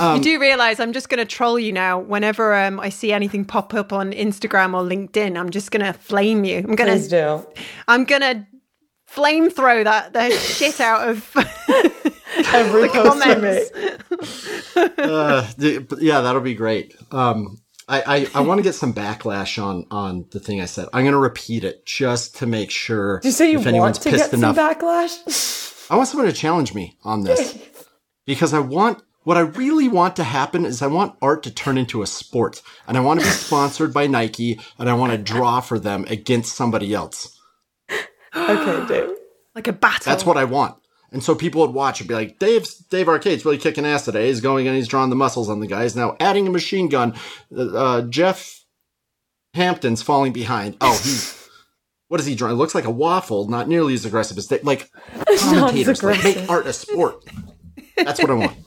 Um, 0.00 0.16
you 0.16 0.22
do 0.22 0.40
realize 0.40 0.80
I'm 0.80 0.92
just 0.92 1.08
going 1.08 1.18
to 1.18 1.24
troll 1.24 1.58
you 1.58 1.72
now. 1.72 1.98
Whenever 1.98 2.54
um, 2.54 2.80
I 2.80 2.88
see 2.88 3.12
anything 3.12 3.44
pop 3.44 3.72
up 3.72 3.92
on 3.92 4.12
Instagram 4.12 4.74
or 4.74 4.82
LinkedIn, 4.82 5.38
I'm 5.38 5.50
just 5.50 5.70
going 5.70 5.84
to 5.84 5.92
flame 5.92 6.44
you. 6.44 6.58
I'm 6.58 6.74
going 6.74 7.00
to 7.00 7.08
do. 7.08 7.46
I'm 7.86 8.04
going 8.04 8.22
to 8.22 8.46
flame 9.06 9.48
throw 9.48 9.84
that 9.84 10.12
the 10.12 10.30
shit 10.30 10.80
out 10.80 11.08
of 11.08 11.32
Every 12.52 12.88
post 12.88 13.26
you 13.26 13.36
make. 13.36 13.72
comments. 13.72 14.76
uh, 14.76 15.50
yeah, 16.00 16.20
that'll 16.20 16.40
be 16.40 16.54
great. 16.54 16.94
Um, 17.10 17.60
I 17.88 18.02
I, 18.06 18.28
I 18.34 18.40
want 18.40 18.58
to 18.58 18.62
get 18.62 18.74
some 18.74 18.92
backlash 18.92 19.62
on 19.62 19.86
on 19.90 20.26
the 20.30 20.40
thing 20.40 20.60
I 20.60 20.66
said. 20.66 20.88
I'm 20.92 21.04
gonna 21.04 21.18
repeat 21.18 21.64
it 21.64 21.86
just 21.86 22.36
to 22.38 22.46
make 22.46 22.70
sure. 22.70 23.20
Do 23.20 23.28
you 23.28 23.32
say 23.32 23.50
you 23.50 23.58
if 23.58 23.64
want 23.64 23.68
anyone's 23.68 23.98
to 24.00 24.10
pissed 24.10 24.30
get 24.30 24.38
enough, 24.38 24.56
some 24.56 24.74
backlash? 24.74 25.86
I 25.90 25.96
want 25.96 26.08
someone 26.08 26.26
to 26.26 26.32
challenge 26.32 26.74
me 26.74 26.96
on 27.04 27.22
this 27.24 27.58
because 28.26 28.52
I 28.54 28.58
want. 28.60 29.02
What 29.22 29.36
I 29.36 29.40
really 29.40 29.88
want 29.88 30.14
to 30.16 30.24
happen 30.24 30.64
is 30.64 30.82
I 30.82 30.86
want 30.86 31.16
art 31.20 31.42
to 31.44 31.50
turn 31.50 31.78
into 31.78 32.00
a 32.02 32.06
sport, 32.06 32.62
and 32.86 32.96
I 32.96 33.00
want 33.00 33.18
to 33.18 33.26
be 33.26 33.30
sponsored 33.32 33.92
by 33.92 34.06
Nike, 34.06 34.60
and 34.78 34.88
I 34.88 34.94
want 34.94 35.10
to 35.10 35.18
draw 35.18 35.58
for 35.60 35.80
them 35.80 36.04
against 36.08 36.54
somebody 36.54 36.94
else. 36.94 37.36
okay, 38.36 38.86
Dave. 38.86 39.10
like 39.56 39.66
a 39.66 39.72
battle. 39.72 40.04
That's 40.04 40.24
what 40.24 40.36
I 40.36 40.44
want. 40.44 40.76
And 41.12 41.22
so 41.22 41.34
people 41.34 41.60
would 41.62 41.70
watch 41.72 42.00
and 42.00 42.08
be 42.08 42.14
like, 42.14 42.38
Dave's 42.38 42.74
Dave 42.76 43.08
Arcade's 43.08 43.44
really 43.44 43.58
kicking 43.58 43.86
ass 43.86 44.04
today. 44.04 44.26
He's 44.28 44.40
going 44.40 44.66
and 44.66 44.76
he's 44.76 44.88
drawing 44.88 45.10
the 45.10 45.16
muscles 45.16 45.48
on 45.48 45.60
the 45.60 45.66
guys. 45.66 45.94
Now 45.96 46.16
adding 46.20 46.46
a 46.46 46.50
machine 46.50 46.88
gun. 46.88 47.14
Uh, 47.56 47.62
uh, 47.76 48.02
Jeff 48.02 48.64
Hampton's 49.54 50.02
falling 50.02 50.32
behind. 50.32 50.76
Oh, 50.80 50.92
he's 50.92 51.48
what 52.08 52.20
is 52.20 52.26
he 52.26 52.34
drawing? 52.34 52.54
It 52.54 52.58
looks 52.58 52.74
like 52.74 52.84
a 52.84 52.90
waffle, 52.90 53.48
not 53.48 53.68
nearly 53.68 53.94
as 53.94 54.04
aggressive 54.04 54.36
as 54.38 54.46
Dave. 54.46 54.64
Like 54.64 54.90
commentators, 55.40 56.02
like 56.02 56.22
make 56.24 56.48
art 56.50 56.66
a 56.66 56.72
sport. 56.72 57.24
That's 57.96 58.20
what 58.20 58.30
I 58.30 58.34
want. 58.34 58.56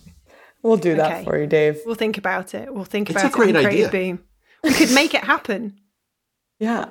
We'll 0.62 0.76
do 0.76 0.96
that 0.98 1.10
Okay. 1.14 1.24
for 1.24 1.40
you, 1.40 1.48
Dave. 1.48 1.80
We'll 1.86 1.96
think 1.96 2.18
about 2.18 2.54
it. 2.54 2.74
We'll 2.74 2.84
think 2.84 3.10
It's 3.10 3.18
about 3.18 3.32
a 3.32 3.34
great 3.34 3.56
it. 3.56 3.66
idea. 3.66 3.88
Boom. 3.90 4.20
We 4.62 4.74
could 4.74 4.92
make 4.92 5.14
it 5.14 5.24
happen. 5.24 5.78
Yeah. 6.60 6.90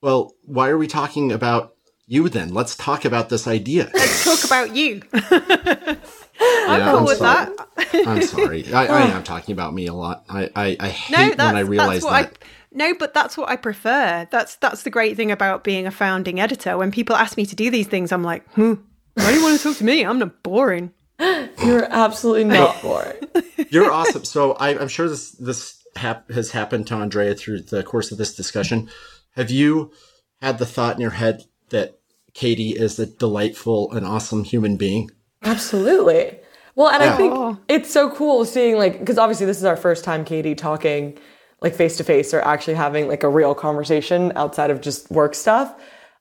Well, 0.00 0.32
why 0.46 0.70
are 0.70 0.78
we 0.78 0.86
talking 0.86 1.30
about 1.30 1.74
you 2.12 2.28
then. 2.28 2.52
Let's 2.52 2.76
talk 2.76 3.04
about 3.04 3.28
this 3.30 3.46
idea. 3.46 3.90
Let's 3.94 4.24
talk 4.24 4.44
about 4.44 4.76
you. 4.76 5.02
Yeah, 6.40 6.90
cool 6.90 6.98
I'm 6.98 7.04
with 7.04 7.18
sorry. 7.18 7.54
that. 7.76 8.06
I'm 8.06 8.22
sorry. 8.22 8.72
I, 8.72 8.86
I 8.86 9.00
am 9.02 9.22
talking 9.22 9.52
about 9.52 9.74
me 9.74 9.86
a 9.86 9.94
lot. 9.94 10.24
I, 10.28 10.50
I, 10.56 10.76
I 10.80 10.88
hate 10.88 11.38
No, 11.38 11.46
when 11.46 11.56
I 11.56 11.60
realize 11.60 12.02
that. 12.02 12.08
I. 12.12 12.30
No, 12.72 12.94
but 12.94 13.14
that's 13.14 13.36
what 13.36 13.48
I 13.48 13.54
prefer. 13.56 14.26
That's 14.30 14.56
that's 14.56 14.82
the 14.82 14.90
great 14.90 15.16
thing 15.16 15.30
about 15.30 15.62
being 15.62 15.86
a 15.86 15.90
founding 15.92 16.40
editor. 16.40 16.76
When 16.76 16.90
people 16.90 17.14
ask 17.14 17.36
me 17.36 17.46
to 17.46 17.54
do 17.54 17.70
these 17.70 17.86
things, 17.86 18.10
I'm 18.10 18.24
like, 18.24 18.48
hmm, 18.54 18.74
why 19.14 19.30
do 19.30 19.38
you 19.38 19.42
want 19.44 19.58
to 19.58 19.62
talk 19.62 19.76
to 19.76 19.84
me? 19.84 20.04
I'm 20.04 20.18
not 20.18 20.42
boring. 20.42 20.92
You're 21.20 21.84
absolutely 21.84 22.44
not 22.44 22.80
boring. 22.82 23.28
You're 23.70 23.92
awesome. 24.00 24.24
So 24.24 24.52
I, 24.54 24.70
I'm 24.78 24.88
sure 24.88 25.08
this 25.08 25.32
this 25.32 25.80
hap- 25.94 26.30
has 26.30 26.50
happened 26.50 26.86
to 26.88 26.94
Andrea 26.96 27.34
through 27.34 27.60
the 27.60 27.82
course 27.84 28.10
of 28.10 28.18
this 28.18 28.34
discussion. 28.34 28.90
Have 29.36 29.50
you 29.50 29.92
had 30.40 30.58
the 30.58 30.66
thought 30.66 30.96
in 30.96 31.00
your 31.02 31.10
head 31.10 31.44
that 31.68 31.98
Katy 32.34 32.70
is 32.70 32.98
a 32.98 33.06
delightful 33.06 33.92
and 33.92 34.06
awesome 34.06 34.44
human 34.44 34.76
being? 34.76 35.10
Absolutely. 35.42 36.38
Well, 36.74 36.88
and 36.88 37.02
I 37.02 37.12
Oh. 37.12 37.16
think 37.16 37.58
it's 37.68 37.90
so 37.92 38.10
cool 38.10 38.44
seeing 38.44 38.76
like 38.78 38.98
because 38.98 39.18
obviously 39.18 39.46
this 39.46 39.58
is 39.58 39.64
our 39.64 39.76
first 39.76 40.04
time 40.04 40.24
Katy 40.24 40.54
talking 40.54 41.18
like 41.60 41.74
face 41.74 41.96
to 41.98 42.04
face 42.04 42.32
or 42.32 42.40
actually 42.40 42.74
having 42.74 43.08
like 43.08 43.22
a 43.22 43.28
real 43.28 43.54
conversation 43.54 44.32
outside 44.36 44.70
of 44.70 44.80
just 44.80 45.10
work 45.10 45.34
stuff. 45.34 45.74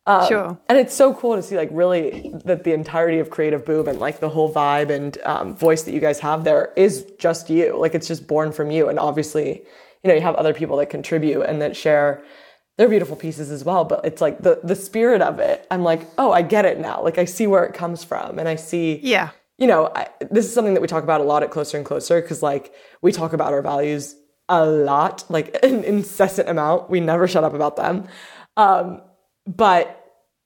Um, 0.08 0.28
Sure. 0.28 0.58
And 0.68 0.78
it's 0.78 0.94
so 0.94 1.14
cool 1.14 1.36
to 1.36 1.44
see 1.44 1.56
like 1.56 1.70
really 1.72 2.34
that 2.44 2.64
the 2.64 2.74
entirety 2.74 3.20
of 3.20 3.30
Creative 3.30 3.64
Boom 3.64 3.88
and 3.88 4.00
like 4.00 4.20
the 4.20 4.30
whole 4.30 4.52
vibe 4.54 4.90
and 4.90 5.18
um, 5.24 5.56
voice 5.56 5.84
that 5.84 5.94
you 5.94 6.00
guys 6.00 6.20
have 6.20 6.44
there 6.44 6.74
is 6.76 7.06
just 7.20 7.50
you. 7.50 7.78
Like 7.78 7.96
it's 7.96 8.08
just 8.08 8.28
born 8.28 8.52
from 8.52 8.72
you. 8.72 8.90
And 8.90 9.00
obviously, 9.00 9.64
you 10.04 10.08
know, 10.10 10.14
you 10.16 10.22
have 10.22 10.36
other 10.36 10.54
people 10.54 10.76
that 10.78 10.88
contribute 10.90 11.44
and 11.44 11.62
that 11.62 11.76
share 11.78 12.24
their 12.78 12.88
beautiful 12.90 13.16
pieces 13.16 13.52
as 13.52 13.64
well. 13.64 13.84
But 13.86 14.06
it's 14.06 14.22
like 14.22 14.40
the 14.40 14.60
the 14.64 14.76
spirit 14.76 15.22
of 15.22 15.40
it. 15.40 15.68
I'm 15.72 15.84
like, 15.84 16.08
oh, 16.18 16.32
I 16.32 16.42
get 16.42 16.66
it 16.66 16.80
now. 16.80 17.04
Like 17.04 17.18
I 17.18 17.26
see 17.26 17.48
where 17.48 17.64
it 17.66 17.74
comes 17.74 18.04
from, 18.04 18.40
and 18.40 18.48
I 18.48 18.56
see 18.56 19.00
Yeah. 19.04 19.30
you 19.58 19.68
know, 19.68 19.92
I, 19.96 20.08
this 20.32 20.46
is 20.46 20.54
something 20.54 20.74
that 20.74 20.82
we 20.82 20.88
talk 20.88 21.04
about 21.04 21.22
a 21.22 21.24
lot 21.24 21.44
at 21.44 21.52
Closer 21.52 21.78
and 21.78 21.86
Closer 21.86 22.22
because, 22.22 22.42
like, 22.42 22.74
we 23.02 23.12
talk 23.12 23.34
about 23.34 23.54
our 23.54 23.62
values 23.62 24.16
a 24.50 24.66
lot, 24.66 25.24
like, 25.30 25.56
an 25.64 25.84
incessant 25.84 26.50
amount. 26.50 26.90
We 26.90 27.00
never 27.00 27.28
shut 27.28 27.44
up 27.44 27.54
about 27.54 27.76
them. 27.76 28.08
Um, 28.58 29.02
but 29.46 29.98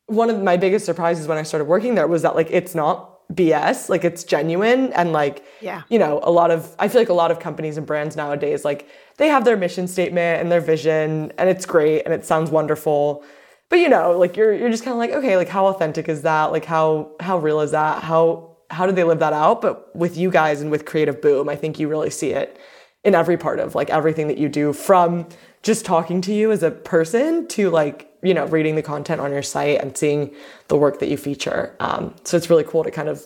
one 0.07 0.30
of 0.30 0.41
my 0.41 0.57
biggest 0.57 0.86
surprises 0.86 1.28
when 1.28 1.38
I 1.38 1.43
started 1.43 1.65
working 1.65 1.95
there 1.95 2.07
was 2.07 2.23
that, 2.23 2.36
like, 2.36 2.49
it's 2.51 2.76
not 2.76 3.14
BS, 3.34 3.89
like, 3.89 4.03
it's 4.03 4.23
genuine. 4.23 4.93
And, 4.93 5.11
like, 5.13 5.43
Yeah. 5.61 5.82
you 5.89 5.97
know, 5.99 6.19
a 6.23 6.32
lot 6.32 6.51
of, 6.51 6.76
I 6.80 6.88
feel 6.88 7.01
like 7.01 7.09
a 7.09 7.13
lot 7.13 7.32
of 7.32 7.39
companies 7.39 7.78
and 7.78 7.86
brands 7.86 8.15
nowadays, 8.15 8.63
like, 8.63 8.88
they 9.17 9.28
have 9.30 9.45
their 9.45 9.57
mission 9.57 9.88
statement 9.88 10.41
and 10.41 10.51
their 10.51 10.61
vision, 10.61 11.32
and 11.38 11.49
it's 11.49 11.65
great 11.65 12.03
and 12.05 12.13
it 12.13 12.26
sounds 12.26 12.51
wonderful 12.51 13.23
but 13.69 13.80
you 13.80 13.89
know 13.89 14.15
like 14.17 14.38
you're 14.38 14.53
you're 14.53 14.69
just 14.69 14.84
kind 14.84 14.93
of 14.93 14.99
like 14.99 15.11
okay 15.11 15.38
like 15.38 15.49
how 15.49 15.65
authentic 15.67 16.07
is 16.07 16.21
that 16.21 16.51
like 16.51 16.65
how 16.65 17.09
how 17.19 17.38
real 17.38 17.61
is 17.61 17.71
that 17.71 18.03
how 18.03 18.55
how 18.69 18.86
do 18.86 18.91
they 18.91 19.03
live 19.03 19.17
that 19.19 19.34
out 19.34 19.59
but 19.61 19.93
with 19.95 20.15
you 20.15 20.30
guys 20.30 20.61
and 20.61 20.69
with 20.69 20.86
creative 20.86 21.19
boom 21.21 21.49
i 21.49 21.55
think 21.55 21.80
you 21.80 21.88
really 21.88 22.11
see 22.11 22.30
it 22.32 22.59
in 23.03 23.15
every 23.15 23.38
part 23.38 23.59
of 23.59 23.73
like 23.73 23.89
everything 23.89 24.28
that 24.28 24.38
you 24.38 24.47
do 24.49 24.71
from 24.71 25.28
just 25.63 25.84
talking 25.84 26.21
to 26.21 26.32
you 26.32 26.51
as 26.51 26.61
a 26.61 26.69
person 26.71 27.47
to 27.47 27.71
like 27.71 28.07
you 28.26 28.34
know 28.34 28.45
reading 28.47 28.76
the 28.76 28.82
content 28.82 29.21
on 29.21 29.32
your 29.32 29.43
site 29.43 29.80
and 29.82 29.97
seeing 29.97 30.34
the 30.67 30.76
work 30.76 30.99
that 30.99 31.07
you 31.07 31.17
feature 31.17 31.76
um, 31.80 32.13
so 32.23 32.36
it's 32.36 32.49
really 32.49 32.63
cool 32.63 32.84
to 32.84 32.91
kind 32.91 33.07
of 33.09 33.26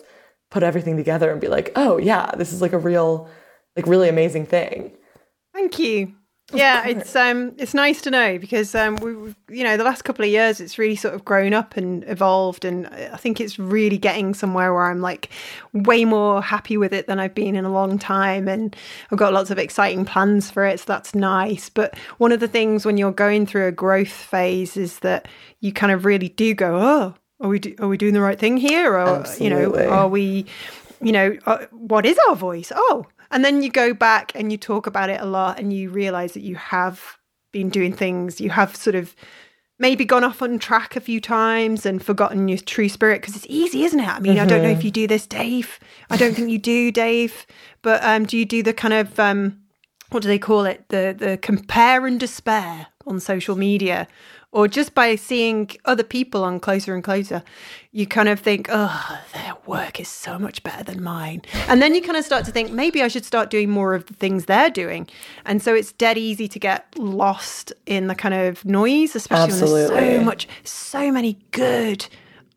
put 0.50 0.62
everything 0.62 0.96
together 0.96 1.30
and 1.30 1.40
be 1.40 1.48
like 1.48 1.72
oh 1.76 1.98
yeah 1.98 2.30
this 2.36 2.52
is 2.52 2.60
like 2.60 2.72
a 2.72 2.78
real 2.78 3.28
like 3.76 3.86
really 3.86 4.08
amazing 4.08 4.46
thing 4.46 4.92
Thank 5.52 5.78
you. 5.78 6.14
Yeah, 6.52 6.86
it's 6.88 7.14
um, 7.16 7.52
it's 7.58 7.74
nice 7.74 8.00
to 8.02 8.10
know 8.10 8.38
because 8.38 8.74
um, 8.74 8.96
we, 8.96 9.10
you 9.56 9.64
know, 9.64 9.76
the 9.76 9.84
last 9.84 10.02
couple 10.02 10.24
of 10.24 10.30
years, 10.30 10.60
it's 10.60 10.78
really 10.78 10.96
sort 10.96 11.14
of 11.14 11.24
grown 11.24 11.54
up 11.54 11.76
and 11.76 12.04
evolved, 12.08 12.64
and 12.64 12.86
I 12.88 13.16
think 13.16 13.40
it's 13.40 13.58
really 13.58 13.98
getting 13.98 14.34
somewhere 14.34 14.72
where 14.72 14.84
I'm 14.84 15.00
like 15.00 15.30
way 15.72 16.04
more 16.04 16.42
happy 16.42 16.76
with 16.76 16.92
it 16.92 17.06
than 17.06 17.18
I've 17.20 17.34
been 17.34 17.56
in 17.56 17.64
a 17.64 17.72
long 17.72 17.98
time, 17.98 18.48
and 18.48 18.74
I've 19.10 19.18
got 19.18 19.32
lots 19.32 19.50
of 19.50 19.58
exciting 19.58 20.04
plans 20.04 20.50
for 20.50 20.64
it, 20.64 20.80
so 20.80 20.84
that's 20.88 21.14
nice. 21.14 21.68
But 21.68 21.98
one 22.18 22.32
of 22.32 22.40
the 22.40 22.48
things 22.48 22.84
when 22.84 22.96
you're 22.96 23.12
going 23.12 23.46
through 23.46 23.66
a 23.66 23.72
growth 23.72 24.12
phase 24.12 24.76
is 24.76 25.00
that 25.00 25.28
you 25.60 25.72
kind 25.72 25.92
of 25.92 26.04
really 26.04 26.28
do 26.30 26.54
go, 26.54 26.76
oh, 26.76 27.14
are 27.40 27.48
we 27.48 27.58
do, 27.58 27.74
are 27.78 27.88
we 27.88 27.96
doing 27.96 28.14
the 28.14 28.20
right 28.20 28.38
thing 28.38 28.56
here, 28.56 28.96
or 28.98 29.24
you 29.38 29.50
know, 29.50 29.74
are 29.88 30.08
we, 30.08 30.46
you 31.00 31.12
know, 31.12 31.36
uh, 31.46 31.66
what 31.70 32.04
is 32.04 32.18
our 32.28 32.36
voice? 32.36 32.70
Oh, 32.74 33.06
and 33.30 33.44
then 33.44 33.62
you 33.62 33.70
go 33.70 33.94
back 33.94 34.32
and 34.34 34.50
you 34.50 34.58
talk 34.58 34.86
about 34.86 35.10
it 35.10 35.20
a 35.20 35.26
lot 35.26 35.58
and 35.58 35.72
you 35.72 35.90
realize 35.90 36.32
that 36.32 36.42
you 36.42 36.56
have 36.56 37.18
been 37.52 37.68
doing 37.68 37.92
things, 37.92 38.40
you 38.40 38.50
have 38.50 38.76
sort 38.76 38.96
of 38.96 39.14
maybe 39.78 40.04
gone 40.04 40.22
off 40.22 40.42
on 40.42 40.58
track 40.58 40.94
a 40.94 41.00
few 41.00 41.20
times 41.20 41.86
and 41.86 42.04
forgotten 42.04 42.48
your 42.48 42.58
true 42.58 42.88
spirit 42.88 43.20
because 43.20 43.34
it's 43.34 43.46
easy, 43.48 43.82
isn't 43.84 43.98
it? 43.98 44.08
I 44.08 44.20
mean, 44.20 44.38
I 44.38 44.44
don't 44.44 44.62
know 44.62 44.68
if 44.68 44.84
you 44.84 44.90
do 44.90 45.06
this, 45.06 45.26
Dave. 45.26 45.80
I 46.10 46.16
don't 46.16 46.34
think 46.34 46.50
you 46.50 46.58
do, 46.58 46.92
Dave. 46.92 47.46
But 47.82 48.04
um, 48.04 48.26
do 48.26 48.36
you 48.36 48.44
do 48.44 48.62
the 48.62 48.74
kind 48.74 48.94
of 48.94 49.18
um, 49.18 49.58
what 50.10 50.22
do 50.22 50.28
they 50.28 50.38
call 50.38 50.66
it? 50.66 50.84
The 50.90 51.16
the 51.18 51.38
compare 51.38 52.06
and 52.06 52.20
despair 52.20 52.88
on 53.06 53.20
social 53.20 53.56
media, 53.56 54.06
or 54.52 54.66
just 54.66 54.94
by 54.94 55.14
seeing 55.16 55.70
other 55.84 56.02
people 56.02 56.42
on 56.42 56.58
closer 56.58 56.94
and 56.94 57.04
closer, 57.04 57.42
you 57.92 58.06
kind 58.06 58.28
of 58.28 58.40
think, 58.40 58.68
oh, 58.70 59.20
their 59.32 59.54
work 59.66 60.00
is 60.00 60.08
so 60.08 60.38
much 60.38 60.62
better 60.62 60.82
than 60.82 61.02
mine, 61.02 61.42
and 61.68 61.80
then 61.80 61.94
you 61.94 62.02
kind 62.02 62.16
of 62.16 62.24
start 62.24 62.44
to 62.44 62.50
think 62.52 62.70
maybe 62.72 63.02
I 63.02 63.08
should 63.08 63.24
start 63.24 63.50
doing 63.50 63.70
more 63.70 63.94
of 63.94 64.06
the 64.06 64.14
things 64.14 64.46
they're 64.46 64.70
doing, 64.70 65.08
and 65.44 65.62
so 65.62 65.74
it's 65.74 65.92
dead 65.92 66.18
easy 66.18 66.48
to 66.48 66.58
get 66.58 66.86
lost 66.98 67.72
in 67.86 68.06
the 68.08 68.14
kind 68.14 68.34
of 68.34 68.64
noise, 68.64 69.14
especially 69.14 69.60
when 69.60 69.70
there's 69.70 69.88
so 70.18 70.20
much, 70.24 70.48
so 70.64 71.12
many 71.12 71.38
good 71.52 72.06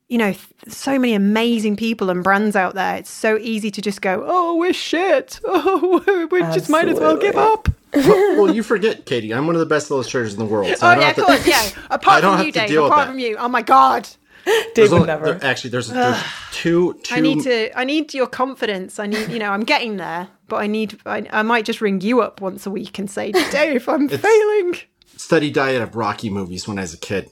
you 0.10 0.20
know, 0.20 0.36
so 0.68 1.00
many 1.00 1.16
amazing 1.16 1.76
people 1.76 2.12
and 2.12 2.24
brands 2.24 2.56
out 2.56 2.76
there. 2.76 2.98
It's 2.98 3.10
so 3.10 3.38
easy 3.40 3.72
to 3.72 3.82
just 3.82 4.02
go, 4.04 4.24
oh, 4.28 4.56
we're 4.56 4.74
shit. 4.74 5.40
Oh, 5.46 6.28
we 6.30 6.42
just 6.42 6.70
might 6.70 6.88
as 6.88 7.00
well 7.00 7.18
give 7.18 7.36
up. 7.36 7.68
Well, 7.96 8.54
you 8.54 8.64
forget, 8.64 9.06
Katy. 9.06 9.34
I'm 9.34 9.46
one 9.48 9.56
of 9.56 9.60
the 9.60 9.66
best 9.66 9.92
illustrators 9.92 10.34
in 10.34 10.40
the 10.40 10.46
world. 10.46 10.68
So 10.78 10.86
Oh, 10.88 10.90
I 10.90 10.96
don't 10.96 11.02
yeah, 11.02 11.08
have 11.10 11.18
of 11.20 11.26
course, 11.26 11.48
yeah. 11.48 11.70
I 11.92 11.96
Apart 11.96 12.22
don't 12.22 12.38
from 12.38 12.46
you, 12.48 12.52
Dave. 12.52 12.68
deal 12.70 12.84
with 12.84 12.92
Apart 12.92 13.08
that. 13.08 13.12
from 13.12 13.20
you. 13.20 13.38
Oh, 13.38 13.48
my 13.48 13.62
God. 13.62 14.08
dave 14.46 14.56
There's 14.76 14.90
would 14.92 14.96
only- 14.96 15.08
never 15.08 15.26
there- 15.34 15.44
actually, 15.50 15.70
there's, 15.70 15.88
there's 15.90 16.18
two, 16.52 17.00
two. 17.04 17.16
I 17.16 17.20
need 17.20 17.44
to, 17.44 17.80
I 17.80 17.84
need 17.84 18.14
your 18.14 18.28
confidence. 18.28 19.00
I 19.00 19.06
need, 19.08 19.30
you 19.30 19.40
know, 19.40 19.52
I'm 19.52 19.64
getting 19.64 19.98
there, 19.98 20.28
but 20.48 20.58
I 20.58 20.68
need, 20.68 21.00
I, 21.06 21.28
I 21.32 21.44
might 21.44 21.66
just 21.66 21.82
ring 21.82 22.02
you 22.02 22.22
up 22.22 22.42
once 22.42 22.66
a 22.66 22.72
week 22.72 22.98
and 23.00 23.10
say, 23.10 23.32
Dave, 23.52 23.88
I'm 23.88 24.10
failing. 24.10 24.76
steady 25.16 25.52
diet 25.52 25.82
of 25.82 25.96
Rocky 25.96 26.30
movies 26.30 26.68
when 26.68 26.78
I 26.80 26.82
was 26.82 26.94
a 26.94 26.98
kid. 26.98 27.30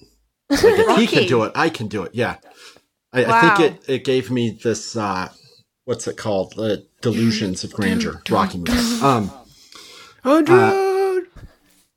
Like 0.49 0.59
if 0.63 0.97
he 0.97 1.07
can 1.07 1.27
do 1.27 1.43
it, 1.43 1.53
I 1.55 1.69
can 1.69 1.87
do 1.87 2.03
it. 2.03 2.13
Yeah, 2.13 2.35
I, 3.13 3.23
I 3.25 3.55
think 3.55 3.71
it 3.73 3.89
it 3.89 4.03
gave 4.03 4.29
me 4.29 4.59
this. 4.61 4.97
uh 4.97 5.29
What's 5.85 6.07
it 6.07 6.17
called? 6.17 6.53
The 6.57 6.85
delusions 7.01 7.63
of 7.63 7.71
grandeur. 7.73 8.21
Rocky 8.29 8.57
movies. 8.59 9.01
Um, 9.01 9.31
Hundred. 10.23 11.27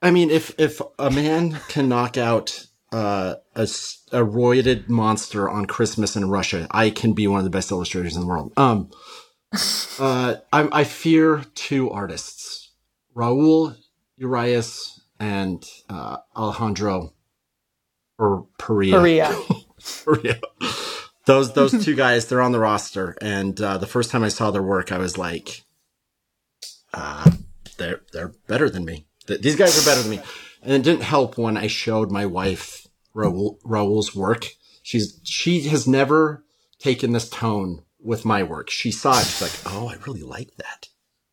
I 0.02 0.10
mean, 0.10 0.30
if 0.30 0.54
if 0.58 0.80
a 0.98 1.10
man 1.10 1.60
can 1.68 1.88
knock 1.88 2.16
out 2.16 2.66
uh, 2.92 3.36
a 3.54 3.62
a 3.62 4.24
roided 4.24 4.88
monster 4.88 5.48
on 5.48 5.66
Christmas 5.66 6.16
in 6.16 6.28
Russia, 6.30 6.66
I 6.70 6.90
can 6.90 7.12
be 7.12 7.26
one 7.26 7.38
of 7.38 7.44
the 7.44 7.50
best 7.50 7.70
illustrators 7.70 8.14
in 8.14 8.22
the 8.22 8.26
world. 8.26 8.52
Um, 8.56 8.90
uh, 9.98 10.36
I, 10.52 10.68
I 10.80 10.84
fear 10.84 11.44
two 11.54 11.90
artists, 11.90 12.70
Raul 13.16 13.76
Urias 14.16 15.00
and 15.18 15.64
uh, 15.88 16.18
Alejandro 16.36 17.12
or 18.18 18.46
Perea. 18.58 18.98
Korea. 18.98 19.36
Perea. 20.04 20.40
Those 21.26 21.54
those 21.54 21.84
two 21.84 21.94
guys, 21.94 22.26
they're 22.26 22.42
on 22.42 22.52
the 22.52 22.60
roster, 22.60 23.16
and 23.22 23.58
uh, 23.60 23.78
the 23.78 23.86
first 23.86 24.10
time 24.10 24.22
I 24.22 24.28
saw 24.28 24.50
their 24.50 24.62
work, 24.62 24.92
I 24.92 24.98
was 24.98 25.16
like, 25.16 25.62
uh, 26.92 27.30
they're 27.74 28.02
they're 28.12 28.32
better 28.46 28.68
than 28.70 28.84
me. 28.84 29.06
These 29.26 29.56
guys 29.56 29.80
are 29.80 29.88
better 29.88 30.02
than 30.02 30.10
me. 30.10 30.20
And 30.62 30.72
it 30.72 30.82
didn't 30.82 31.02
help 31.02 31.36
when 31.38 31.56
I 31.56 31.66
showed 31.66 32.10
my 32.10 32.26
wife 32.26 32.86
Raul, 33.14 33.58
Raul's 33.64 34.14
work. 34.14 34.46
She's 34.82 35.20
she 35.24 35.60
has 35.62 35.86
never 35.86 36.44
taken 36.78 37.12
this 37.12 37.28
tone 37.28 37.82
with 38.02 38.24
my 38.24 38.42
work. 38.42 38.70
She 38.70 38.90
saw 38.90 39.18
it. 39.18 39.24
She's 39.24 39.42
like, 39.42 39.74
"Oh, 39.74 39.88
I 39.88 39.96
really 40.06 40.22
like 40.22 40.54
that. 40.56 40.88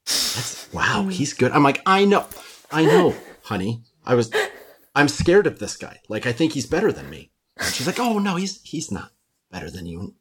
That's 0.05 0.71
wow. 0.73 1.07
He's 1.07 1.33
good." 1.33 1.51
I'm 1.51 1.63
like, 1.63 1.81
"I 1.85 2.05
know, 2.05 2.25
I 2.71 2.85
know, 2.85 3.15
honey. 3.43 3.83
I 4.05 4.15
was, 4.15 4.31
I'm 4.95 5.07
scared 5.07 5.47
of 5.47 5.59
this 5.59 5.75
guy. 5.77 5.99
Like, 6.07 6.25
I 6.25 6.31
think 6.31 6.53
he's 6.53 6.65
better 6.65 6.91
than 6.91 7.09
me." 7.09 7.31
And 7.57 7.73
she's 7.73 7.87
like, 7.87 7.99
"Oh 7.99 8.19
no, 8.19 8.35
he's 8.35 8.61
he's 8.63 8.91
not 8.91 9.11
better 9.51 9.69
than 9.69 9.85
you." 9.85 10.15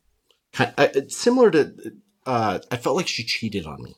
Kind, 0.53 0.75
uh, 0.77 0.89
similar 1.09 1.51
to, 1.53 1.73
uh, 2.27 2.59
I 2.73 2.77
felt 2.77 2.97
like 2.97 3.07
she 3.07 3.23
cheated 3.23 3.67
on 3.67 3.83
me. 3.83 3.95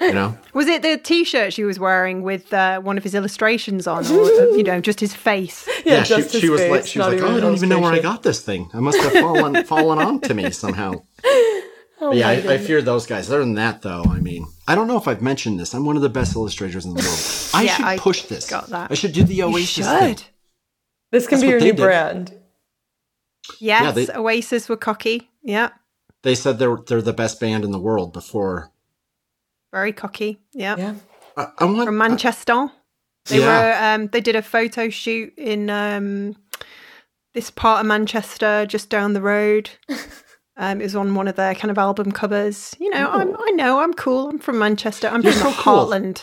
You 0.00 0.12
know. 0.14 0.38
Was 0.54 0.66
it 0.66 0.82
the 0.82 0.96
T-shirt 0.96 1.52
she 1.52 1.62
was 1.64 1.78
wearing 1.78 2.22
with 2.22 2.52
uh, 2.54 2.80
one 2.80 2.96
of 2.96 3.04
his 3.04 3.14
illustrations 3.14 3.86
on, 3.86 4.06
or 4.06 4.22
uh, 4.24 4.46
you 4.56 4.62
know, 4.62 4.80
just 4.80 5.00
his 5.00 5.14
face? 5.14 5.68
Yeah, 5.84 6.02
she, 6.02 6.14
just 6.16 6.32
his 6.32 6.40
she 6.42 6.48
was 6.50 6.60
face, 6.60 6.70
like, 6.70 6.86
she 6.86 6.98
was 6.98 7.08
like, 7.08 7.22
oh, 7.22 7.36
I 7.36 7.40
don't 7.40 7.54
even 7.54 7.68
know 7.70 7.80
where 7.80 7.92
I 7.92 8.00
got 8.00 8.22
this 8.22 8.42
thing. 8.42 8.68
I 8.74 8.80
must 8.80 8.98
have 9.00 9.12
fallen 9.12 9.64
fallen 9.72 9.98
onto 9.98 10.34
me 10.34 10.50
somehow. 10.50 10.92
But 11.98 12.16
yeah, 12.16 12.28
I, 12.28 12.32
I 12.54 12.58
fear 12.58 12.82
those 12.82 13.06
guys. 13.06 13.28
Other 13.30 13.40
than 13.40 13.54
that, 13.54 13.80
though, 13.82 14.04
I 14.06 14.20
mean, 14.20 14.46
I 14.68 14.74
don't 14.74 14.88
know 14.88 14.98
if 14.98 15.08
I've 15.08 15.22
mentioned 15.22 15.58
this. 15.58 15.72
I'm 15.74 15.84
one 15.86 15.96
of 15.96 16.02
the 16.02 16.08
best 16.10 16.34
illustrators 16.36 16.84
in 16.84 16.92
the 16.94 17.00
world. 17.02 17.18
I 17.54 17.62
Yeah, 17.66 17.76
should 17.76 17.84
I 17.86 17.98
push 17.98 18.22
this. 18.24 18.48
got 18.48 18.66
that. 18.68 18.90
I 18.90 18.94
should 18.94 19.12
do 19.12 19.24
the 19.24 19.34
You 19.34 19.44
Oasis 19.44 19.86
thing. 19.86 20.18
This 21.12 21.26
can 21.26 21.36
That's 21.38 21.42
be 21.42 21.46
what 21.46 21.50
your 21.52 21.60
new 21.60 21.72
did. 21.72 21.76
brand. 21.76 22.34
Yes, 23.58 23.82
Yeah, 23.82 23.90
they- 23.92 24.12
Oasis 24.14 24.68
were 24.68 24.76
cocky. 24.76 25.30
Yeah, 25.42 25.70
They 26.22 26.34
said 26.34 26.58
they're 26.58 26.76
they're 26.86 27.02
the 27.02 27.14
best 27.14 27.40
band 27.40 27.64
in 27.64 27.70
the 27.72 27.80
world 27.80 28.12
before. 28.12 28.70
Very 29.72 29.92
cocky. 29.92 30.38
Yeah, 30.52 30.76
Yeah. 30.76 30.94
I, 31.36 31.48
I 31.58 31.64
want 31.64 31.84
from 31.86 31.98
Manchester. 31.98 32.70
They 33.26 33.38
Yeah. 33.40 33.46
were. 33.46 33.94
Um, 34.02 34.06
they 34.08 34.20
did 34.20 34.36
a 34.36 34.42
photo 34.42 34.88
shoot 34.88 35.32
in 35.36 35.70
um, 35.70 36.36
this 37.34 37.50
part 37.50 37.80
of 37.80 37.86
Manchester, 37.86 38.66
just 38.66 38.88
down 38.90 39.12
the 39.12 39.22
road. 39.22 39.70
Um, 40.56 40.78
it 40.82 40.84
was 40.84 40.96
on 40.96 41.14
one 41.14 41.26
of 41.26 41.36
their 41.36 41.54
kind 41.54 41.70
of 41.70 41.78
album 41.78 42.12
covers. 42.12 42.74
You 42.78 42.90
know, 42.90 43.10
I'm, 43.10 43.34
I 43.34 43.50
know 43.52 43.80
I'm 43.80 43.94
cool. 43.94 44.28
I'm 44.28 44.38
from 44.38 44.58
Manchester. 44.58 45.08
I'm 45.08 45.22
You're 45.22 45.32
from 45.32 45.52
so 45.54 45.56
the 45.56 45.62
cool. 45.62 46.14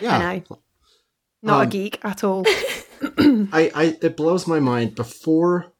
Yeah. 0.00 0.16
I 0.18 0.38
know. 0.50 0.58
Not 1.44 1.60
a 1.60 1.62
Um, 1.64 1.68
geek 1.68 2.00
at 2.04 2.24
all. 2.24 2.42
I, 3.02 3.70
I 3.72 3.96
it 4.02 4.16
blows 4.16 4.48
my 4.48 4.58
mind 4.58 4.96
before 4.96 5.72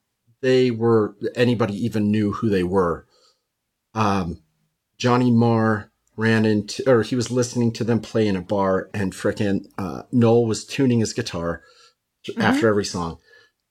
they 0.43 0.71
were 0.71 1.17
anybody 1.35 1.75
even 1.85 2.13
knew 2.13 2.31
who 2.35 2.49
they 2.49 2.63
were. 2.63 3.05
Um, 3.95 4.43
Johnny 4.97 5.33
Marr 5.33 5.91
ran 6.19 6.45
into 6.45 6.83
or 6.91 7.03
he 7.03 7.15
was 7.15 7.31
listening 7.31 7.73
to 7.73 7.85
them 7.85 8.01
play 8.01 8.27
in 8.27 8.35
a 8.37 8.43
bar 8.43 8.91
and 8.93 9.13
frickin' 9.13 9.67
uh, 9.79 10.03
Noel 10.11 10.45
was 10.47 10.67
tuning 10.67 10.99
his 10.99 11.13
guitar 11.13 11.63
after 12.37 12.69
every 12.69 12.85
song. 12.85 13.19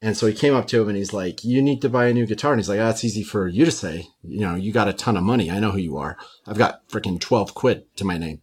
And 0.02 0.16
so 0.16 0.28
he 0.28 0.34
came 0.34 0.56
up 0.56 0.68
to 0.68 0.82
him 0.82 0.88
and 0.88 0.98
he's 0.98 1.12
like, 1.12 1.44
"You 1.44 1.62
need 1.62 1.82
to 1.82 1.90
buy 1.90 2.06
a 2.08 2.14
new 2.14 2.26
guitar." 2.26 2.54
And 2.54 2.60
he's 2.60 2.70
like, 2.70 2.78
"That's 2.78 3.04
easy 3.04 3.24
for 3.24 3.48
you 3.48 3.66
to 3.66 3.72
say. 3.72 4.08
You 4.24 4.42
know, 4.42 4.56
you 4.56 4.72
got 4.72 4.88
a 4.88 4.94
ton 4.94 5.18
of 5.18 5.24
money. 5.24 5.52
I 5.52 5.60
know 5.60 5.72
who 5.72 5.80
you 5.80 5.98
are. 5.98 6.18
I've 6.48 6.58
got 6.58 6.88
frickin' 6.88 7.20
twelve 7.20 7.54
quid 7.54 7.84
to 7.98 8.06
my 8.06 8.18
name." 8.18 8.42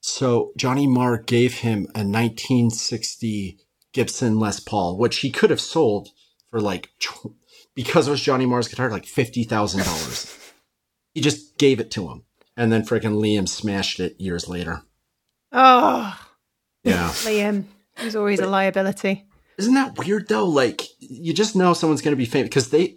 So 0.00 0.52
Johnny 0.56 0.86
Marr 0.86 1.18
gave 1.18 1.54
him 1.58 1.86
a 1.94 2.04
1960 2.04 3.58
Gibson 3.92 4.38
Les 4.38 4.60
Paul, 4.60 4.96
which 4.98 5.18
he 5.18 5.30
could 5.30 5.50
have 5.50 5.60
sold 5.60 6.08
for 6.50 6.60
like 6.60 6.90
tw- 7.00 7.34
because 7.74 8.06
it 8.08 8.10
was 8.12 8.20
Johnny 8.20 8.46
Marr's 8.46 8.68
guitar, 8.68 8.90
like 8.90 9.06
fifty 9.06 9.44
thousand 9.44 9.84
dollars. 9.84 10.36
he 11.12 11.20
just 11.20 11.58
gave 11.58 11.80
it 11.80 11.90
to 11.92 12.08
him, 12.08 12.22
and 12.56 12.72
then 12.72 12.82
frickin' 12.82 13.20
Liam 13.20 13.48
smashed 13.48 14.00
it 14.00 14.20
years 14.20 14.48
later. 14.48 14.82
Oh, 15.52 16.18
Yeah, 16.82 17.08
Liam. 17.08 17.64
He's 17.98 18.16
always 18.16 18.40
a 18.40 18.46
liability. 18.46 19.24
isn't 19.58 19.74
that 19.74 19.96
weird 19.98 20.28
though? 20.28 20.46
Like 20.46 20.82
you 20.98 21.32
just 21.32 21.54
know 21.54 21.74
someone's 21.74 22.02
going 22.02 22.12
to 22.12 22.16
be 22.18 22.24
famous 22.26 22.48
because 22.48 22.70
they. 22.70 22.96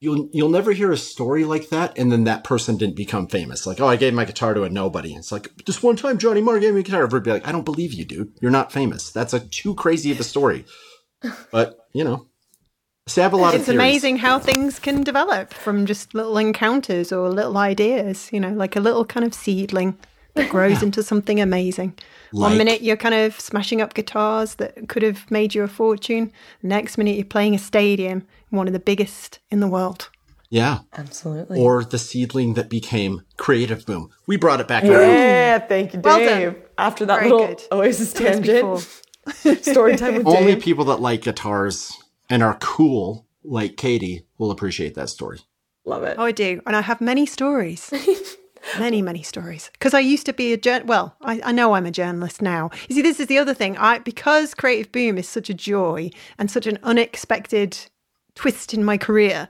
You'll 0.00 0.28
you'll 0.32 0.50
never 0.50 0.72
hear 0.72 0.92
a 0.92 0.98
story 0.98 1.44
like 1.44 1.70
that, 1.70 1.96
and 1.96 2.12
then 2.12 2.24
that 2.24 2.44
person 2.44 2.76
didn't 2.76 2.96
become 2.96 3.26
famous. 3.26 3.66
Like, 3.66 3.80
oh, 3.80 3.86
I 3.86 3.96
gave 3.96 4.12
my 4.12 4.26
guitar 4.26 4.52
to 4.52 4.64
a 4.64 4.68
nobody. 4.68 5.14
It's 5.14 5.32
like 5.32 5.48
this 5.64 5.82
one 5.82 5.96
time 5.96 6.18
Johnny 6.18 6.42
Marr 6.42 6.58
gave 6.60 6.74
me 6.74 6.80
a 6.80 6.82
guitar. 6.82 7.04
Everybody 7.04 7.30
be 7.30 7.32
like, 7.32 7.48
I 7.48 7.52
don't 7.52 7.64
believe 7.64 7.94
you, 7.94 8.04
dude. 8.04 8.32
You're 8.42 8.50
not 8.50 8.70
famous. 8.70 9.10
That's 9.10 9.32
a 9.32 9.40
too 9.40 9.74
crazy 9.74 10.10
of 10.12 10.20
a 10.20 10.24
story. 10.24 10.66
But 11.50 11.78
you 11.94 12.04
know, 12.04 12.26
so 13.06 13.20
I 13.20 13.24
have 13.24 13.32
a 13.32 13.36
lot 13.36 13.54
of 13.54 13.60
It's 13.60 13.68
amazing 13.68 14.16
how 14.18 14.38
things 14.38 14.78
can 14.78 15.02
develop 15.02 15.52
from 15.52 15.84
just 15.84 16.14
little 16.14 16.38
encounters 16.38 17.12
or 17.12 17.28
little 17.28 17.58
ideas, 17.58 18.30
you 18.32 18.40
know, 18.40 18.50
like 18.52 18.76
a 18.76 18.80
little 18.80 19.04
kind 19.04 19.26
of 19.26 19.34
seedling 19.34 19.96
that 20.34 20.48
grows 20.50 20.82
into 20.82 21.02
something 21.02 21.40
amazing. 21.40 21.94
One 22.32 22.56
minute 22.56 22.82
you're 22.82 22.96
kind 22.96 23.14
of 23.14 23.38
smashing 23.38 23.80
up 23.82 23.94
guitars 23.94 24.54
that 24.56 24.88
could 24.88 25.02
have 25.02 25.30
made 25.30 25.54
you 25.54 25.62
a 25.62 25.68
fortune. 25.68 26.32
Next 26.62 26.96
minute 26.98 27.16
you're 27.16 27.24
playing 27.26 27.54
a 27.54 27.58
stadium, 27.58 28.26
one 28.50 28.66
of 28.66 28.72
the 28.72 28.80
biggest 28.80 29.38
in 29.50 29.60
the 29.60 29.68
world. 29.68 30.08
Yeah. 30.48 30.80
Absolutely. 30.96 31.60
Or 31.60 31.84
the 31.84 31.98
seedling 31.98 32.54
that 32.54 32.68
became 32.70 33.22
Creative 33.36 33.84
Boom. 33.84 34.10
We 34.26 34.36
brought 34.36 34.60
it 34.60 34.68
back 34.68 34.82
around. 34.84 35.10
yeah, 35.10 35.58
thank 35.58 35.92
you, 35.92 36.00
Well 36.00 36.18
Dave. 36.18 36.52
done. 36.54 36.62
After 36.78 37.04
that 37.06 37.18
Very 37.20 37.30
little 37.30 37.46
good. 37.48 37.62
Oasis 37.70 38.12
That 38.14 38.42
tangent, 38.44 39.02
story 39.64 39.96
time 39.96 40.14
with 40.16 40.26
Only 40.26 40.54
Dave. 40.54 40.62
people 40.62 40.86
that 40.86 41.00
like 41.00 41.22
guitars 41.22 41.92
and 42.34 42.42
are 42.42 42.58
cool, 42.60 43.28
like 43.44 43.76
Katie, 43.76 44.26
will 44.38 44.50
appreciate 44.50 44.96
that 44.96 45.08
story. 45.08 45.38
Love 45.84 46.02
it. 46.02 46.16
Oh, 46.18 46.24
I 46.24 46.32
do. 46.32 46.60
And 46.66 46.74
I 46.74 46.80
have 46.80 47.00
many 47.00 47.26
stories. 47.26 47.92
many, 48.80 49.02
many 49.02 49.22
stories. 49.22 49.70
Because 49.72 49.94
I 49.94 50.00
used 50.00 50.26
to 50.26 50.32
be 50.32 50.52
a 50.52 50.56
journal. 50.56 50.88
Well, 50.88 51.16
I, 51.20 51.40
I 51.44 51.52
know 51.52 51.74
I'm 51.74 51.86
a 51.86 51.92
journalist 51.92 52.42
now. 52.42 52.70
You 52.88 52.96
see, 52.96 53.02
this 53.02 53.20
is 53.20 53.28
the 53.28 53.38
other 53.38 53.54
thing. 53.54 53.76
I 53.78 54.00
because 54.00 54.52
Creative 54.52 54.90
Boom 54.90 55.16
is 55.16 55.28
such 55.28 55.48
a 55.48 55.54
joy 55.54 56.10
and 56.36 56.50
such 56.50 56.66
an 56.66 56.80
unexpected 56.82 57.78
twist 58.34 58.74
in 58.74 58.84
my 58.84 58.98
career. 58.98 59.48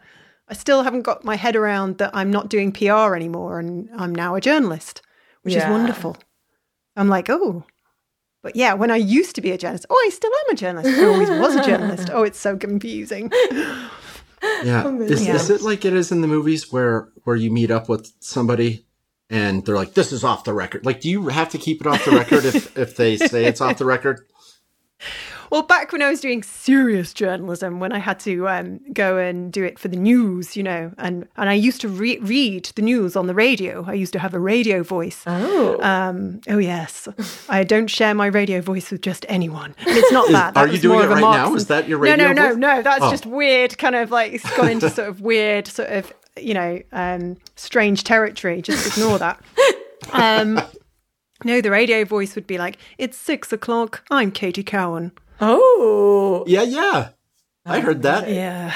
I 0.49 0.53
still 0.53 0.82
haven't 0.82 1.03
got 1.03 1.24
my 1.24 1.37
head 1.37 1.57
around 1.57 1.97
that 1.97 2.11
I'm 2.12 2.30
not 2.30 2.51
doing 2.51 2.70
PR 2.70 3.14
anymore 3.14 3.61
and 3.61 3.89
I'm 3.97 4.14
now 4.14 4.35
a 4.35 4.43
journalist, 4.43 5.01
which 5.41 5.55
is 5.55 5.64
wonderful. 5.64 6.18
I'm 6.97 7.09
like, 7.09 7.30
oh. 7.30 7.64
But 8.45 8.57
yeah, 8.57 8.74
when 8.74 8.90
I 8.90 8.97
used 8.97 9.34
to 9.36 9.40
be 9.40 9.53
a 9.53 9.59
journalist, 9.59 9.86
oh, 9.88 10.05
I 10.07 10.11
still 10.11 10.30
am 10.30 10.53
a 10.53 10.55
journalist. 10.55 10.99
I 11.01 11.07
always 11.07 11.30
was 11.30 11.57
a 11.57 11.64
journalist. 11.64 12.11
Oh, 12.12 12.22
it's 12.22 12.38
so 12.38 12.57
confusing. 12.57 13.32
Yeah. 14.62 14.82
Oh, 14.84 15.01
is, 15.01 15.26
Yeah. 15.26 15.36
is 15.36 15.49
it 15.49 15.62
like 15.62 15.86
it 15.86 15.95
is 15.95 16.12
in 16.12 16.20
the 16.20 16.28
movies 16.28 16.70
where 16.70 17.09
where 17.24 17.34
you 17.34 17.51
meet 17.51 17.70
up 17.70 17.88
with 17.88 18.12
somebody 18.20 18.84
and 19.30 19.64
they're 19.64 19.74
like, 19.74 19.95
"This 19.95 20.12
is 20.12 20.22
off 20.22 20.45
the 20.45 20.53
record." 20.53 20.84
Like, 20.84 21.01
do 21.01 21.09
you 21.09 21.28
have 21.28 21.49
to 21.51 21.59
keep 21.59 21.80
it 21.80 21.86
off 21.86 22.05
the 22.05 22.11
record 22.11 22.45
if 22.45 22.76
if 22.76 22.95
they 22.95 23.16
say 23.16 23.47
it's 23.47 23.62
off 23.62 23.78
the 23.78 23.86
record? 23.86 24.20
Well, 25.55 25.62
back 25.62 25.92
when 25.92 26.02
I 26.02 26.11
was 26.11 26.20
doing 26.20 26.42
serious 26.42 27.14
journalism, 27.14 27.78
when 27.78 27.92
I 27.92 27.98
had 27.98 28.18
to 28.20 28.48
um, 28.48 28.80
go 28.92 29.18
and 29.18 29.52
do 29.52 29.62
it 29.62 29.78
for 29.78 29.86
the 29.86 29.96
news, 29.96 30.57
you 30.57 30.64
know, 30.64 30.90
and, 30.98 31.28
and 31.36 31.48
I 31.48 31.52
used 31.52 31.80
to 31.82 31.88
re- 31.88 32.18
read 32.18 32.64
the 32.74 32.82
news 32.82 33.14
on 33.14 33.28
the 33.28 33.34
radio. 33.34 33.84
I 33.86 33.92
used 33.92 34.12
to 34.14 34.18
have 34.18 34.34
a 34.34 34.40
radio 34.40 34.82
voice. 34.82 35.22
Oh. 35.28 35.80
Um, 35.80 36.40
oh, 36.48 36.59
yes. 36.59 37.07
I 37.48 37.62
don't 37.62 37.86
share 37.86 38.14
my 38.16 38.26
radio 38.26 38.61
voice 38.61 38.90
with 38.90 39.02
just 39.02 39.24
anyone. 39.28 39.76
And 39.78 39.90
it's 39.96 40.11
not 40.11 40.28
that. 40.32 40.55
that 40.55 40.68
are 40.68 40.72
you 40.72 40.80
doing 40.80 40.98
more 40.98 41.05
it 41.07 41.11
right 41.11 41.20
now? 41.20 41.55
Is 41.55 41.68
that 41.68 41.88
your 41.88 41.98
radio 41.98 42.16
No, 42.16 42.24
no, 42.24 42.28
radio 42.30 42.42
no, 42.42 42.48
voice? 42.48 42.59
no. 42.59 42.82
That's 42.82 43.05
Oh. 43.05 43.11
just 43.12 43.24
weird, 43.26 43.78
kind 43.78 43.94
of 43.94 44.11
like, 44.11 44.32
it's 44.32 44.57
gone 44.57 44.70
into 44.70 44.90
sort 44.98 45.09
of 45.09 45.20
weird, 45.20 45.68
sort 45.68 45.88
of, 45.90 46.12
you 46.36 46.55
know, 46.55 46.82
um, 46.90 47.36
strange 47.55 48.02
territory. 48.02 48.61
Just 48.61 48.96
ignore 48.98 49.18
that. 49.20 49.40
Um, 50.12 50.61
no, 51.44 51.62
the 51.62 51.70
radio 51.70 52.05
voice 52.05 52.34
would 52.34 52.46
be 52.46 52.59
like, 52.59 52.76
it's 52.98 53.16
six 53.16 53.52
o'clock. 53.55 54.05
I'm 54.11 54.30
Katy 54.30 54.62
Cowan. 54.62 55.12
Oh. 55.41 56.45
Yeah, 56.47 56.62
yeah. 56.62 57.09
I 57.66 57.80
heard 57.80 58.03
that. 58.03 58.28
Yeah. 58.28 58.74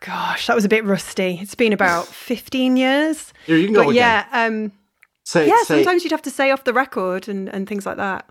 Gosh, 0.00 0.46
that 0.46 0.54
was 0.54 0.64
a 0.64 0.68
bit 0.68 0.84
rusty. 0.84 1.38
It's 1.42 1.54
been 1.54 1.72
about 1.72 2.06
15 2.08 2.76
years. 2.76 3.32
Here, 3.46 3.56
you 3.56 3.66
can 3.66 3.74
go 3.74 3.84
But 3.84 3.90
again. 3.90 4.24
yeah, 4.32 4.46
um, 4.46 4.72
Say, 5.24 5.46
yeah, 5.46 5.62
say, 5.62 5.76
sometimes 5.82 6.02
you'd 6.02 6.12
have 6.12 6.22
to 6.22 6.30
say 6.30 6.50
off 6.50 6.64
the 6.64 6.72
record 6.72 7.28
and, 7.28 7.48
and 7.48 7.68
things 7.68 7.86
like 7.86 7.98
that. 7.98 8.26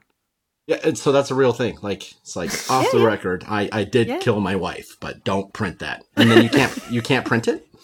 Yeah, 0.67 0.77
and 0.83 0.97
so 0.97 1.11
that's 1.11 1.31
a 1.31 1.35
real 1.35 1.53
thing. 1.53 1.77
Like 1.81 2.11
it's 2.21 2.35
like 2.35 2.49
off 2.69 2.83
Yeah, 2.85 2.89
the 2.91 2.99
yeah. 2.99 3.05
record, 3.05 3.45
I 3.47 3.69
I 3.71 3.83
did 3.85 4.07
Yeah. 4.07 4.17
kill 4.19 4.39
my 4.39 4.55
wife, 4.55 4.97
but 4.99 5.23
don't 5.23 5.53
print 5.53 5.79
that. 5.79 6.03
And 6.17 6.29
then 6.29 6.43
you 6.43 6.49
can't 6.49 6.77
you 6.91 7.01
can't 7.01 7.25
print 7.25 7.47
it. 7.47 7.65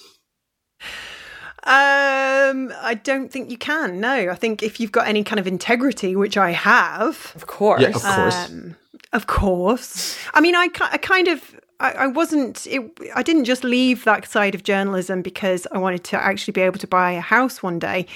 Um, 1.67 2.71
I 2.79 2.93
don't 3.03 3.31
think 3.31 3.49
you 3.49 3.57
can. 3.57 3.99
No, 3.99 4.29
I 4.29 4.36
think 4.36 4.61
if 4.61 4.79
you've 4.79 4.91
got 4.91 5.07
any 5.07 5.23
kind 5.23 5.39
of 5.39 5.47
integrity, 5.47 6.15
which 6.15 6.38
I 6.38 6.51
have, 6.51 7.31
Of 7.36 7.47
course. 7.47 7.81
Yeah, 7.81 7.88
of 7.88 8.03
course. 8.03 8.49
um, 8.51 8.75
of 9.13 9.27
course. 9.27 10.17
I 10.33 10.41
mean, 10.41 10.55
I, 10.55 10.69
I 10.81 10.97
kind 10.97 11.27
of, 11.27 11.59
I, 11.79 12.07
wasn't, 12.07 12.65
it, 12.67 12.81
I 13.13 13.21
didn't 13.23 13.45
just 13.45 13.63
leave 13.63 14.03
that 14.05 14.27
side 14.27 14.55
of 14.55 14.63
journalism 14.63 15.21
because 15.21 15.67
I 15.71 15.77
wanted 15.77 16.03
to 16.05 16.21
actually 16.21 16.53
be 16.53 16.61
able 16.61 16.79
to 16.79 16.87
buy 16.87 17.11
a 17.11 17.21
house 17.21 17.61
one 17.61 17.79
day. 17.79 18.07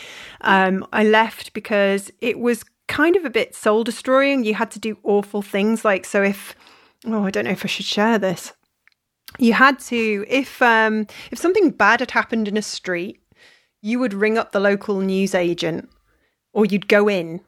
Um, 0.41 0.85
I 0.93 1.03
left 1.03 1.53
because 1.53 2.11
it 2.21 2.39
was 2.39 2.63
kind 2.87 3.15
of 3.15 3.25
a 3.25 3.29
bit 3.29 3.55
soul 3.55 3.83
destroying. 3.83 4.43
You 4.43 4.55
had 4.55 4.71
to 4.71 4.79
do 4.79 4.97
awful 5.03 5.41
things. 5.41 5.85
Like, 5.85 6.05
so 6.05 6.23
if, 6.23 6.55
oh, 7.05 7.23
I 7.23 7.31
don't 7.31 7.45
know 7.45 7.51
if 7.51 7.63
I 7.63 7.67
should 7.67 7.85
share 7.85 8.17
this. 8.17 8.53
You 9.37 9.53
had 9.53 9.79
to, 9.79 10.25
if 10.27 10.61
um, 10.61 11.05
if 11.31 11.37
something 11.37 11.69
bad 11.69 11.99
had 11.99 12.11
happened 12.11 12.47
in 12.47 12.57
a 12.57 12.63
street, 12.63 13.21
you 13.81 13.99
would 13.99 14.13
ring 14.13 14.37
up 14.37 14.51
the 14.51 14.59
local 14.59 14.99
news 14.99 15.35
agent 15.35 15.89
or 16.51 16.65
you'd 16.65 16.87
go 16.87 17.07
in. 17.07 17.41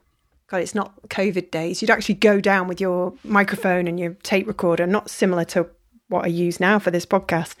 God, 0.52 0.60
it's 0.60 0.74
not 0.74 1.08
COVID 1.08 1.50
days. 1.50 1.80
You'd 1.80 1.90
actually 1.90 2.16
go 2.16 2.38
down 2.38 2.68
with 2.68 2.78
your 2.78 3.14
microphone 3.24 3.88
and 3.88 3.98
your 3.98 4.12
tape 4.22 4.46
recorder, 4.46 4.86
not 4.86 5.08
similar 5.08 5.46
to 5.46 5.66
what 6.08 6.26
I 6.26 6.28
use 6.28 6.60
now 6.60 6.78
for 6.78 6.90
this 6.90 7.06
podcast. 7.06 7.54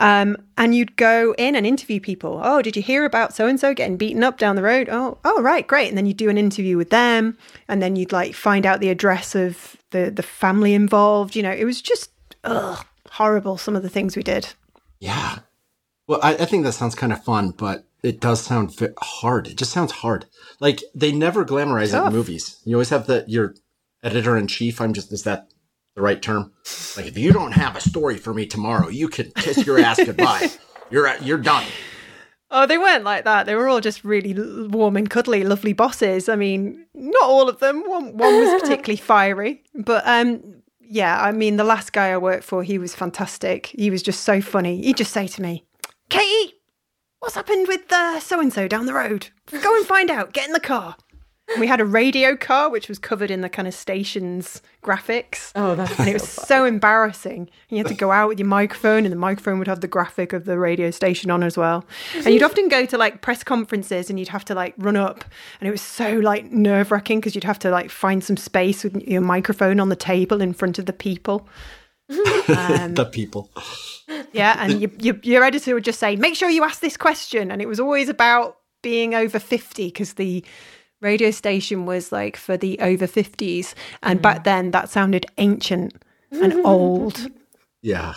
Um, 0.00 0.36
and 0.58 0.74
you'd 0.74 0.96
go 0.96 1.36
in 1.38 1.54
and 1.54 1.64
interview 1.64 2.00
people. 2.00 2.40
Oh, 2.42 2.62
did 2.62 2.74
you 2.74 2.82
hear 2.82 3.04
about 3.04 3.32
so 3.32 3.46
and 3.46 3.60
so 3.60 3.74
getting 3.74 3.96
beaten 3.96 4.24
up 4.24 4.38
down 4.38 4.56
the 4.56 4.62
road? 4.64 4.88
Oh, 4.90 5.18
oh, 5.24 5.40
right, 5.40 5.64
great. 5.64 5.88
And 5.88 5.96
then 5.96 6.04
you'd 6.04 6.16
do 6.16 6.28
an 6.28 6.36
interview 6.36 6.76
with 6.76 6.90
them, 6.90 7.38
and 7.68 7.80
then 7.80 7.94
you'd 7.94 8.10
like 8.10 8.34
find 8.34 8.66
out 8.66 8.80
the 8.80 8.90
address 8.90 9.36
of 9.36 9.76
the 9.90 10.10
the 10.10 10.24
family 10.24 10.74
involved. 10.74 11.36
You 11.36 11.44
know, 11.44 11.52
it 11.52 11.64
was 11.64 11.80
just 11.80 12.10
ugh, 12.42 12.84
horrible. 13.08 13.56
Some 13.56 13.76
of 13.76 13.84
the 13.84 13.88
things 13.88 14.16
we 14.16 14.24
did. 14.24 14.48
Yeah. 14.98 15.38
Well, 16.08 16.18
I, 16.24 16.34
I 16.34 16.44
think 16.44 16.64
that 16.64 16.72
sounds 16.72 16.96
kind 16.96 17.12
of 17.12 17.22
fun, 17.22 17.52
but 17.52 17.86
it 18.02 18.20
does 18.20 18.40
sound 18.42 18.76
hard. 18.98 19.48
It 19.48 19.56
just 19.56 19.72
sounds 19.72 19.92
hard. 19.92 20.26
Like 20.60 20.82
they 20.94 21.12
never 21.12 21.44
glamorize 21.44 21.94
it 21.94 22.06
in 22.06 22.12
movies. 22.12 22.60
You 22.64 22.76
always 22.76 22.90
have 22.90 23.06
the 23.06 23.24
your 23.26 23.54
editor 24.02 24.36
in 24.36 24.46
chief. 24.46 24.80
I'm 24.80 24.92
just 24.92 25.12
is 25.12 25.24
that 25.24 25.48
the 25.94 26.02
right 26.02 26.20
term? 26.20 26.52
Like 26.96 27.06
if 27.06 27.18
you 27.18 27.32
don't 27.32 27.52
have 27.52 27.76
a 27.76 27.80
story 27.80 28.16
for 28.16 28.34
me 28.34 28.46
tomorrow, 28.46 28.88
you 28.88 29.08
can 29.08 29.30
kiss 29.32 29.66
your 29.66 29.78
ass 29.78 30.00
goodbye. 30.04 30.50
You're 30.90 31.16
you're 31.18 31.38
done. 31.38 31.66
Oh, 32.52 32.66
they 32.66 32.78
weren't 32.78 33.04
like 33.04 33.24
that. 33.24 33.46
They 33.46 33.54
were 33.54 33.68
all 33.68 33.80
just 33.80 34.02
really 34.02 34.34
warm 34.68 34.96
and 34.96 35.08
cuddly, 35.08 35.44
lovely 35.44 35.72
bosses. 35.72 36.28
I 36.28 36.34
mean, 36.34 36.84
not 36.94 37.22
all 37.22 37.48
of 37.48 37.60
them. 37.60 37.88
One, 37.88 38.16
one 38.16 38.40
was 38.40 38.60
particularly 38.62 38.96
fiery, 38.96 39.62
but 39.74 40.02
um, 40.04 40.60
yeah, 40.80 41.22
I 41.22 41.30
mean, 41.30 41.56
the 41.56 41.64
last 41.64 41.92
guy 41.92 42.08
I 42.08 42.16
worked 42.16 42.42
for, 42.42 42.64
he 42.64 42.76
was 42.76 42.92
fantastic. 42.92 43.66
He 43.66 43.88
was 43.88 44.02
just 44.02 44.24
so 44.24 44.40
funny. 44.40 44.82
He'd 44.82 44.96
just 44.96 45.12
say 45.12 45.28
to 45.28 45.42
me, 45.42 45.64
Katy, 46.08 46.54
what's 47.20 47.34
happened 47.34 47.68
with 47.68 47.88
the 47.88 48.18
so 48.20 48.40
and 48.40 48.52
so 48.52 48.66
down 48.66 48.86
the 48.86 48.94
road? 48.94 49.28
Go 49.50 49.76
and 49.76 49.86
find 49.86 50.10
out. 50.10 50.32
Get 50.32 50.46
in 50.46 50.52
the 50.52 50.60
car. 50.60 50.96
We 51.58 51.66
had 51.66 51.80
a 51.80 51.84
radio 51.84 52.36
car 52.36 52.70
which 52.70 52.88
was 52.88 53.00
covered 53.00 53.28
in 53.28 53.40
the 53.40 53.48
kind 53.48 53.66
of 53.66 53.74
station's 53.74 54.62
graphics. 54.84 55.50
Oh, 55.56 55.74
that's 55.74 55.98
and 55.98 56.08
it 56.08 56.12
was 56.12 56.28
so, 56.28 56.42
so 56.44 56.64
embarrassing. 56.64 57.50
You 57.68 57.78
had 57.78 57.88
to 57.88 57.94
go 57.94 58.12
out 58.12 58.28
with 58.28 58.38
your 58.38 58.46
microphone, 58.46 59.04
and 59.04 59.10
the 59.10 59.16
microphone 59.16 59.58
would 59.58 59.66
have 59.66 59.80
the 59.80 59.88
graphic 59.88 60.32
of 60.32 60.44
the 60.44 60.58
radio 60.58 60.92
station 60.92 61.28
on 61.28 61.42
as 61.42 61.56
well. 61.56 61.84
And 62.14 62.28
you'd 62.28 62.44
often 62.44 62.68
go 62.68 62.86
to 62.86 62.96
like 62.96 63.20
press 63.20 63.42
conferences, 63.42 64.08
and 64.08 64.18
you'd 64.18 64.28
have 64.28 64.44
to 64.44 64.54
like 64.54 64.74
run 64.78 64.96
up, 64.96 65.24
and 65.60 65.66
it 65.66 65.72
was 65.72 65.82
so 65.82 66.18
like 66.18 66.52
nerve 66.52 66.92
wracking 66.92 67.18
because 67.18 67.34
you'd 67.34 67.42
have 67.42 67.58
to 67.60 67.70
like 67.70 67.90
find 67.90 68.22
some 68.22 68.36
space 68.36 68.84
with 68.84 69.02
your 69.02 69.20
microphone 69.20 69.80
on 69.80 69.88
the 69.88 69.96
table 69.96 70.40
in 70.40 70.52
front 70.52 70.78
of 70.78 70.86
the 70.86 70.92
people. 70.92 71.48
Um, 72.50 72.94
the 72.94 73.04
people. 73.04 73.48
Yeah, 74.32 74.56
and 74.58 74.82
you, 74.82 74.90
you, 74.98 75.20
your 75.22 75.44
editor 75.44 75.72
would 75.74 75.84
just 75.84 76.00
say, 76.00 76.16
"Make 76.16 76.34
sure 76.34 76.50
you 76.50 76.64
ask 76.64 76.80
this 76.80 76.96
question," 76.96 77.50
and 77.52 77.62
it 77.62 77.68
was 77.68 77.78
always 77.78 78.08
about 78.08 78.56
being 78.82 79.14
over 79.14 79.38
fifty 79.38 79.86
because 79.86 80.14
the 80.14 80.44
radio 81.00 81.30
station 81.30 81.86
was 81.86 82.10
like 82.10 82.36
for 82.36 82.56
the 82.56 82.78
over 82.80 83.06
50s 83.06 83.74
and 84.02 84.18
mm. 84.18 84.22
back 84.22 84.44
then 84.44 84.70
that 84.72 84.90
sounded 84.90 85.24
ancient 85.38 85.94
and 86.30 86.52
old. 86.66 87.28
Yeah 87.80 88.14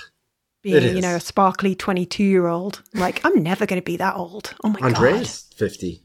being 0.63 0.95
you 0.95 1.01
know 1.01 1.15
a 1.15 1.19
sparkly 1.19 1.75
22 1.75 2.23
year 2.23 2.47
old 2.47 2.81
like 2.95 3.23
i'm 3.25 3.43
never 3.43 3.65
going 3.65 3.79
to 3.79 3.85
be 3.85 3.97
that 3.97 4.15
old. 4.15 4.55
Oh 4.63 4.69
my 4.69 4.79
andrea's 4.87 5.43
god. 5.43 5.57
50 5.57 6.01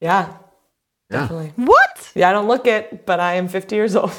yeah 0.00 0.36
yeah. 1.10 1.20
definitely. 1.20 1.52
what? 1.56 2.12
Yeah 2.14 2.28
i 2.28 2.32
don't 2.32 2.46
look 2.46 2.66
it 2.66 3.04
but 3.06 3.18
i 3.18 3.34
am 3.34 3.48
50 3.48 3.74
years 3.74 3.96
old 3.96 4.12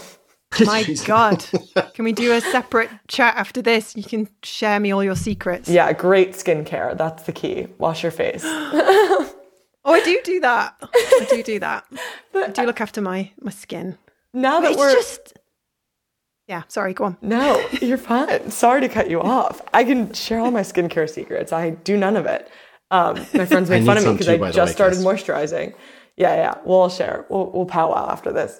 my 0.65 0.83
god 1.05 1.45
can 1.93 2.05
we 2.05 2.11
do 2.11 2.33
a 2.33 2.41
separate 2.41 2.89
chat 3.07 3.35
after 3.35 3.61
this 3.61 3.95
you 3.95 4.03
can 4.03 4.27
share 4.43 4.79
me 4.79 4.91
all 4.91 5.03
your 5.03 5.15
secrets 5.15 5.69
yeah 5.69 5.91
great 5.93 6.31
skincare 6.31 6.97
that's 6.97 7.23
the 7.23 7.31
key 7.31 7.67
wash 7.77 8.03
your 8.03 8.11
face 8.11 8.43
Oh, 9.85 9.93
I 9.93 10.01
do 10.03 10.19
do 10.23 10.39
that. 10.39 10.75
I 10.81 11.27
do 11.29 11.43
do 11.43 11.59
that. 11.59 11.85
But 12.31 12.49
I 12.49 12.51
do 12.51 12.65
look 12.65 12.81
after 12.81 12.99
my 12.99 13.31
my 13.39 13.51
skin. 13.51 13.97
Now 14.33 14.59
that 14.61 14.71
it's 14.71 14.79
we're 14.79 14.93
just 14.93 15.37
yeah, 16.47 16.63
sorry, 16.67 16.93
go 16.93 17.05
on. 17.05 17.17
No, 17.21 17.63
you're 17.81 17.97
fine. 17.97 18.49
Sorry 18.49 18.81
to 18.81 18.89
cut 18.89 19.07
you 19.09 19.21
off. 19.21 19.61
I 19.71 19.83
can 19.83 20.11
share 20.13 20.39
all 20.39 20.49
my 20.51 20.61
skincare 20.61 21.07
secrets. 21.07 21.53
I 21.53 21.71
do 21.71 21.95
none 21.95 22.17
of 22.17 22.25
it. 22.25 22.49
Um, 22.89 23.17
my 23.33 23.45
friends 23.45 23.69
make 23.69 23.85
fun 23.85 23.97
of 23.97 24.05
me 24.05 24.13
because 24.13 24.27
I 24.27 24.37
just 24.51 24.71
way, 24.71 24.73
started 24.73 24.99
moisturizing. 24.99 25.75
Yeah, 26.17 26.35
yeah. 26.35 26.55
We'll 26.65 26.89
share. 26.89 27.25
We'll 27.29 27.51
we'll 27.51 27.65
powwow 27.67 28.09
after 28.09 28.33
this. 28.33 28.59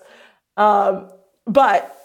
Um, 0.55 1.09
but 1.45 1.97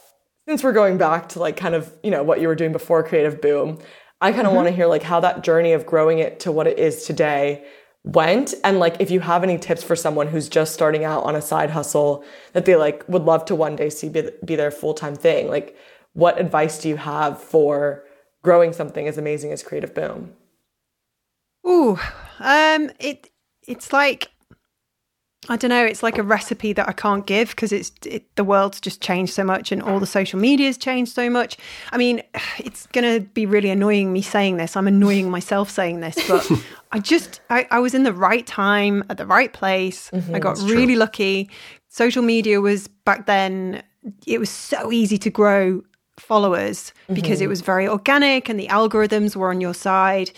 since 0.46 0.64
we're 0.64 0.72
going 0.72 0.98
back 0.98 1.28
to 1.30 1.38
like 1.38 1.56
kind 1.56 1.74
of 1.74 1.92
you 2.02 2.10
know 2.10 2.22
what 2.22 2.40
you 2.40 2.48
were 2.48 2.54
doing 2.54 2.72
before 2.72 3.02
Creative 3.02 3.40
Boom, 3.40 3.78
I 4.20 4.32
kind 4.32 4.42
of 4.42 4.48
mm-hmm. 4.48 4.56
want 4.56 4.68
to 4.68 4.74
hear 4.74 4.86
like 4.86 5.02
how 5.02 5.20
that 5.20 5.42
journey 5.42 5.72
of 5.72 5.86
growing 5.86 6.18
it 6.18 6.40
to 6.40 6.52
what 6.52 6.66
it 6.66 6.78
is 6.78 7.04
today 7.04 7.64
went 8.04 8.54
and 8.64 8.78
like 8.78 8.96
if 9.00 9.10
you 9.10 9.20
have 9.20 9.42
any 9.42 9.58
tips 9.58 9.82
for 9.82 9.94
someone 9.96 10.28
who's 10.28 10.48
just 10.48 10.72
starting 10.72 11.04
out 11.04 11.24
on 11.24 11.34
a 11.34 11.42
side 11.42 11.68
hustle 11.70 12.24
that 12.52 12.64
they 12.64 12.76
like 12.76 13.06
would 13.08 13.22
love 13.22 13.44
to 13.44 13.54
one 13.54 13.76
day 13.76 13.90
see 13.90 14.08
be, 14.08 14.30
be 14.44 14.56
their 14.56 14.70
full-time 14.70 15.14
thing 15.14 15.48
like 15.48 15.76
what 16.14 16.40
advice 16.40 16.80
do 16.80 16.88
you 16.88 16.96
have 16.96 17.38
for 17.42 18.04
growing 18.42 18.72
something 18.72 19.06
as 19.06 19.18
amazing 19.18 19.52
as 19.52 19.62
creative 19.62 19.94
boom 19.94 20.32
Ooh, 21.66 21.98
um 22.38 22.90
it 22.98 23.30
it's 23.66 23.92
like 23.92 24.30
I 25.48 25.56
don't 25.56 25.68
know. 25.68 25.84
It's 25.84 26.02
like 26.02 26.18
a 26.18 26.22
recipe 26.22 26.72
that 26.72 26.88
I 26.88 26.92
can't 26.92 27.24
give 27.24 27.50
because 27.50 27.72
it's 27.72 27.92
it, 28.04 28.34
the 28.36 28.44
world's 28.44 28.80
just 28.80 29.00
changed 29.00 29.32
so 29.32 29.44
much 29.44 29.70
and 29.70 29.82
all 29.82 30.00
the 30.00 30.06
social 30.06 30.38
media's 30.38 30.76
changed 30.76 31.12
so 31.12 31.30
much. 31.30 31.56
I 31.92 31.96
mean, 31.96 32.22
it's 32.58 32.86
going 32.88 33.20
to 33.20 33.26
be 33.28 33.46
really 33.46 33.70
annoying 33.70 34.12
me 34.12 34.20
saying 34.20 34.56
this. 34.56 34.76
I'm 34.76 34.88
annoying 34.88 35.30
myself 35.30 35.70
saying 35.70 36.00
this, 36.00 36.16
but 36.26 36.50
I 36.92 36.98
just 36.98 37.40
I, 37.50 37.66
I, 37.70 37.78
was 37.78 37.94
in 37.94 38.02
the 38.02 38.12
right 38.12 38.46
time 38.46 39.04
at 39.08 39.16
the 39.16 39.26
right 39.26 39.52
place. 39.52 40.10
Mm-hmm, 40.10 40.34
I 40.34 40.38
got 40.38 40.58
really 40.58 40.86
true. 40.86 40.96
lucky. 40.96 41.50
Social 41.88 42.22
media 42.22 42.60
was 42.60 42.88
back 42.88 43.26
then. 43.26 43.82
It 44.26 44.38
was 44.38 44.50
so 44.50 44.90
easy 44.90 45.18
to 45.18 45.30
grow 45.30 45.82
followers 46.18 46.92
because 47.12 47.38
mm-hmm. 47.38 47.44
it 47.44 47.48
was 47.48 47.60
very 47.60 47.88
organic 47.88 48.48
and 48.48 48.58
the 48.58 48.66
algorithms 48.68 49.36
were 49.36 49.50
on 49.50 49.60
your 49.60 49.74
side. 49.74 50.30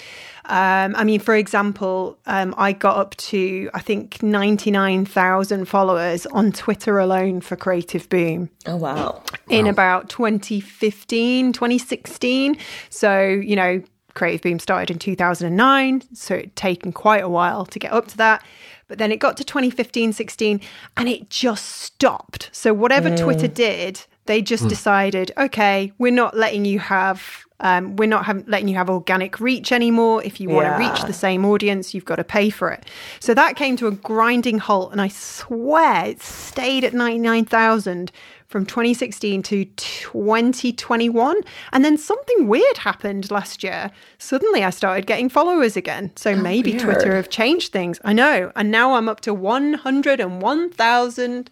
Um, 0.46 0.94
I 0.96 1.04
mean, 1.04 1.20
for 1.20 1.34
example, 1.34 2.18
um, 2.26 2.54
I 2.56 2.72
got 2.72 2.96
up 2.96 3.16
to, 3.16 3.70
I 3.74 3.80
think, 3.80 4.22
99,000 4.22 5.66
followers 5.66 6.26
on 6.26 6.52
Twitter 6.52 6.98
alone 6.98 7.40
for 7.40 7.56
Creative 7.56 8.08
Boom. 8.08 8.50
Oh, 8.66 8.76
wow. 8.76 9.22
In 9.48 9.66
wow. 9.66 9.70
about 9.70 10.08
2015, 10.08 11.52
2016. 11.52 12.56
So, 12.88 13.20
you 13.26 13.56
know, 13.56 13.82
Creative 14.14 14.42
Boom 14.42 14.58
started 14.58 14.90
in 14.90 14.98
2009. 14.98 16.02
So 16.14 16.34
it'd 16.34 16.56
taken 16.56 16.92
quite 16.92 17.22
a 17.22 17.28
while 17.28 17.64
to 17.66 17.78
get 17.78 17.92
up 17.92 18.08
to 18.08 18.16
that. 18.18 18.44
But 18.88 18.98
then 18.98 19.12
it 19.12 19.18
got 19.18 19.36
to 19.36 19.44
2015, 19.44 20.12
16, 20.12 20.60
and 20.96 21.08
it 21.08 21.30
just 21.30 21.66
stopped. 21.66 22.50
So 22.52 22.74
whatever 22.74 23.08
mm. 23.08 23.18
Twitter 23.18 23.46
did, 23.46 24.04
they 24.26 24.42
just 24.42 24.64
mm. 24.64 24.68
decided, 24.68 25.30
okay, 25.38 25.92
we're 25.98 26.12
not 26.12 26.36
letting 26.36 26.64
you 26.64 26.80
have 26.80 27.44
um, 27.60 27.96
we're 27.96 28.08
not 28.08 28.26
have, 28.26 28.46
letting 28.48 28.68
you 28.68 28.76
have 28.76 28.90
organic 28.90 29.40
reach 29.40 29.72
anymore. 29.72 30.22
If 30.24 30.40
you 30.40 30.48
want 30.48 30.66
yeah. 30.66 30.78
to 30.78 30.84
reach 30.84 31.02
the 31.04 31.12
same 31.12 31.44
audience, 31.44 31.94
you've 31.94 32.04
got 32.04 32.16
to 32.16 32.24
pay 32.24 32.50
for 32.50 32.70
it. 32.70 32.86
So 33.20 33.34
that 33.34 33.56
came 33.56 33.76
to 33.76 33.86
a 33.86 33.92
grinding 33.92 34.58
halt, 34.58 34.92
and 34.92 35.00
I 35.00 35.08
swear 35.08 36.06
it 36.06 36.22
stayed 36.22 36.84
at 36.84 36.94
99,000 36.94 38.10
from 38.50 38.66
2016 38.66 39.42
to 39.44 39.64
2021. 39.64 41.36
And 41.72 41.84
then 41.84 41.96
something 41.96 42.48
weird 42.48 42.78
happened 42.78 43.30
last 43.30 43.62
year. 43.62 43.92
Suddenly 44.18 44.64
I 44.64 44.70
started 44.70 45.06
getting 45.06 45.28
followers 45.28 45.76
again. 45.76 46.10
So 46.16 46.32
oh, 46.32 46.36
maybe 46.36 46.72
weird. 46.72 46.82
Twitter 46.82 47.14
have 47.14 47.30
changed 47.30 47.70
things. 47.72 48.00
I 48.04 48.12
know. 48.12 48.50
And 48.56 48.72
now 48.72 48.94
I'm 48.94 49.08
up 49.08 49.20
to 49.20 49.32
101,000 49.32 51.50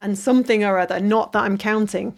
and 0.00 0.18
something 0.18 0.64
or 0.64 0.78
other. 0.78 1.00
Not 1.00 1.32
that 1.32 1.42
I'm 1.42 1.58
counting. 1.58 2.14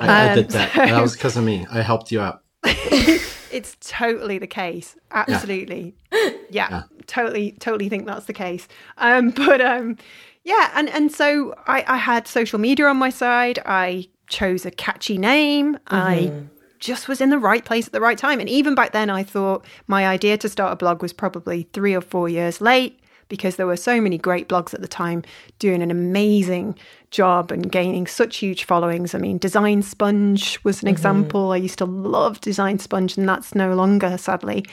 I, 0.00 0.04
um, 0.04 0.10
I 0.10 0.34
did 0.34 0.50
that. 0.54 0.72
So... 0.72 0.80
That 0.80 1.00
was 1.00 1.14
because 1.14 1.36
of 1.36 1.44
me. 1.44 1.64
I 1.70 1.82
helped 1.82 2.10
you 2.10 2.20
out. 2.20 2.42
it's 3.52 3.76
totally 3.80 4.38
the 4.38 4.46
case. 4.46 4.96
Absolutely. 5.10 5.94
Yeah. 6.12 6.18
yeah, 6.20 6.32
yeah, 6.50 6.82
Totally, 7.06 7.52
totally 7.52 7.88
think 7.88 8.06
that's 8.06 8.26
the 8.26 8.32
case. 8.32 8.68
Um, 8.98 9.30
but 9.46 9.60
um, 9.60 9.96
yeah, 10.44 10.70
and, 10.74 10.88
and 10.88 11.12
so 11.12 11.54
I, 11.66 11.84
I 11.86 11.96
had 11.96 12.26
social 12.26 12.58
media 12.58 12.86
on 12.86 12.96
my 12.96 13.10
side. 13.10 13.58
I 13.64 14.08
chose 14.28 14.66
a 14.66 14.70
catchy 14.70 15.18
name. 15.18 15.74
Mm-hmm. 15.74 15.94
I 15.94 16.32
just 16.78 17.08
was 17.08 17.20
in 17.20 17.30
the 17.30 17.38
right 17.38 17.64
place 17.64 17.86
at 17.86 17.92
the 17.92 18.00
right 18.00 18.18
time. 18.18 18.40
And 18.40 18.48
even 18.48 18.74
back 18.74 18.92
then, 18.92 19.10
I 19.10 19.22
thought 19.22 19.64
my 19.86 20.06
idea 20.06 20.36
to 20.38 20.48
start 20.48 20.72
a 20.72 20.76
blog 20.76 21.02
was 21.02 21.12
probably 21.12 21.68
three 21.72 21.94
or 21.94 22.00
four 22.00 22.28
years 22.28 22.60
late 22.60 23.00
because 23.28 23.56
there 23.56 23.66
were 23.66 23.76
so 23.76 24.00
many 24.00 24.18
great 24.18 24.48
blogs 24.48 24.74
at 24.74 24.80
the 24.80 24.88
time 24.88 25.22
doing 25.58 25.82
an 25.82 25.90
amazing 25.90 26.76
job 27.10 27.50
and 27.50 27.70
gaining 27.70 28.06
such 28.06 28.36
huge 28.38 28.64
followings. 28.64 29.14
I 29.14 29.18
mean, 29.18 29.38
Design 29.38 29.82
Sponge 29.82 30.62
was 30.64 30.82
an 30.82 30.86
mm-hmm. 30.86 30.92
example. 30.92 31.52
I 31.52 31.56
used 31.56 31.78
to 31.78 31.84
love 31.84 32.40
Design 32.40 32.78
Sponge, 32.78 33.16
and 33.16 33.28
that's 33.28 33.54
no 33.54 33.74
longer, 33.74 34.16
sadly. 34.18 34.66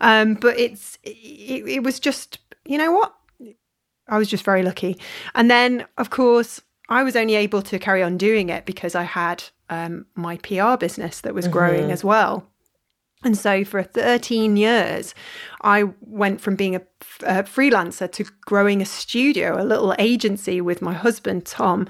Um, 0.00 0.34
but 0.34 0.58
it's 0.58 0.98
it, 1.02 1.68
it 1.68 1.82
was 1.82 2.00
just, 2.00 2.38
you 2.64 2.78
know 2.78 2.92
what? 2.92 3.14
I 4.08 4.18
was 4.18 4.28
just 4.28 4.44
very 4.44 4.62
lucky. 4.62 4.98
And 5.34 5.50
then, 5.50 5.86
of 5.96 6.10
course, 6.10 6.60
I 6.88 7.04
was 7.04 7.14
only 7.14 7.36
able 7.36 7.62
to 7.62 7.78
carry 7.78 8.02
on 8.02 8.18
doing 8.18 8.48
it 8.48 8.66
because 8.66 8.94
I 8.94 9.04
had 9.04 9.44
um, 9.68 10.06
my 10.16 10.36
PR 10.38 10.76
business 10.76 11.20
that 11.20 11.34
was 11.34 11.44
mm-hmm. 11.44 11.52
growing 11.52 11.92
as 11.92 12.02
well. 12.02 12.46
And 13.22 13.36
so 13.36 13.64
for 13.64 13.82
13 13.82 14.56
years, 14.56 15.14
I 15.62 15.84
went 16.00 16.40
from 16.40 16.56
being 16.56 16.74
a, 16.74 16.82
a, 17.22 17.42
freelancer 17.42 18.10
to 18.12 18.24
growing 18.42 18.80
a 18.80 18.86
studio, 18.86 19.60
a 19.60 19.64
little 19.64 19.94
agency 19.98 20.60
with 20.60 20.80
my 20.80 20.94
husband, 20.94 21.44
Tom, 21.44 21.86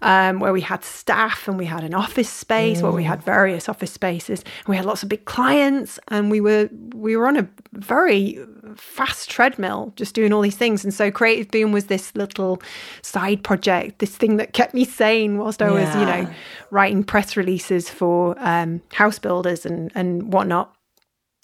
um, 0.00 0.40
where 0.40 0.52
we 0.52 0.60
had 0.60 0.84
staff 0.84 1.46
and 1.46 1.56
we 1.56 1.66
had 1.66 1.84
an 1.84 1.94
office 1.94 2.28
space, 2.28 2.80
mm. 2.80 2.82
where 2.82 2.92
we 2.92 3.04
had 3.04 3.22
various 3.22 3.68
office 3.68 3.92
spaces. 3.92 4.42
we 4.66 4.76
had 4.76 4.84
lots 4.84 5.04
of 5.04 5.08
big 5.08 5.24
clients 5.24 6.00
and 6.08 6.30
we 6.30 6.40
were, 6.40 6.68
we 6.94 7.16
were 7.16 7.28
on 7.28 7.36
a 7.36 7.48
very 7.74 8.38
fast 8.74 9.30
treadmill, 9.30 9.92
just 9.94 10.14
doing 10.14 10.32
all 10.32 10.40
these 10.40 10.56
things. 10.56 10.82
And 10.82 10.92
so 10.92 11.10
Creative 11.12 11.48
Boom 11.48 11.70
was 11.70 11.86
this 11.86 12.14
little 12.16 12.60
side 13.02 13.44
project, 13.44 14.00
this 14.00 14.16
thing 14.16 14.36
that 14.38 14.52
kept 14.52 14.74
me 14.74 14.84
sane 14.84 15.38
whilst 15.38 15.62
I 15.62 15.68
yeah. 15.68 15.72
was, 15.72 15.94
you 15.94 16.06
know, 16.06 16.34
writing 16.70 17.04
press 17.04 17.36
releases 17.36 17.88
for 17.88 18.34
um, 18.40 18.82
house 18.92 19.20
builders 19.20 19.64
and, 19.64 19.92
and 19.94 20.32
whatnot. 20.32 20.74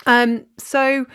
Um, 0.06 0.46
so 0.58 1.06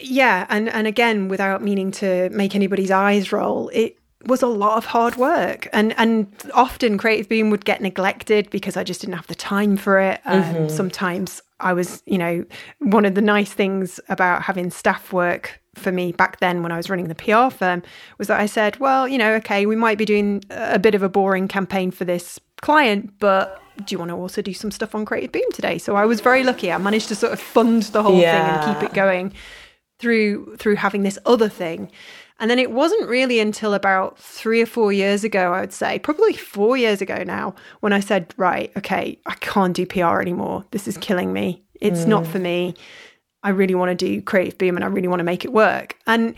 yeah, 0.00 0.46
and 0.48 0.68
and 0.68 0.86
again, 0.86 1.28
without 1.28 1.62
meaning 1.62 1.90
to 1.92 2.30
make 2.30 2.54
anybody's 2.54 2.90
eyes 2.90 3.32
roll, 3.32 3.70
it 3.72 3.96
was 4.26 4.40
a 4.40 4.46
lot 4.46 4.78
of 4.78 4.86
hard 4.86 5.16
work, 5.16 5.68
and 5.72 5.94
and 5.98 6.32
often 6.54 6.96
Creative 6.96 7.28
Boom 7.28 7.50
would 7.50 7.64
get 7.64 7.80
neglected 7.82 8.48
because 8.50 8.76
I 8.76 8.84
just 8.84 9.00
didn't 9.00 9.16
have 9.16 9.26
the 9.26 9.34
time 9.34 9.76
for 9.76 9.98
it. 10.00 10.20
Um, 10.24 10.42
mm-hmm. 10.42 10.68
Sometimes 10.68 11.42
I 11.60 11.72
was, 11.72 12.02
you 12.06 12.18
know, 12.18 12.44
one 12.78 13.04
of 13.04 13.14
the 13.14 13.20
nice 13.22 13.52
things 13.52 14.00
about 14.08 14.42
having 14.42 14.70
staff 14.70 15.12
work 15.12 15.60
for 15.74 15.92
me 15.92 16.12
back 16.12 16.40
then 16.40 16.62
when 16.62 16.72
I 16.72 16.76
was 16.76 16.88
running 16.88 17.08
the 17.08 17.14
PR 17.14 17.54
firm 17.54 17.82
was 18.18 18.28
that 18.28 18.40
I 18.40 18.46
said, 18.46 18.78
well, 18.78 19.08
you 19.08 19.18
know, 19.18 19.34
okay, 19.34 19.66
we 19.66 19.74
might 19.76 19.98
be 19.98 20.04
doing 20.04 20.44
a 20.50 20.78
bit 20.78 20.94
of 20.94 21.02
a 21.02 21.08
boring 21.08 21.48
campaign 21.48 21.90
for 21.90 22.04
this 22.04 22.38
client, 22.62 23.12
but 23.18 23.60
do 23.84 23.92
you 23.92 23.98
want 23.98 24.10
to 24.10 24.14
also 24.16 24.40
do 24.40 24.54
some 24.54 24.70
stuff 24.70 24.94
on 24.94 25.04
Creative 25.04 25.32
Boom 25.32 25.50
today? 25.52 25.78
So 25.78 25.96
I 25.96 26.04
was 26.06 26.20
very 26.20 26.44
lucky. 26.44 26.70
I 26.70 26.78
managed 26.78 27.08
to 27.08 27.16
sort 27.16 27.32
of 27.32 27.40
fund 27.40 27.84
the 27.84 28.02
whole 28.02 28.18
Yeah. 28.20 28.60
thing 28.60 28.70
and 28.70 28.80
keep 28.80 28.90
it 28.90 28.94
going 28.94 29.32
through 30.04 30.56
through 30.58 30.76
having 30.76 31.02
this 31.02 31.18
other 31.24 31.48
thing. 31.48 31.90
And 32.38 32.50
then 32.50 32.58
it 32.58 32.72
wasn't 32.72 33.08
really 33.08 33.40
until 33.40 33.72
about 33.72 34.18
three 34.18 34.60
or 34.60 34.66
four 34.66 34.92
years 34.92 35.24
ago, 35.24 35.52
I 35.52 35.60
would 35.60 35.72
say, 35.72 35.98
probably 36.00 36.34
four 36.34 36.76
years 36.76 37.00
ago 37.00 37.22
now, 37.24 37.54
when 37.80 37.92
I 37.92 38.00
said, 38.00 38.34
right, 38.36 38.72
okay, 38.76 39.18
I 39.24 39.34
can't 39.34 39.74
do 39.74 39.86
PR 39.86 40.20
anymore. 40.20 40.64
This 40.72 40.86
is 40.86 40.98
killing 40.98 41.32
me. 41.32 41.62
It's 41.80 42.06
not 42.06 42.26
for 42.26 42.38
me. 42.38 42.74
I 43.44 43.50
really 43.50 43.74
want 43.74 43.90
to 43.90 43.94
do 43.94 44.20
Creative 44.20 44.58
Boom 44.58 44.76
and 44.76 44.84
I 44.84 44.88
really 44.88 45.08
want 45.08 45.20
to 45.20 45.24
make 45.24 45.44
it 45.44 45.52
work. 45.52 45.96
And 46.06 46.34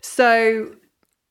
so 0.00 0.74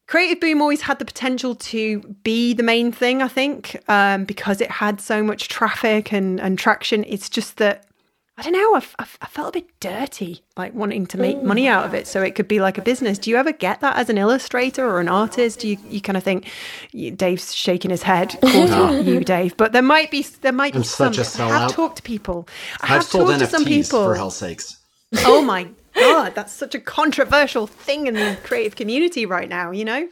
Creative 0.07 0.39
Boom 0.39 0.61
always 0.61 0.81
had 0.81 0.99
the 0.99 1.05
potential 1.05 1.55
to 1.55 1.99
be 2.23 2.53
the 2.53 2.63
main 2.63 2.91
thing, 2.91 3.21
I 3.21 3.27
think, 3.27 3.81
um, 3.87 4.25
because 4.25 4.61
it 4.61 4.69
had 4.69 5.01
so 5.01 5.23
much 5.23 5.47
traffic 5.47 6.13
and, 6.13 6.39
and 6.39 6.59
traction. 6.59 7.03
It's 7.07 7.29
just 7.29 7.57
that, 7.57 7.87
I 8.35 8.41
don't 8.41 8.53
know, 8.53 8.73
I, 8.73 8.77
f- 8.77 8.95
I 8.97 9.03
f- 9.03 9.17
I 9.21 9.25
felt 9.27 9.49
a 9.49 9.59
bit 9.59 9.79
dirty, 9.79 10.41
like 10.57 10.73
wanting 10.73 11.05
to 11.07 11.19
make 11.19 11.43
money 11.43 11.67
out 11.67 11.85
of 11.85 11.93
it 11.93 12.07
so 12.07 12.21
it 12.23 12.33
could 12.33 12.47
be 12.47 12.59
like 12.59 12.79
a 12.79 12.81
business. 12.81 13.19
Do 13.19 13.29
you 13.29 13.37
ever 13.37 13.51
get 13.51 13.79
that 13.81 13.95
as 13.95 14.09
an 14.09 14.17
illustrator 14.17 14.83
or 14.89 14.99
an 14.99 15.07
artist? 15.07 15.59
Do 15.59 15.67
you, 15.67 15.77
you 15.87 16.01
kind 16.01 16.17
of 16.17 16.23
think, 16.23 16.49
you- 16.91 17.11
Dave's 17.11 17.53
shaking 17.53 17.91
his 17.91 18.01
head, 18.01 18.29
call 18.41 18.67
to 18.89 19.03
you, 19.03 19.23
Dave, 19.23 19.55
but 19.55 19.71
there 19.71 19.83
might 19.83 20.09
be, 20.09 20.23
there 20.41 20.51
might 20.51 20.73
be 20.73 20.77
I'm 20.79 20.83
some. 20.83 21.13
such 21.13 21.39
a 21.39 21.43
I 21.43 21.47
have 21.59 21.71
talked 21.71 21.97
to 21.97 22.01
people. 22.01 22.47
I 22.81 22.87
have 22.87 23.01
I've 23.01 23.05
sold 23.07 23.27
talked 23.27 23.39
to 23.41 23.47
some 23.47 23.65
people. 23.65 24.03
for 24.03 24.15
hell's 24.15 24.35
sakes. 24.37 24.77
oh 25.19 25.43
my 25.43 25.67
god 25.95 26.33
that's 26.35 26.51
such 26.53 26.73
a 26.75 26.79
controversial 26.79 27.67
thing 27.67 28.07
in 28.07 28.13
the 28.15 28.37
creative 28.43 28.75
community 28.75 29.25
right 29.25 29.49
now 29.49 29.71
you 29.71 29.85
know 29.85 30.07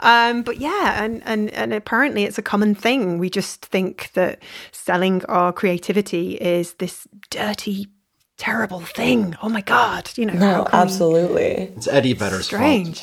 um 0.00 0.42
but 0.42 0.58
yeah 0.58 1.02
and 1.02 1.22
and 1.26 1.50
and 1.50 1.72
apparently 1.72 2.24
it's 2.24 2.38
a 2.38 2.42
common 2.42 2.74
thing 2.74 3.18
we 3.18 3.28
just 3.28 3.64
think 3.66 4.10
that 4.14 4.40
selling 4.72 5.24
our 5.26 5.52
creativity 5.52 6.34
is 6.34 6.74
this 6.74 7.06
dirty 7.30 7.88
terrible 8.38 8.80
thing 8.80 9.34
oh 9.42 9.48
my 9.48 9.62
god 9.62 10.10
you 10.16 10.26
know 10.26 10.34
No, 10.34 10.64
can 10.64 10.78
we- 10.78 10.82
absolutely. 10.84 11.44
It's 11.76 11.88
Eddie 11.88 12.12
Vedder's 12.12 12.44
strange 12.46 13.02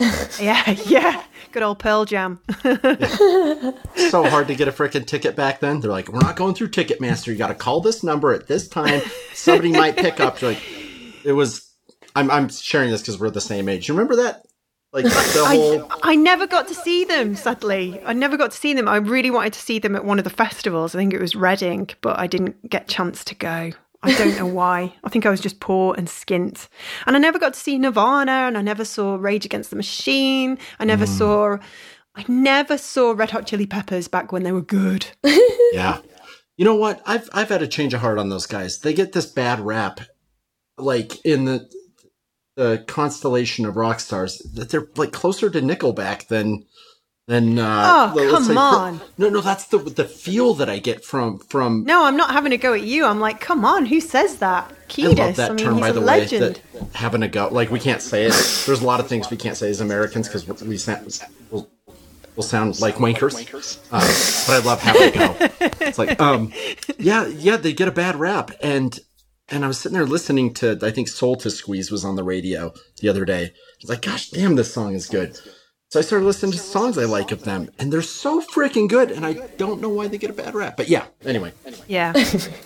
yeah 0.40 0.70
yeah 0.86 1.22
good 1.52 1.62
old 1.62 1.78
pearl 1.80 2.04
jam 2.04 2.40
fault. 2.62 3.78
So 3.96 4.24
hard 4.28 4.46
to 4.48 4.54
get 4.54 4.68
a 4.68 4.72
freaking 4.72 5.04
ticket 5.06 5.34
back 5.34 5.60
then. 5.60 5.80
They're 5.80 5.90
like, 5.90 6.08
we're 6.08 6.20
not 6.20 6.36
going 6.36 6.54
through 6.54 6.68
Ticketmaster. 6.68 7.26
You 7.28 7.36
got 7.36 7.48
to 7.48 7.54
call 7.54 7.80
this 7.80 8.02
number 8.04 8.32
at 8.32 8.46
this 8.46 8.68
time. 8.68 9.02
Somebody 9.34 9.72
might 9.72 9.96
pick 9.96 10.20
up. 10.20 10.40
You're 10.40 10.52
like, 10.52 10.62
it 11.24 11.32
was. 11.32 11.64
I'm 12.14 12.30
I'm 12.30 12.48
sharing 12.48 12.90
this 12.90 13.02
because 13.02 13.20
we're 13.20 13.30
the 13.30 13.40
same 13.40 13.68
age. 13.68 13.88
You 13.88 13.94
remember 13.94 14.16
that? 14.16 14.46
Like 14.92 15.04
the 15.04 15.10
whole. 15.46 15.86
I, 16.02 16.12
I 16.12 16.16
never 16.16 16.46
got 16.46 16.68
to 16.68 16.74
see 16.74 17.04
them, 17.04 17.36
sadly. 17.36 18.00
I 18.04 18.12
never 18.12 18.36
got 18.36 18.52
to 18.52 18.56
see 18.56 18.72
them. 18.72 18.88
I 18.88 18.96
really 18.96 19.30
wanted 19.30 19.52
to 19.54 19.60
see 19.60 19.78
them 19.78 19.94
at 19.94 20.04
one 20.04 20.18
of 20.18 20.24
the 20.24 20.30
festivals. 20.30 20.94
I 20.94 20.98
think 20.98 21.12
it 21.12 21.20
was 21.20 21.36
Reading, 21.36 21.90
but 22.00 22.18
I 22.18 22.26
didn't 22.26 22.68
get 22.68 22.88
chance 22.88 23.24
to 23.24 23.34
go. 23.34 23.72
I 24.02 24.14
don't 24.14 24.36
know 24.36 24.46
why. 24.46 24.94
I 25.04 25.08
think 25.08 25.26
I 25.26 25.30
was 25.30 25.40
just 25.40 25.60
poor 25.60 25.94
and 25.98 26.06
skint. 26.06 26.68
And 27.06 27.16
I 27.16 27.18
never 27.18 27.38
got 27.38 27.54
to 27.54 27.60
see 27.60 27.78
Nirvana 27.78 28.46
and 28.46 28.56
I 28.56 28.62
never 28.62 28.84
saw 28.84 29.16
Rage 29.16 29.44
Against 29.44 29.70
the 29.70 29.76
Machine. 29.76 30.58
I 30.78 30.84
never 30.84 31.04
mm. 31.04 31.18
saw 31.18 31.58
I 32.14 32.24
never 32.26 32.78
saw 32.78 33.12
Red 33.12 33.30
Hot 33.30 33.46
Chili 33.46 33.66
Peppers 33.66 34.08
back 34.08 34.32
when 34.32 34.42
they 34.42 34.52
were 34.52 34.62
good. 34.62 35.06
Yeah. 35.72 36.00
You 36.56 36.64
know 36.64 36.74
what? 36.74 37.02
I've 37.04 37.28
I've 37.32 37.50
had 37.50 37.62
a 37.62 37.68
change 37.68 37.92
of 37.92 38.00
heart 38.00 38.18
on 38.18 38.30
those 38.30 38.46
guys. 38.46 38.80
They 38.80 38.94
get 38.94 39.12
this 39.12 39.26
bad 39.26 39.60
rap, 39.60 40.00
like 40.80 41.24
in 41.24 41.44
the 41.44 41.68
the 42.56 42.84
constellation 42.88 43.64
of 43.66 43.76
rock 43.76 44.00
stars. 44.00 44.38
That 44.54 44.70
they're 44.70 44.88
like 44.96 45.12
closer 45.12 45.48
to 45.50 45.60
Nickelback 45.60 46.28
than 46.28 46.64
than. 47.26 47.58
Uh, 47.58 48.10
Oh, 48.10 48.12
let's 48.16 48.30
come 48.32 48.44
say 48.44 48.54
on. 48.56 49.00
no, 49.18 49.28
no, 49.28 49.40
that's 49.40 49.66
the 49.66 49.78
the 49.78 50.04
feel 50.04 50.54
that 50.54 50.68
I 50.68 50.78
get 50.78 51.04
from 51.04 51.38
from. 51.38 51.84
No, 51.84 52.04
I'm 52.04 52.16
not 52.16 52.30
having 52.32 52.52
a 52.52 52.56
go 52.56 52.74
at 52.74 52.82
you. 52.82 53.04
I'm 53.04 53.20
like, 53.20 53.40
come 53.40 53.64
on, 53.64 53.86
who 53.86 54.00
says 54.00 54.36
that? 54.38 54.72
I 54.98 55.02
love 55.08 55.36
that 55.36 55.50
I 55.50 55.54
mean, 55.54 55.64
term, 55.64 55.74
he's 55.74 55.80
by 55.82 55.88
a 55.90 55.92
the 55.92 56.00
legend. 56.00 56.42
way. 56.72 56.80
That 56.80 56.94
having 56.96 57.22
a 57.22 57.28
go, 57.28 57.48
like 57.48 57.70
we 57.70 57.78
can't 57.78 58.00
say 58.02 58.24
it. 58.24 58.32
There's 58.66 58.80
a 58.80 58.86
lot 58.86 59.00
of 59.00 59.06
things 59.08 59.30
we 59.30 59.36
can't 59.36 59.56
say 59.56 59.68
as 59.70 59.80
Americans 59.80 60.26
because 60.28 60.46
we 60.62 60.78
sound 60.78 61.20
we'll, 61.50 61.68
we'll 62.34 62.42
sound 62.42 62.80
like 62.80 62.96
wankers. 62.96 63.78
Uh, 63.92 64.00
but 64.46 64.62
I 64.62 64.66
love 64.66 64.80
having 64.80 65.02
a 65.02 65.10
go. 65.12 65.36
It's 65.86 65.98
like, 65.98 66.18
um, 66.20 66.52
yeah, 66.98 67.26
yeah, 67.26 67.56
they 67.58 67.72
get 67.74 67.86
a 67.88 67.92
bad 67.92 68.16
rap, 68.16 68.50
and 68.62 68.98
and 69.50 69.64
I 69.64 69.68
was 69.68 69.78
sitting 69.80 69.94
there 69.96 70.06
listening 70.06 70.54
to 70.54 70.78
I 70.82 70.90
think 70.90 71.08
Soul 71.08 71.36
to 71.36 71.50
Squeeze 71.50 71.90
was 71.90 72.04
on 72.04 72.16
the 72.16 72.24
radio 72.24 72.72
the 73.00 73.08
other 73.08 73.24
day. 73.24 73.44
I 73.44 73.52
was 73.82 73.90
like, 73.90 74.02
gosh, 74.02 74.30
damn, 74.30 74.56
this 74.56 74.72
song 74.72 74.94
is 74.94 75.06
good. 75.06 75.38
So 75.90 75.98
I 76.00 76.02
started 76.02 76.26
listening 76.26 76.52
to 76.52 76.58
songs 76.58 76.98
I 76.98 77.04
like 77.06 77.32
of 77.32 77.44
them, 77.44 77.70
and 77.78 77.90
they're 77.90 78.02
so 78.02 78.42
freaking 78.42 78.90
good, 78.90 79.10
and 79.10 79.24
I 79.24 79.32
don't 79.56 79.80
know 79.80 79.88
why 79.88 80.06
they 80.06 80.18
get 80.18 80.28
a 80.28 80.34
bad 80.34 80.54
rap. 80.54 80.76
But 80.76 80.88
yeah, 80.90 81.06
anyway, 81.24 81.54
Yeah, 81.86 82.12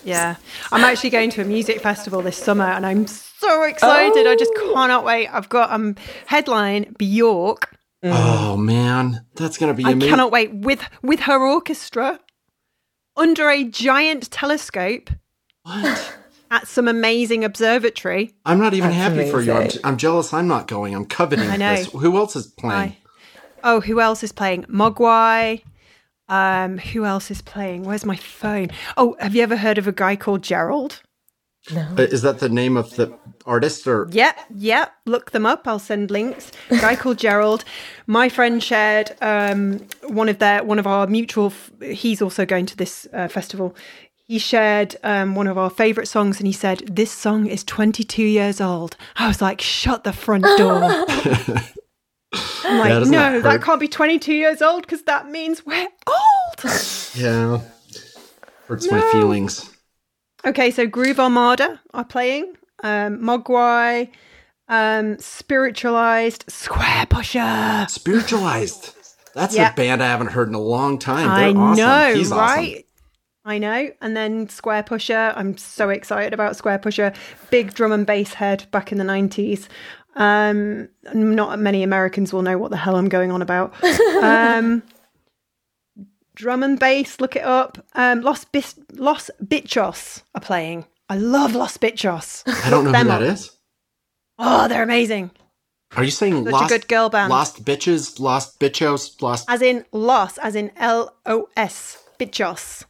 yeah. 0.04 0.34
I'm 0.72 0.82
actually 0.82 1.10
going 1.10 1.30
to 1.30 1.42
a 1.42 1.44
music 1.44 1.80
festival 1.80 2.20
this 2.20 2.36
summer, 2.36 2.64
and 2.64 2.84
I'm 2.84 3.06
so 3.06 3.62
excited. 3.62 4.26
I 4.26 4.34
just 4.34 4.52
cannot 4.56 5.04
wait. 5.04 5.28
I've 5.28 5.48
got 5.48 5.70
um 5.70 5.94
headline 6.26 6.94
Bjork. 6.98 7.76
oh 8.02 8.56
man, 8.56 9.24
that's 9.36 9.56
gonna 9.56 9.74
be 9.74 9.84
I 9.84 9.92
amazing. 9.92 10.10
cannot 10.10 10.32
wait 10.32 10.52
with 10.52 10.82
with 11.02 11.20
her 11.20 11.46
orchestra 11.46 12.18
under 13.16 13.48
a 13.50 13.62
giant 13.62 14.32
telescope 14.32 15.10
What? 15.62 16.16
At 16.52 16.68
some 16.68 16.86
amazing 16.86 17.42
observatory. 17.44 18.32
I'm 18.46 18.60
not 18.60 18.74
even 18.74 18.90
That's 18.90 19.16
happy 19.16 19.28
for 19.30 19.40
you. 19.40 19.52
I'm. 19.52 19.70
I'm 19.82 19.96
jealous. 19.96 20.32
I'm 20.32 20.46
not 20.46 20.68
going. 20.68 20.94
I'm 20.94 21.06
coveting 21.06 21.48
I 21.50 21.56
know. 21.56 21.74
this. 21.74 21.90
Who 21.90 22.16
else 22.16 22.36
is 22.36 22.46
playing? 22.46 22.90
I- 22.92 22.96
Oh, 23.64 23.80
who 23.80 24.00
else 24.00 24.24
is 24.24 24.32
playing? 24.32 24.64
Mogwai. 24.64 25.62
Um, 26.28 26.78
who 26.78 27.04
else 27.04 27.30
is 27.30 27.42
playing? 27.42 27.84
Where's 27.84 28.04
my 28.04 28.16
phone? 28.16 28.70
Oh, 28.96 29.14
have 29.20 29.36
you 29.36 29.42
ever 29.44 29.56
heard 29.56 29.78
of 29.78 29.86
a 29.86 29.92
guy 29.92 30.16
called 30.16 30.42
Gerald? 30.42 31.00
Uh, 31.72 31.94
Is 31.96 32.22
that 32.22 32.40
the 32.40 32.48
name 32.48 32.76
of 32.76 32.96
the 32.96 33.16
artist 33.46 33.86
or? 33.86 34.08
Yep, 34.10 34.36
yep. 34.56 34.92
Look 35.06 35.30
them 35.30 35.46
up. 35.46 35.68
I'll 35.68 35.78
send 35.78 36.10
links. 36.10 36.50
A 36.70 36.78
guy 36.78 36.96
called 36.96 37.18
Gerald. 37.18 37.64
My 38.08 38.28
friend 38.28 38.60
shared 38.60 39.12
um, 39.20 39.78
one 40.08 40.28
of 40.28 40.38
their 40.40 40.64
one 40.64 40.80
of 40.80 40.88
our 40.88 41.06
mutual. 41.06 41.46
F- 41.46 41.70
he's 41.80 42.20
also 42.20 42.44
going 42.44 42.66
to 42.66 42.76
this 42.76 43.06
uh, 43.12 43.28
festival. 43.28 43.76
He 44.24 44.38
shared 44.38 44.96
um, 45.02 45.34
one 45.34 45.46
of 45.46 45.58
our 45.58 45.68
favorite 45.70 46.06
songs, 46.06 46.38
and 46.38 46.46
he 46.46 46.52
said, 46.52 46.78
"This 46.96 47.10
song 47.10 47.46
is 47.46 47.64
22 47.64 48.22
years 48.22 48.60
old." 48.60 48.96
I 49.16 49.28
was 49.28 49.42
like, 49.42 49.60
"Shut 49.60 50.04
the 50.04 50.12
front 50.12 50.44
door." 50.56 50.82
I'm 52.64 52.78
like, 52.78 52.88
doesn't 52.88 53.12
no, 53.12 53.40
that 53.40 53.42
that 53.42 53.62
can't 53.62 53.80
be 53.80 53.88
22 53.88 54.32
years 54.32 54.62
old 54.62 54.82
because 54.82 55.02
that 55.02 55.28
means 55.28 55.66
we're 55.66 55.88
old. 56.06 56.72
Yeah. 57.14 57.60
Hurts 58.68 58.90
my 58.90 59.00
feelings. 59.12 59.68
Okay, 60.46 60.70
so 60.70 60.86
Groove 60.86 61.20
Armada 61.20 61.78
are 61.92 62.04
playing. 62.04 62.54
Um, 62.82 63.18
Mogwai, 63.18 64.08
um, 64.68 65.18
Spiritualized, 65.18 66.46
Squarepusher. 66.46 67.90
Spiritualized. 67.90 68.94
That's 69.34 69.54
Yeah. 69.54 69.72
a 69.72 69.74
band 69.74 70.02
I 70.02 70.06
haven't 70.06 70.28
heard 70.28 70.48
in 70.48 70.54
a 70.54 70.60
long 70.60 70.98
time. 70.98 71.28
I 71.28 71.52
They're 71.52 71.58
awesome. 71.60 71.76
know, 71.84 72.14
He's 72.14 72.30
right? 72.30 72.86
I 73.44 73.58
know. 73.58 73.90
And 74.00 74.16
then 74.16 74.46
Squarepusher. 74.46 75.32
I'm 75.36 75.56
so 75.56 75.88
excited 75.90 76.32
about 76.32 76.52
Squarepusher. 76.56 77.14
Big 77.50 77.74
drum 77.74 77.92
and 77.92 78.06
bass 78.06 78.34
head 78.34 78.66
back 78.70 78.92
in 78.92 78.98
the 78.98 79.04
90s. 79.04 79.68
Um, 80.14 80.88
not 81.14 81.58
many 81.58 81.82
Americans 81.82 82.32
will 82.32 82.42
know 82.42 82.58
what 82.58 82.70
the 82.70 82.76
hell 82.76 82.96
I'm 82.96 83.08
going 83.08 83.32
on 83.32 83.42
about. 83.42 83.74
um, 84.22 84.82
drum 86.36 86.62
and 86.62 86.78
bass, 86.78 87.20
look 87.20 87.34
it 87.34 87.44
up. 87.44 87.84
Um, 87.94 88.20
Los, 88.20 88.44
Bis- 88.44 88.78
Los 88.92 89.30
Bichos 89.42 90.22
are 90.34 90.40
playing. 90.40 90.84
I 91.08 91.16
love 91.16 91.54
Los 91.54 91.76
Bichos. 91.78 92.42
I 92.64 92.70
don't 92.70 92.84
know 92.84 92.90
who 92.90 92.96
them 92.96 93.08
that 93.08 93.22
up. 93.22 93.32
is. 93.32 93.50
Oh, 94.38 94.68
they're 94.68 94.82
amazing. 94.82 95.30
Are 95.96 96.04
you 96.04 96.10
saying 96.10 96.44
Such 96.44 96.52
lost, 96.52 96.72
a 96.72 96.78
good 96.78 96.88
girl 96.88 97.10
band. 97.10 97.28
lost 97.30 97.64
bitches, 97.64 98.18
lost 98.18 98.58
bitchos, 98.60 99.20
lost? 99.20 99.46
As 99.50 99.60
in 99.60 99.84
Los, 99.92 100.38
as 100.38 100.54
in 100.54 100.70
L 100.76 101.14
O 101.26 101.48
S. 101.56 102.02
Bichos. 102.18 102.84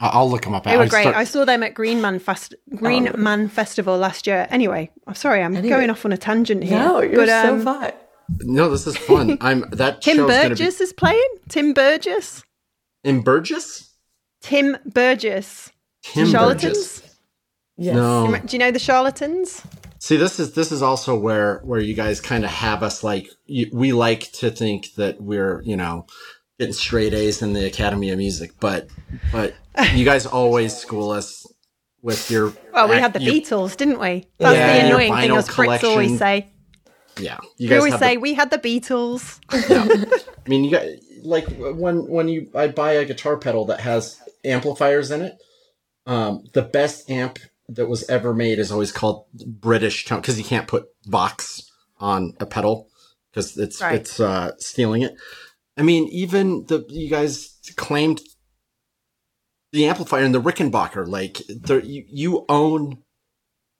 I- 0.00 0.08
I'll 0.08 0.30
look 0.30 0.42
them 0.42 0.54
up. 0.54 0.64
They 0.64 0.76
were 0.76 0.84
I 0.84 0.88
great. 0.88 1.02
start- 1.02 1.16
I 1.16 1.24
saw 1.24 1.44
them 1.44 1.62
at 1.62 1.74
Green 1.74 2.00
Man 2.00 2.18
Fest 2.18 2.54
Green 2.74 3.10
Man 3.16 3.48
Festival 3.48 3.96
last 3.98 4.26
year. 4.26 4.46
Anyway, 4.50 4.90
I'm 5.06 5.14
sorry, 5.14 5.42
I'm 5.42 5.54
Anyway. 5.56 5.76
going 5.76 5.90
off 5.90 6.04
on 6.04 6.12
a 6.12 6.16
tangent 6.16 6.64
here. 6.64 6.78
No, 6.78 7.00
you're 7.00 7.16
but, 7.16 7.28
so 7.28 7.52
um, 7.54 7.62
fun. 7.62 7.92
no, 8.40 8.70
this 8.70 8.86
is 8.86 8.96
fun. 8.96 9.36
I'm 9.42 9.64
that 9.72 10.00
Tim 10.02 10.16
show's 10.16 10.30
gonna 10.30 10.42
be 10.44 10.48
Burgess 10.50 10.80
is 10.80 10.92
playing. 10.92 11.28
Tim 11.48 11.72
Burgess. 11.74 12.42
in 13.04 13.20
Burgess. 13.22 13.90
Tim 14.40 14.76
Burgess. 14.86 15.70
Tim 16.02 16.26
Charlatans. 16.28 16.76
Burgess. 17.00 17.16
Yes. 17.76 17.94
No. 17.94 18.38
Do 18.44 18.54
you 18.56 18.58
know 18.58 18.70
the 18.70 18.78
Charlatans? 18.78 19.62
See, 19.98 20.16
this 20.16 20.40
is 20.40 20.54
this 20.54 20.72
is 20.72 20.80
also 20.82 21.14
where 21.18 21.60
where 21.62 21.80
you 21.80 21.92
guys 21.94 22.22
kind 22.22 22.44
of 22.44 22.50
have 22.50 22.82
us 22.82 23.04
like 23.04 23.28
you, 23.44 23.68
we 23.72 23.92
like 23.92 24.32
to 24.32 24.50
think 24.50 24.94
that 24.96 25.20
we're 25.20 25.60
you 25.62 25.76
know 25.76 26.06
getting 26.60 26.74
straight 26.74 27.14
A's 27.14 27.40
in 27.40 27.54
the 27.54 27.64
Academy 27.66 28.10
of 28.10 28.18
Music, 28.18 28.52
but 28.60 28.88
but 29.32 29.54
you 29.94 30.04
guys 30.04 30.26
always 30.26 30.76
school 30.76 31.10
us 31.10 31.46
with 32.02 32.30
your 32.30 32.52
Well, 32.74 32.88
we 32.88 32.96
had 32.96 33.14
the 33.14 33.22
you- 33.22 33.32
Beatles, 33.32 33.76
didn't 33.76 33.98
we? 33.98 34.26
That's 34.38 34.54
Yeah, 34.56 34.80
the 34.82 34.86
annoying 34.88 35.14
thing 35.16 35.32
us 35.32 35.48
pricks 35.52 35.82
always 35.82 36.18
say. 36.18 36.52
Yeah, 37.18 37.38
you 37.56 37.70
We 37.70 37.76
always 37.76 37.98
say 37.98 38.14
the- 38.14 38.20
we 38.20 38.34
had 38.34 38.50
the 38.50 38.58
Beatles. 38.58 39.40
I 39.50 40.48
mean, 40.48 40.64
you 40.64 40.70
got 40.70 40.84
like 41.22 41.46
when 41.58 42.06
when 42.08 42.28
you 42.28 42.50
I 42.54 42.68
buy 42.68 42.92
a 42.92 43.04
guitar 43.06 43.38
pedal 43.38 43.64
that 43.66 43.80
has 43.80 44.20
amplifiers 44.44 45.10
in 45.10 45.22
it. 45.22 45.32
Um, 46.06 46.44
the 46.54 46.62
best 46.62 47.10
amp 47.10 47.38
that 47.70 47.86
was 47.88 48.08
ever 48.10 48.34
made 48.34 48.58
is 48.58 48.70
always 48.70 48.92
called 48.92 49.24
British 49.46 50.04
tone 50.04 50.20
because 50.20 50.36
you 50.38 50.44
can't 50.44 50.66
put 50.68 50.86
Vox 51.06 51.70
on 51.98 52.34
a 52.40 52.46
pedal 52.46 52.88
because 53.30 53.56
it's 53.56 53.80
Right. 53.80 53.94
it's 54.00 54.18
uh, 54.20 54.52
stealing 54.58 55.02
it. 55.02 55.14
I 55.80 55.82
mean, 55.82 56.08
even 56.08 56.66
the 56.66 56.84
you 56.90 57.08
guys 57.08 57.58
claimed 57.76 58.20
the 59.72 59.86
amplifier 59.86 60.24
and 60.24 60.34
the 60.34 60.42
Rickenbacker, 60.42 61.08
like 61.08 61.40
you, 61.48 62.04
you 62.06 62.44
own 62.50 62.98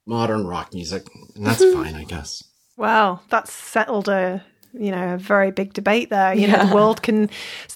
modern 0.07 0.47
rock 0.47 0.73
music, 0.73 1.07
and 1.37 1.45
that's 1.45 1.63
mm-hmm. 1.63 1.83
fine, 1.83 1.95
I 1.95 2.05
guess. 2.05 2.43
Well, 2.79 3.23
that's 3.29 3.53
settled 3.53 4.09
a 4.09 4.43
you 4.73 4.91
know 4.91 5.15
a 5.15 5.19
very 5.19 5.51
big 5.51 5.75
debate 5.75 6.09
there. 6.09 6.33
You 6.33 6.49
know, 6.49 6.65
the 6.65 6.75
world 6.75 7.03
can 7.03 7.29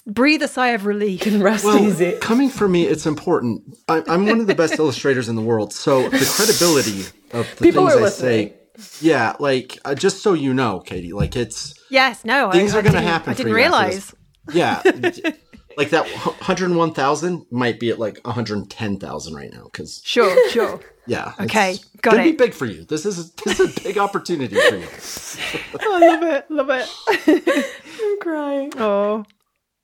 breathe 0.07 0.41
a 0.41 0.47
sigh 0.47 0.69
of 0.69 0.87
relief. 0.87 1.21
Can 1.21 1.43
rest 1.43 1.63
Well, 1.63 1.85
easy. 1.85 2.13
coming 2.13 2.49
from 2.49 2.71
me, 2.71 2.87
it's 2.87 3.05
important. 3.05 3.61
I, 3.87 4.01
I'm 4.07 4.25
one 4.25 4.39
of 4.39 4.47
the 4.47 4.55
best 4.55 4.73
illustrators 4.79 5.29
in 5.29 5.35
the 5.35 5.43
world, 5.43 5.71
so 5.71 6.09
the 6.09 6.33
credibility 6.35 7.01
of 7.31 7.47
the 7.57 7.63
People 7.63 7.85
things 7.85 7.95
are 7.95 7.99
I 7.99 8.01
listening. 8.01 8.49
say, 8.49 8.55
yeah, 9.01 9.35
like 9.39 9.79
uh, 9.85 9.95
just 9.95 10.21
so 10.23 10.33
you 10.33 10.53
know, 10.53 10.79
Katy, 10.79 11.13
like 11.13 11.35
it's 11.35 11.73
Yes, 11.89 12.25
no, 12.25 12.51
Things 12.51 12.73
I, 12.75 12.79
are 12.79 12.81
gonna 12.81 13.01
happen 13.01 13.31
I 13.31 13.33
didn't 13.35 13.49
you 13.49 13.55
realize. 13.55 14.13
this. 14.47 14.55
yeah, 14.55 14.81
like 15.77 15.89
that 15.91 16.07
101,000 16.07 17.45
might 17.51 17.79
be 17.79 17.89
at 17.89 17.99
like 17.99 18.19
110,000 18.25 19.33
right 19.33 19.51
now 19.53 19.63
because 19.65 20.01
Sure, 20.03 20.49
sure. 20.49 20.79
yeah, 21.07 21.33
Okay, 21.39 21.71
it's 21.73 21.85
got 22.01 22.11
gonna 22.11 22.23
it. 22.23 22.31
be 22.31 22.37
big 22.37 22.53
for 22.53 22.65
you. 22.65 22.83
This 22.85 23.05
is 23.05 23.31
this 23.45 23.59
is 23.59 23.77
a 23.77 23.81
big 23.81 23.97
opportunity 23.97 24.55
for 24.55 24.75
you. 24.75 24.87
I 25.79 25.99
love 25.99 26.23
it, 26.23 26.51
love 26.51 26.69
it. 26.69 27.65
I'm 28.01 28.19
crying. 28.19 28.71
oh, 28.77 29.25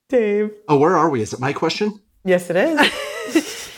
Dave. 0.09 0.51
Oh, 0.67 0.77
where 0.77 0.97
are 0.97 1.09
we? 1.09 1.21
Is 1.21 1.33
it 1.33 1.39
my 1.39 1.53
question? 1.53 1.99
Yes, 2.25 2.49
it 2.49 2.55
is. 2.57 3.69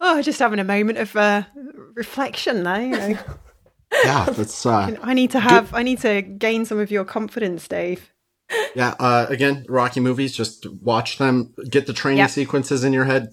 oh, 0.00 0.20
just 0.22 0.38
having 0.38 0.58
a 0.58 0.64
moment 0.64 0.98
of 0.98 1.14
uh, 1.16 1.42
reflection 1.94 2.62
there. 2.64 2.82
You 2.82 3.14
know. 3.14 3.18
Yeah, 3.92 4.24
that's 4.30 4.66
uh, 4.66 4.96
I 5.02 5.14
need 5.14 5.30
to 5.32 5.40
have. 5.40 5.72
I 5.74 5.82
need 5.82 6.00
to 6.00 6.22
gain 6.22 6.64
some 6.64 6.78
of 6.78 6.90
your 6.90 7.04
confidence, 7.04 7.66
Dave. 7.68 8.12
yeah. 8.74 8.94
Uh, 8.98 9.26
again, 9.28 9.64
Rocky 9.68 10.00
movies. 10.00 10.34
Just 10.36 10.66
watch 10.82 11.18
them. 11.18 11.54
Get 11.70 11.86
the 11.86 11.92
training 11.92 12.18
Yep. 12.18 12.30
sequences 12.30 12.84
in 12.84 12.92
your 12.92 13.04
head. 13.04 13.28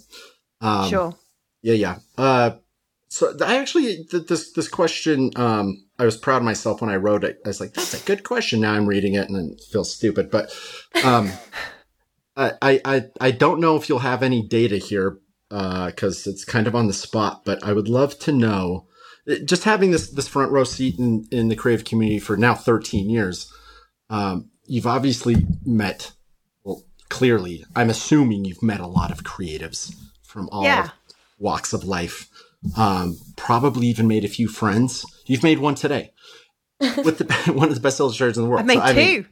Um, 0.61 0.89
sure. 0.89 1.15
Yeah, 1.61 1.73
yeah. 1.75 1.97
Uh, 2.17 2.51
so 3.09 3.35
I 3.45 3.57
actually 3.57 4.05
th- 4.05 4.27
this 4.27 4.51
this 4.53 4.67
question. 4.67 5.31
Um, 5.35 5.85
I 5.99 6.05
was 6.05 6.17
proud 6.17 6.37
of 6.37 6.43
myself 6.43 6.81
when 6.81 6.89
I 6.89 6.95
wrote 6.95 7.23
it. 7.23 7.39
I 7.45 7.49
was 7.49 7.59
like, 7.59 7.73
"That's 7.73 7.93
a 7.93 8.05
good 8.05 8.23
question." 8.23 8.61
Now 8.61 8.73
I'm 8.73 8.87
reading 8.87 9.13
it 9.13 9.29
and 9.29 9.53
it 9.53 9.61
feels 9.71 9.93
stupid, 9.93 10.31
but 10.31 10.51
um, 11.03 11.31
I, 12.35 12.53
I 12.61 12.81
I 12.85 13.01
I 13.21 13.31
don't 13.31 13.59
know 13.59 13.75
if 13.75 13.87
you'll 13.89 13.99
have 13.99 14.23
any 14.23 14.41
data 14.47 14.77
here 14.77 15.19
because 15.49 16.25
it's 16.25 16.43
kind 16.45 16.65
of 16.65 16.75
on 16.75 16.87
the 16.87 16.93
spot. 16.93 17.43
But 17.45 17.63
I 17.63 17.73
would 17.73 17.87
love 17.87 18.17
to 18.19 18.31
know. 18.31 18.87
Uh, 19.29 19.35
Just 19.45 19.63
having 19.63 19.91
this 19.91 20.09
this 20.09 20.27
front 20.27 20.51
row 20.51 20.63
seat 20.63 20.97
in 20.99 21.27
in 21.31 21.47
the 21.49 21.55
creative 21.55 21.85
community 21.85 22.19
for 22.19 22.37
now 22.37 22.53
13 22.55 23.09
years, 23.09 23.51
um, 24.09 24.49
you've 24.65 24.87
obviously 24.87 25.45
met. 25.65 26.11
Well, 26.63 26.83
clearly, 27.09 27.65
I'm 27.75 27.89
assuming 27.89 28.45
you've 28.45 28.63
met 28.63 28.79
a 28.79 28.87
lot 28.87 29.11
of 29.11 29.23
creatives 29.23 29.93
from 30.23 30.49
all 30.51 30.63
Yeah. 30.63 30.89
walks 31.39 31.73
of 31.73 31.83
life. 31.83 32.29
Um, 32.77 33.17
probably 33.35 33.87
even 33.87 34.07
made 34.07 34.23
a 34.23 34.29
few 34.29 34.47
friends. 34.47 35.05
You've 35.25 35.43
made 35.43 35.59
one 35.59 35.75
today 35.75 36.11
with 36.79 37.17
the, 37.17 37.51
one 37.53 37.67
of 37.69 37.75
the 37.75 37.81
best 37.81 37.99
illustrators 37.99 38.37
in 38.37 38.43
the 38.43 38.49
world. 38.49 38.61
I 38.61 38.65
made 38.65 38.75
So, 38.77 38.81
I 38.83 38.93
two. 38.93 38.99
mean, 38.99 39.25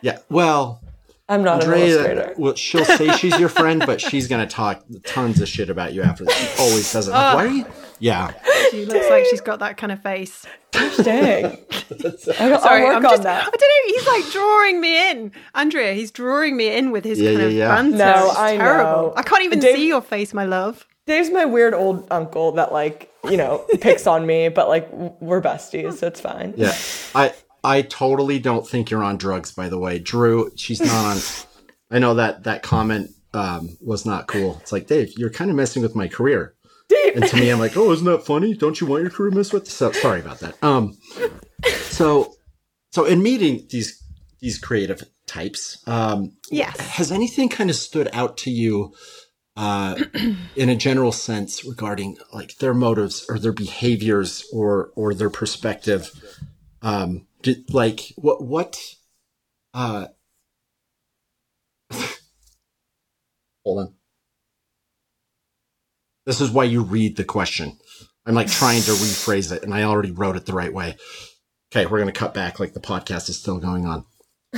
yeah. 0.00 0.18
Well, 0.30 0.82
I'm 1.28 1.42
not 1.44 1.62
an 1.62 1.70
illustrator. 1.72 2.20
Andrea, 2.22 2.34
well, 2.38 2.54
she'll 2.54 2.84
say 2.86 3.10
she's 3.18 3.38
your 3.38 3.50
friend, 3.50 3.82
but 3.86 4.00
she's 4.08 4.28
gonna 4.28 4.46
talk 4.46 4.82
tons 5.04 5.40
of 5.42 5.48
shit 5.48 5.68
about 5.70 5.92
you 5.92 6.02
after. 6.02 6.24
She 6.28 6.48
always 6.58 6.90
does 6.92 7.06
it. 7.08 7.12
Like, 7.12 7.34
Why 7.36 7.44
are 7.44 7.48
you? 7.48 7.66
Yeah. 8.00 8.32
she 8.70 8.84
looks 8.86 9.08
like 9.08 9.24
she's 9.26 9.40
got 9.40 9.60
that 9.60 9.76
kind 9.76 9.92
of 9.92 10.02
face. 10.02 10.44
Dang. 11.02 11.44
I'll, 12.04 12.18
Sorry, 12.18 12.82
I'll 12.82 12.86
work 12.86 12.96
I'm 12.96 13.06
on 13.06 13.10
just, 13.12 13.22
that. 13.24 13.42
I 13.46 13.50
don't 13.50 13.60
know. 13.60 13.94
He's 13.94 14.06
like 14.06 14.32
drawing 14.32 14.80
me 14.80 15.10
in, 15.10 15.32
Andrea. 15.54 15.92
He's 15.94 16.10
drawing 16.10 16.56
me 16.56 16.74
in 16.76 16.90
with 16.90 17.04
his 17.04 17.20
Yeah, 17.20 17.30
kind 17.30 17.40
yeah, 17.40 17.46
of 17.46 17.52
yeah. 17.52 17.68
banter. 17.68 17.96
No, 17.98 18.26
It's 18.30 18.36
I 18.38 18.56
terrible. 18.56 18.90
know. 19.02 19.14
I 19.16 19.22
can't 19.22 19.44
even 19.44 19.58
Dave- 19.60 19.76
see 19.76 19.88
your 19.88 20.00
face, 20.02 20.32
my 20.34 20.44
love. 20.44 20.86
Dave's 21.06 21.30
my 21.30 21.44
weird 21.44 21.74
old 21.74 22.06
uncle 22.10 22.52
that 22.52 22.72
like 22.72 23.10
you 23.24 23.36
know 23.36 23.64
picks 23.80 24.06
on 24.06 24.26
me, 24.26 24.48
but 24.48 24.68
like 24.68 24.88
we're 24.92 25.40
besties, 25.40 25.94
so 25.94 26.06
it's 26.06 26.20
fine. 26.20 26.54
Yeah. 26.56 26.74
I 27.14 27.32
I 27.64 27.82
totally 27.82 28.38
don't 28.38 28.66
think 28.66 28.90
you're 28.90 29.02
on 29.02 29.16
drugs. 29.16 29.50
By 29.52 29.68
the 29.68 29.78
way, 29.78 29.98
Drew, 29.98 30.52
she's 30.56 30.80
not 30.80 31.16
on. 31.16 31.18
I 31.90 31.98
know 31.98 32.14
that 32.14 32.44
that 32.44 32.62
comment 32.62 33.10
um, 33.34 33.76
was 33.80 34.06
not 34.06 34.28
cool. 34.28 34.58
It's 34.60 34.70
like 34.72 34.86
Dave, 34.86 35.12
you're 35.18 35.30
kind 35.30 35.50
of 35.50 35.56
messing 35.56 35.82
with 35.82 35.96
my 35.96 36.06
career. 36.06 36.54
Dave. 36.90 37.16
And 37.16 37.26
to 37.26 37.36
me, 37.36 37.48
I'm 37.50 37.58
like, 37.58 37.76
oh, 37.76 37.90
isn't 37.92 38.04
that 38.06 38.26
funny? 38.26 38.54
Don't 38.54 38.80
you 38.80 38.86
want 38.86 39.02
your 39.02 39.10
career 39.10 39.30
messed 39.30 39.52
with? 39.54 39.66
So 39.68 39.92
sorry 39.92 40.20
about 40.20 40.40
that. 40.40 40.62
Um, 40.62 40.98
so 41.64 42.34
so 42.92 43.04
in 43.06 43.22
meeting 43.22 43.66
these 43.70 44.02
these 44.40 44.58
creative 44.58 45.02
types, 45.26 45.82
um, 45.86 46.32
Yes. 46.50 46.78
has 46.80 47.12
anything 47.12 47.48
kind 47.48 47.70
of 47.70 47.76
stood 47.76 48.08
out 48.12 48.36
to 48.38 48.50
you 48.50 48.92
uh, 49.56 49.96
in 50.56 50.68
a 50.68 50.76
general 50.76 51.12
sense 51.12 51.64
regarding 51.64 52.16
like 52.32 52.56
their 52.58 52.74
motives 52.74 53.26
or 53.28 53.38
their 53.38 53.52
behaviors 53.52 54.44
or 54.52 54.90
or 54.96 55.12
their 55.14 55.30
perspective 55.30 56.10
um 56.82 57.26
did, 57.42 57.72
like 57.74 58.12
what 58.16 58.42
what 58.42 58.78
uh 59.74 60.06
hold 63.64 63.80
on 63.80 63.94
this 66.30 66.40
is 66.40 66.50
why 66.50 66.64
you 66.64 66.82
read 66.82 67.16
the 67.16 67.24
question 67.24 67.78
i'm 68.26 68.34
like 68.34 68.50
trying 68.50 68.82
to 68.82 68.92
rephrase 68.92 69.52
it 69.52 69.62
and 69.62 69.74
i 69.74 69.82
already 69.82 70.10
wrote 70.10 70.36
it 70.36 70.46
the 70.46 70.52
right 70.52 70.72
way 70.72 70.96
okay 71.72 71.86
we're 71.86 71.98
going 71.98 72.12
to 72.12 72.18
cut 72.18 72.34
back 72.34 72.58
like 72.58 72.72
the 72.72 72.80
podcast 72.80 73.28
is 73.28 73.38
still 73.38 73.58
going 73.58 73.86
on 73.86 74.04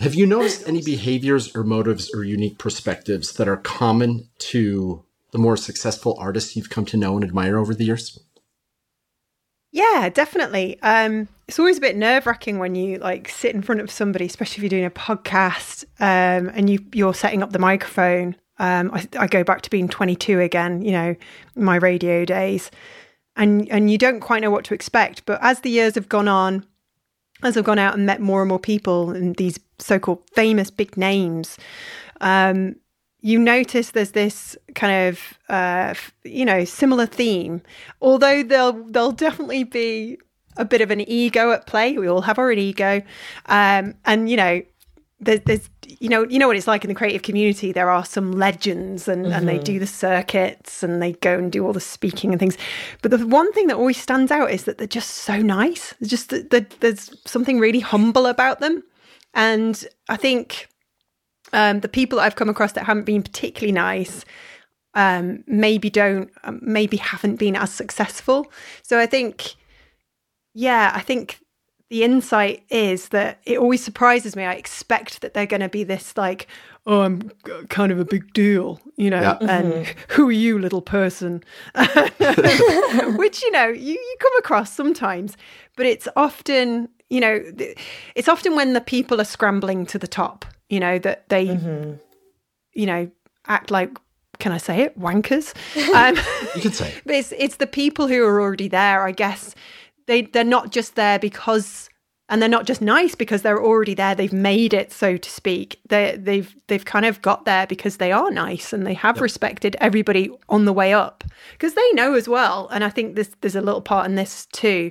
have 0.00 0.14
you 0.14 0.26
noticed 0.26 0.66
any 0.68 0.82
behaviors 0.82 1.54
or 1.56 1.64
motives 1.64 2.12
or 2.14 2.24
unique 2.24 2.58
perspectives 2.58 3.32
that 3.34 3.48
are 3.48 3.56
common 3.56 4.28
to 4.38 5.04
the 5.36 5.38
more 5.38 5.56
successful 5.56 6.16
artists 6.18 6.56
you've 6.56 6.70
come 6.70 6.86
to 6.86 6.96
know 6.96 7.14
and 7.14 7.24
admire 7.24 7.58
over 7.58 7.74
the 7.74 7.84
years? 7.84 8.18
Yeah, 9.70 10.08
definitely. 10.08 10.80
Um, 10.82 11.28
it's 11.46 11.58
always 11.58 11.76
a 11.76 11.80
bit 11.82 11.96
nerve 11.96 12.26
wracking 12.26 12.58
when 12.58 12.74
you 12.74 12.98
like 12.98 13.28
sit 13.28 13.54
in 13.54 13.60
front 13.60 13.82
of 13.82 13.90
somebody, 13.90 14.24
especially 14.24 14.56
if 14.56 14.62
you're 14.62 14.80
doing 14.80 14.86
a 14.86 14.90
podcast 14.90 15.84
um, 16.00 16.50
and 16.54 16.70
you 16.70 16.84
you're 16.94 17.12
setting 17.12 17.42
up 17.42 17.52
the 17.52 17.58
microphone. 17.58 18.36
Um, 18.58 18.90
I, 18.92 19.06
I 19.18 19.26
go 19.26 19.44
back 19.44 19.62
to 19.62 19.70
being 19.70 19.88
22 19.88 20.40
again, 20.40 20.82
you 20.82 20.92
know, 20.92 21.14
my 21.54 21.76
radio 21.76 22.24
days, 22.24 22.70
and 23.36 23.68
and 23.70 23.90
you 23.90 23.98
don't 23.98 24.20
quite 24.20 24.42
know 24.42 24.50
what 24.50 24.64
to 24.66 24.74
expect. 24.74 25.26
But 25.26 25.38
as 25.42 25.60
the 25.60 25.70
years 25.70 25.94
have 25.94 26.08
gone 26.08 26.28
on, 26.28 26.64
as 27.42 27.56
I've 27.56 27.64
gone 27.64 27.78
out 27.78 27.94
and 27.94 28.06
met 28.06 28.20
more 28.20 28.42
and 28.42 28.48
more 28.48 28.58
people 28.58 29.10
and 29.10 29.36
these 29.36 29.58
so-called 29.78 30.22
famous 30.34 30.70
big 30.70 30.96
names, 30.96 31.58
um, 32.20 32.76
you 33.20 33.38
notice 33.38 33.90
there's 33.90 34.12
this 34.12 34.56
kind 34.74 35.08
of 35.08 35.38
uh, 35.48 35.94
you 36.24 36.44
know 36.44 36.64
similar 36.64 37.06
theme. 37.06 37.62
Although 38.00 38.42
there'll 38.42 38.84
there'll 38.84 39.12
definitely 39.12 39.64
be 39.64 40.18
a 40.56 40.64
bit 40.64 40.80
of 40.80 40.90
an 40.90 41.02
ego 41.02 41.50
at 41.50 41.66
play. 41.66 41.98
We 41.98 42.08
all 42.08 42.22
have 42.22 42.38
our 42.38 42.50
ego, 42.52 43.02
um, 43.46 43.94
and 44.04 44.30
you 44.30 44.36
know. 44.36 44.62
There's, 45.18 45.40
there's, 45.46 45.70
you 45.86 46.10
know, 46.10 46.24
you 46.24 46.38
know 46.38 46.46
what 46.46 46.56
it's 46.56 46.66
like 46.66 46.84
in 46.84 46.88
the 46.88 46.94
creative 46.94 47.22
community. 47.22 47.72
There 47.72 47.88
are 47.88 48.04
some 48.04 48.32
legends, 48.32 49.08
and, 49.08 49.26
and 49.26 49.48
they 49.48 49.58
do 49.58 49.78
the 49.78 49.86
circuits, 49.86 50.82
and 50.82 51.00
they 51.00 51.12
go 51.12 51.38
and 51.38 51.50
do 51.50 51.64
all 51.64 51.72
the 51.72 51.80
speaking 51.80 52.32
and 52.32 52.38
things. 52.38 52.58
But 53.00 53.10
the 53.10 53.26
one 53.26 53.50
thing 53.52 53.66
that 53.68 53.76
always 53.76 53.96
stands 53.96 54.30
out 54.30 54.50
is 54.50 54.64
that 54.64 54.76
they're 54.76 54.86
just 54.86 55.10
so 55.10 55.38
nice. 55.38 55.94
It's 56.00 56.10
just 56.10 56.28
that 56.30 56.50
that 56.50 56.70
there's 56.80 57.14
something 57.24 57.58
really 57.58 57.80
humble 57.80 58.26
about 58.26 58.60
them, 58.60 58.82
and 59.32 59.86
I 60.08 60.16
think 60.16 60.68
um, 61.52 61.80
the 61.80 61.88
people 61.88 62.18
that 62.18 62.24
I've 62.24 62.36
come 62.36 62.50
across 62.50 62.72
that 62.72 62.84
haven't 62.84 63.04
been 63.04 63.22
particularly 63.22 63.72
nice 63.72 64.24
um, 64.96 65.44
maybe 65.46 65.90
don't, 65.90 66.30
um, 66.44 66.58
maybe 66.62 66.96
haven't 66.96 67.36
been 67.36 67.54
as 67.54 67.70
successful. 67.70 68.50
So 68.82 68.98
I 68.98 69.06
think, 69.06 69.54
yeah, 70.54 70.90
I 70.94 71.00
think 71.00 71.38
the 71.88 72.02
insight 72.02 72.64
is 72.70 73.10
that 73.10 73.38
it 73.44 73.58
always 73.58 73.82
surprises 73.84 74.34
me. 74.34 74.44
I 74.44 74.54
expect 74.54 75.20
that 75.20 75.34
they're 75.34 75.46
going 75.46 75.60
to 75.60 75.68
be 75.68 75.84
this 75.84 76.16
like, 76.16 76.48
oh, 76.86 77.02
I'm 77.02 77.30
kind 77.68 77.92
of 77.92 77.98
a 78.00 78.04
big 78.04 78.32
deal, 78.32 78.80
you 78.96 79.10
know, 79.10 79.20
Yeah. 79.20 79.38
and 79.40 79.86
who 80.08 80.28
are 80.28 80.32
you, 80.32 80.58
little 80.58 80.82
person? 80.82 81.44
Which, 83.16 83.42
you 83.42 83.50
know, 83.50 83.66
you, 83.68 83.92
you 83.92 84.16
come 84.20 84.36
across 84.38 84.72
sometimes, 84.72 85.36
but 85.76 85.86
it's 85.86 86.08
often, 86.16 86.88
you 87.10 87.20
know, 87.20 87.42
it's 88.14 88.28
often 88.28 88.56
when 88.56 88.72
the 88.72 88.80
people 88.80 89.20
are 89.20 89.24
scrambling 89.24 89.86
to 89.86 89.98
the 89.98 90.08
top, 90.08 90.44
you 90.68 90.80
know, 90.80 90.98
that 91.00 91.28
they, 91.28 91.44
you 92.72 92.86
know, 92.86 93.10
act 93.46 93.70
like, 93.70 93.96
can 94.38 94.52
I 94.52 94.58
say 94.58 94.82
it, 94.82 94.98
wankers? 94.98 95.54
Um, 95.94 96.16
You 96.56 96.62
can 96.62 96.72
say. 96.72 96.92
but 97.06 97.14
it's 97.14 97.32
it's 97.38 97.56
the 97.56 97.66
people 97.66 98.06
who 98.06 98.22
are 98.24 98.40
already 98.40 98.68
there, 98.68 99.02
I 99.06 99.12
guess. 99.12 99.54
They 100.06 100.22
they're 100.22 100.44
not 100.44 100.70
just 100.70 100.94
there 100.94 101.18
because 101.18 101.88
and 102.28 102.42
they're 102.42 102.48
not 102.48 102.66
just 102.66 102.82
nice 102.82 103.14
because 103.14 103.42
they're 103.42 103.62
already 103.62 103.94
there 103.94 104.14
they've 104.14 104.32
made 104.32 104.74
it 104.74 104.92
so 104.92 105.16
to 105.16 105.30
speak 105.30 105.80
they 105.88 106.16
they've 106.16 106.56
they've 106.66 106.84
kind 106.84 107.06
of 107.06 107.22
got 107.22 107.44
there 107.44 107.66
because 107.66 107.98
they 107.98 108.12
are 108.12 108.30
nice 108.30 108.72
and 108.72 108.86
they 108.86 108.94
have 108.94 109.16
yep. 109.16 109.22
respected 109.22 109.76
everybody 109.80 110.30
on 110.48 110.64
the 110.64 110.72
way 110.72 110.92
up 110.92 111.24
because 111.52 111.74
they 111.74 111.92
know 111.92 112.14
as 112.14 112.28
well 112.28 112.68
and 112.72 112.84
i 112.84 112.90
think 112.90 113.14
there's 113.14 113.30
there's 113.40 113.56
a 113.56 113.60
little 113.60 113.80
part 113.80 114.06
in 114.06 114.14
this 114.14 114.46
too 114.52 114.90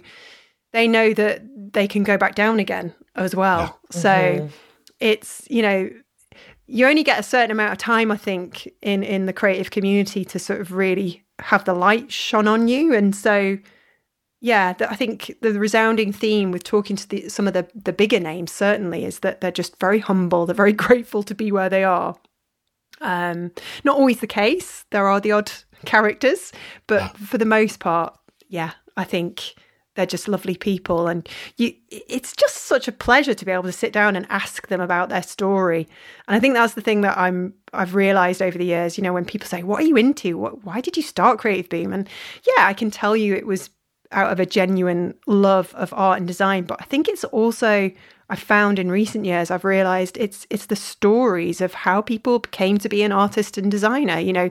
they 0.74 0.88
know 0.88 1.14
that 1.14 1.42
they 1.74 1.88
can 1.88 2.04
go 2.04 2.18
back 2.18 2.36
down 2.36 2.60
again 2.60 2.94
as 3.16 3.36
well 3.36 3.60
yeah. 3.60 4.00
so 4.00 4.10
mm-hmm. 4.10 4.48
it's 5.00 5.46
you 5.50 5.62
know 5.62 5.90
you 6.68 6.88
only 6.88 7.04
get 7.04 7.20
a 7.20 7.24
certain 7.24 7.52
amount 7.52 7.72
of 7.72 7.78
time 7.78 8.12
i 8.12 8.18
think 8.18 8.72
in 8.82 9.04
in 9.04 9.26
the 9.26 9.34
creative 9.34 9.72
community 9.72 10.24
to 10.24 10.40
sort 10.40 10.62
of 10.62 10.72
really 10.72 11.24
have 11.40 11.66
the 11.66 11.74
light 11.74 12.12
shone 12.12 12.48
on 12.48 12.68
you 12.68 12.94
and 12.94 13.14
so 13.16 13.58
yeah, 14.46 14.76
I 14.80 14.96
think 14.96 15.36
the 15.42 15.60
resounding 15.60 16.14
theme 16.14 16.52
with 16.52 16.64
talking 16.64 16.96
to 16.98 17.10
the, 17.10 17.30
some 17.30 17.48
of 17.48 17.54
the, 17.54 17.68
the 17.74 17.92
bigger 17.92 18.20
names 18.20 18.52
certainly 18.52 19.04
is 19.04 19.22
that 19.22 19.42
they're 19.42 19.50
just 19.50 19.80
very 19.80 19.98
humble. 19.98 20.46
They're 20.46 20.54
very 20.54 20.72
grateful 20.88 21.24
to 21.24 21.34
be 21.34 21.52
where 21.52 21.68
they 21.68 21.84
are. 21.84 22.16
Um, 23.02 23.52
not 23.84 23.98
always 23.98 24.20
the 24.20 24.28
case. 24.28 24.86
There 24.92 25.08
are 25.08 25.20
the 25.20 25.32
odd 25.32 25.52
characters, 25.86 26.54
but 26.86 27.02
yeah. 27.02 27.08
for 27.14 27.40
the 27.40 27.46
most 27.46 27.80
part, 27.80 28.16
yeah, 28.48 28.74
I 28.96 29.04
think 29.04 29.56
they're 29.96 30.06
just 30.06 30.28
lovely 30.28 30.56
people, 30.56 31.08
and 31.08 31.28
you. 31.58 31.74
It's 31.90 32.36
just 32.36 32.66
such 32.66 32.88
a 32.88 32.92
pleasure 32.92 33.34
to 33.34 33.46
be 33.46 33.52
able 33.52 33.64
to 33.64 33.72
sit 33.72 33.94
down 33.94 34.16
and 34.16 34.28
ask 34.30 34.68
them 34.68 34.82
about 34.82 35.10
their 35.10 35.24
story. 35.24 35.88
And 36.28 36.36
I 36.36 36.40
think 36.40 36.54
that's 36.54 36.74
the 36.76 36.82
thing 36.82 37.02
that 37.02 37.18
I'm 37.18 37.54
I've 37.74 37.96
realized 37.96 38.42
over 38.42 38.58
the 38.58 38.66
years. 38.66 38.98
You 38.98 39.04
know, 39.04 39.14
when 39.14 39.26
people 39.26 39.48
say, 39.48 39.64
"What 39.64 39.82
are 39.82 39.88
you 39.88 39.96
into? 39.96 40.38
What, 40.38 40.64
why 40.64 40.82
did 40.82 40.98
you 40.98 41.04
start 41.04 41.40
Creative 41.40 41.70
Boom?" 41.70 41.94
and 41.94 42.08
yeah, 42.46 42.66
I 42.68 42.74
can 42.74 42.92
tell 42.92 43.16
you 43.16 43.34
it 43.34 43.48
was 43.48 43.70
out 44.16 44.32
of 44.32 44.40
a 44.40 44.46
genuine 44.46 45.14
love 45.28 45.74
of 45.76 45.94
art 45.94 46.18
and 46.18 46.28
design. 46.28 46.64
But 46.64 46.82
I 46.82 46.86
think 46.86 47.08
it's 47.08 47.24
also 47.26 47.92
I 48.30 48.36
found 48.36 48.80
in 48.80 48.90
recent 48.90 49.26
years 49.26 49.52
I've 49.52 49.66
realized 49.66 50.18
it's 50.18 50.48
it's 50.50 50.66
the 50.68 50.76
stories 50.76 51.62
of 51.62 51.74
how 51.74 52.02
people 52.02 52.40
came 52.40 52.80
to 52.80 52.90
be 52.90 53.04
an 53.04 53.12
artist 53.12 53.58
and 53.58 53.70
designer. 53.70 54.20
You 54.20 54.34
know, 54.34 54.50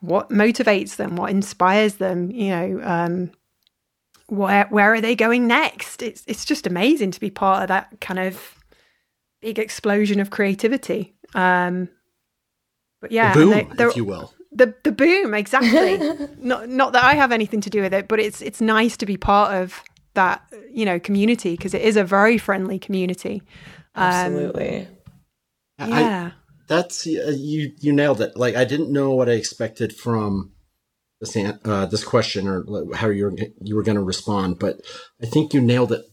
what 0.00 0.30
motivates 0.30 0.96
them, 0.96 1.14
what 1.14 1.30
inspires 1.30 1.96
them. 1.96 2.30
You 2.30 2.50
know, 2.50 2.80
um, 2.82 3.30
where 4.26 4.66
where 4.70 4.92
are 4.94 5.00
they 5.00 5.14
going 5.14 5.46
next? 5.46 6.02
It's 6.02 6.24
it's 6.26 6.44
just 6.44 6.66
amazing 6.66 7.12
to 7.12 7.20
be 7.20 7.30
part 7.30 7.62
of 7.62 7.68
that 7.68 8.00
kind 8.00 8.18
of 8.18 8.54
big 9.40 9.58
explosion 9.58 10.18
of 10.18 10.30
creativity. 10.30 11.14
Um, 11.34 11.88
but 13.00 13.12
yeah, 13.12 13.34
boom, 13.34 13.50
they, 13.50 13.84
if 13.84 13.94
you 13.94 14.04
will 14.04 14.32
the 14.56 14.74
the 14.82 14.92
boom 14.92 15.34
exactly. 15.34 15.98
Not 16.38 16.68
not 16.68 16.92
that 16.92 17.04
i 17.04 17.14
have 17.14 17.32
anything 17.32 17.60
to 17.60 17.70
do 17.70 17.82
with 17.82 17.92
it 17.92 18.08
but 18.08 18.18
it's 18.18 18.40
it's 18.40 18.60
nice 18.60 18.96
to 18.98 19.06
be 19.06 19.16
part 19.16 19.54
of 19.54 19.82
that 20.14 20.42
you 20.70 20.84
know 20.84 20.98
community 20.98 21.52
because 21.52 21.74
it 21.74 21.82
is 21.82 21.96
a 21.96 22.04
very 22.04 22.38
friendly 22.38 22.78
community. 22.78 23.42
Um, 23.94 24.04
absolutely. 24.04 24.88
Um, 25.78 25.90
yeah. 25.90 26.30
I, 26.30 26.56
that's 26.66 27.06
uh, 27.06 27.34
you 27.36 27.72
you 27.78 27.92
nailed 27.92 28.20
it. 28.20 28.36
Like 28.36 28.56
i 28.56 28.64
didn't 28.64 28.92
know 28.92 29.10
what 29.14 29.28
i 29.28 29.32
expected 29.32 29.94
from 29.94 30.52
this 31.20 31.36
uh, 31.36 31.86
this 31.86 32.04
question 32.04 32.48
or 32.48 32.64
how 32.94 33.08
you 33.08 33.24
were 33.24 33.36
you 33.60 33.76
were 33.76 33.82
going 33.82 33.96
to 33.96 34.02
respond 34.02 34.58
but 34.58 34.80
i 35.22 35.26
think 35.26 35.54
you 35.54 35.60
nailed 35.60 35.92
it. 35.92 36.04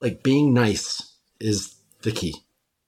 Like 0.00 0.22
being 0.22 0.54
nice 0.54 1.16
is 1.40 1.74
the 2.02 2.12
key 2.12 2.34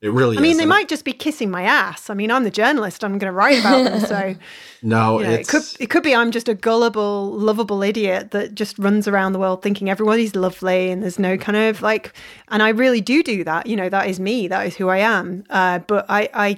it 0.02 0.10
really 0.10 0.36
I 0.36 0.40
mean, 0.40 0.56
they 0.56 0.66
might 0.66 0.88
just 0.88 1.04
be 1.04 1.12
kissing 1.12 1.48
my 1.48 1.62
ass. 1.62 2.10
I 2.10 2.14
mean, 2.14 2.32
I'm 2.32 2.42
the 2.42 2.50
journalist. 2.50 3.04
I'm 3.04 3.18
going 3.18 3.30
to 3.30 3.36
write 3.36 3.60
about 3.60 3.84
them. 3.84 4.00
So, 4.00 4.34
no, 4.82 5.20
you 5.20 5.26
know, 5.26 5.32
it 5.32 5.46
could 5.46 5.62
it 5.78 5.90
could 5.90 6.02
be 6.02 6.12
I'm 6.12 6.32
just 6.32 6.48
a 6.48 6.54
gullible, 6.54 7.30
lovable 7.30 7.84
idiot 7.84 8.32
that 8.32 8.56
just 8.56 8.76
runs 8.80 9.06
around 9.06 9.32
the 9.32 9.38
world 9.38 9.62
thinking 9.62 9.88
everybody's 9.88 10.34
lovely 10.34 10.90
and 10.90 11.04
there's 11.04 11.20
no 11.20 11.36
kind 11.38 11.56
of 11.56 11.82
like. 11.82 12.12
And 12.48 12.64
I 12.64 12.70
really 12.70 13.00
do 13.00 13.22
do 13.22 13.44
that. 13.44 13.68
You 13.68 13.76
know, 13.76 13.88
that 13.88 14.08
is 14.08 14.18
me. 14.18 14.48
That 14.48 14.66
is 14.66 14.76
who 14.76 14.88
I 14.88 14.98
am. 14.98 15.44
Uh, 15.50 15.78
but 15.78 16.04
I, 16.08 16.28
I, 16.34 16.56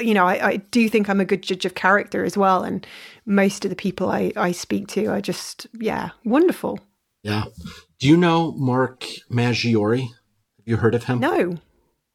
you 0.00 0.14
know, 0.14 0.26
I, 0.26 0.50
I 0.50 0.56
do 0.58 0.88
think 0.88 1.08
I'm 1.08 1.20
a 1.20 1.24
good 1.24 1.42
judge 1.42 1.64
of 1.64 1.74
character 1.74 2.24
as 2.24 2.36
well. 2.36 2.62
And 2.62 2.86
most 3.26 3.64
of 3.64 3.70
the 3.70 3.76
people 3.76 4.08
I, 4.08 4.30
I 4.36 4.52
speak 4.52 4.86
to 4.88 5.06
are 5.06 5.20
just, 5.20 5.66
yeah, 5.80 6.10
wonderful. 6.24 6.78
Yeah. 7.24 7.46
Do 7.98 8.06
you 8.06 8.16
know 8.16 8.52
Mark 8.52 9.04
Maggiore? 9.28 10.02
Have 10.02 10.66
you 10.66 10.76
heard 10.76 10.94
of 10.94 11.04
him? 11.04 11.18
No. 11.18 11.58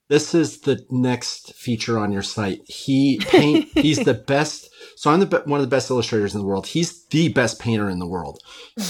This 0.10 0.34
is 0.34 0.62
the 0.62 0.84
next 0.90 1.54
feature 1.54 2.00
on 2.00 2.12
your 2.12 2.24
site. 2.24 2.62
He 2.66 3.20
paint. 3.20 3.70
he's 3.76 4.04
the 4.04 4.16
best. 4.16 4.70
So 4.96 5.12
I'm 5.12 5.20
the 5.20 5.44
one 5.46 5.60
of 5.60 5.66
the 5.66 5.74
best 5.74 5.92
illustrators 5.92 6.34
in 6.34 6.42
the 6.42 6.48
world. 6.48 6.66
He's 6.66 7.06
the 7.08 7.30
best 7.30 7.60
painter 7.60 7.90
in 7.90 8.00
the 8.00 8.08
world, 8.08 8.42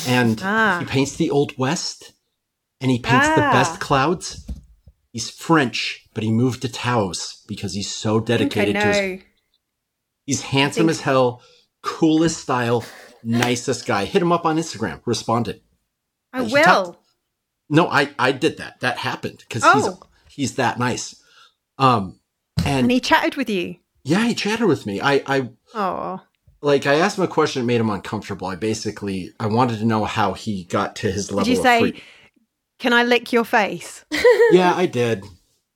and 0.08 0.40
ah. 0.44 0.78
he 0.80 0.86
paints 0.86 1.18
the 1.18 1.30
old 1.30 1.58
west, 1.58 2.14
and 2.80 2.90
he 2.90 3.00
paints 3.00 3.28
ah. 3.28 3.36
the 3.36 3.42
best 3.42 3.82
clouds. 3.82 4.50
He's 5.12 5.30
French, 5.30 6.08
but 6.14 6.24
he 6.24 6.32
moved 6.32 6.62
to 6.62 6.72
Taos 6.72 7.44
because 7.48 7.74
he's 7.74 7.94
so 7.94 8.22
dedicated 8.22 8.76
to 8.76 8.88
his. 8.88 9.22
He's 10.26 10.42
handsome 10.42 10.84
think... 10.84 10.92
as 10.92 11.02
hell, 11.02 11.42
coolest 11.84 12.38
style, 12.38 12.86
nicest 13.24 13.86
guy. 13.86 14.06
Hit 14.06 14.22
him 14.22 14.32
up 14.32 14.46
on 14.46 14.58
Instagram. 14.58 15.02
Responded. 15.06 15.62
I 16.32 16.44
will. 16.44 16.64
Talked... 16.64 17.06
no, 17.70 17.90
I 17.90 18.12
I 18.18 18.32
did 18.32 18.58
that. 18.60 18.80
That 18.80 19.00
happened 19.00 19.40
because 19.40 19.64
oh. 19.66 19.74
he's 19.74 20.09
he's 20.40 20.56
that 20.56 20.80
nice. 20.80 21.22
Um, 21.78 22.20
and, 22.60 22.86
and 22.86 22.92
he 22.92 23.00
chatted 23.00 23.36
with 23.36 23.50
you. 23.50 23.76
Yeah, 24.04 24.26
he 24.26 24.34
chatted 24.34 24.68
with 24.68 24.86
me. 24.86 25.02
I, 25.02 25.22
I, 25.26 25.50
oh, 25.76 26.22
like 26.62 26.88
I 26.88 26.96
asked 26.96 27.18
him 27.18 27.26
a 27.26 27.28
question 27.28 27.62
that 27.62 27.66
made 27.66 27.82
him 27.82 27.90
uncomfortable. 27.90 28.48
I 28.48 28.56
basically, 28.56 29.34
I 29.40 29.48
wanted 29.48 29.80
to 29.80 29.86
know 29.86 30.06
how 30.06 30.34
he 30.34 30.64
got 30.64 30.96
to 30.98 31.12
his 31.12 31.32
level. 31.32 31.46
Did 31.46 31.58
you 31.58 31.64
say, 31.64 31.80
free- 31.80 32.04
"Can 32.80 32.94
I 32.94 33.04
lick 33.04 33.32
your 33.34 33.44
face"? 33.44 34.06
yeah, 34.52 34.74
I 34.74 34.86
did. 34.86 35.26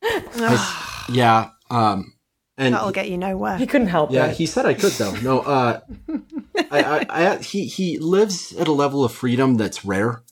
I, 0.02 1.06
yeah, 1.12 1.50
um, 1.70 2.14
and 2.58 2.74
that'll 2.74 2.92
get 2.92 3.10
you 3.10 3.18
nowhere. 3.18 3.58
He 3.58 3.68
couldn't 3.68 3.88
help 3.88 4.12
yeah, 4.12 4.28
it. 4.28 4.38
he 4.38 4.46
said 4.46 4.66
I 4.66 4.74
could 4.74 4.94
though. 4.94 5.16
No, 5.16 5.40
uh, 5.42 5.82
I, 6.72 6.82
I, 6.82 7.06
I, 7.10 7.38
he 7.38 7.66
he 7.66 7.98
lives 7.98 8.56
at 8.56 8.68
a 8.68 8.74
level 8.74 9.04
of 9.04 9.12
freedom 9.12 9.58
that's 9.58 9.84
rare. 9.84 10.24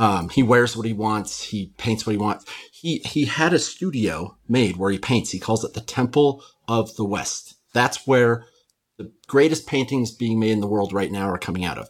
Um, 0.00 0.30
he 0.30 0.42
wears 0.42 0.76
what 0.76 0.86
he 0.86 0.92
wants. 0.94 1.42
He 1.42 1.74
paints 1.76 2.06
what 2.06 2.12
he 2.12 2.18
wants 2.18 2.46
he 2.80 2.98
he 3.04 3.26
had 3.26 3.52
a 3.52 3.58
studio 3.58 4.38
made 4.48 4.78
where 4.78 4.90
he 4.90 4.98
paints. 4.98 5.30
He 5.30 5.38
calls 5.38 5.64
it 5.64 5.74
the 5.74 5.82
Temple 5.82 6.42
of 6.66 6.96
the 6.96 7.04
West. 7.04 7.56
That's 7.74 8.06
where 8.06 8.46
the 8.96 9.12
greatest 9.26 9.66
paintings 9.66 10.10
being 10.10 10.40
made 10.40 10.52
in 10.52 10.60
the 10.60 10.66
world 10.66 10.92
right 10.92 11.12
now 11.12 11.28
are 11.28 11.38
coming 11.38 11.64
out 11.64 11.76
of. 11.76 11.88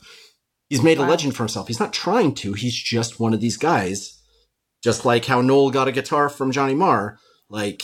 He's 0.68 0.82
made 0.82 0.98
wow. 0.98 1.06
a 1.06 1.08
legend 1.08 1.36
for 1.36 1.44
himself. 1.44 1.68
He's 1.68 1.78
not 1.78 1.92
trying 1.92 2.34
to. 2.36 2.54
He's 2.54 2.74
just 2.74 3.20
one 3.20 3.32
of 3.34 3.40
these 3.40 3.56
guys. 3.56 4.20
Just 4.82 5.04
like 5.04 5.26
how 5.26 5.40
Noel 5.42 5.70
got 5.70 5.86
a 5.86 5.92
guitar 5.92 6.28
from 6.28 6.50
Johnny 6.50 6.74
Marr. 6.74 7.18
Like 7.48 7.82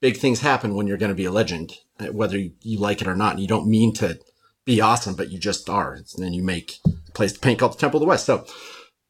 big 0.00 0.16
things 0.16 0.40
happen 0.40 0.74
when 0.76 0.86
you're 0.86 0.96
going 0.96 1.10
to 1.10 1.16
be 1.16 1.24
a 1.24 1.32
legend, 1.32 1.74
whether 2.12 2.38
you 2.38 2.78
like 2.78 3.02
it 3.02 3.08
or 3.08 3.16
not. 3.16 3.32
And 3.32 3.40
you 3.40 3.48
don't 3.48 3.68
mean 3.68 3.94
to 3.94 4.20
be 4.64 4.80
awesome, 4.80 5.16
but 5.16 5.30
you 5.30 5.40
just 5.40 5.68
are. 5.68 5.94
And 5.94 6.06
then 6.18 6.32
you 6.32 6.44
make 6.44 6.78
a 6.86 7.12
place 7.12 7.32
to 7.32 7.40
paint 7.40 7.58
called 7.58 7.72
the 7.72 7.78
Temple 7.78 7.98
of 7.98 8.02
the 8.02 8.08
West. 8.08 8.26
So, 8.26 8.46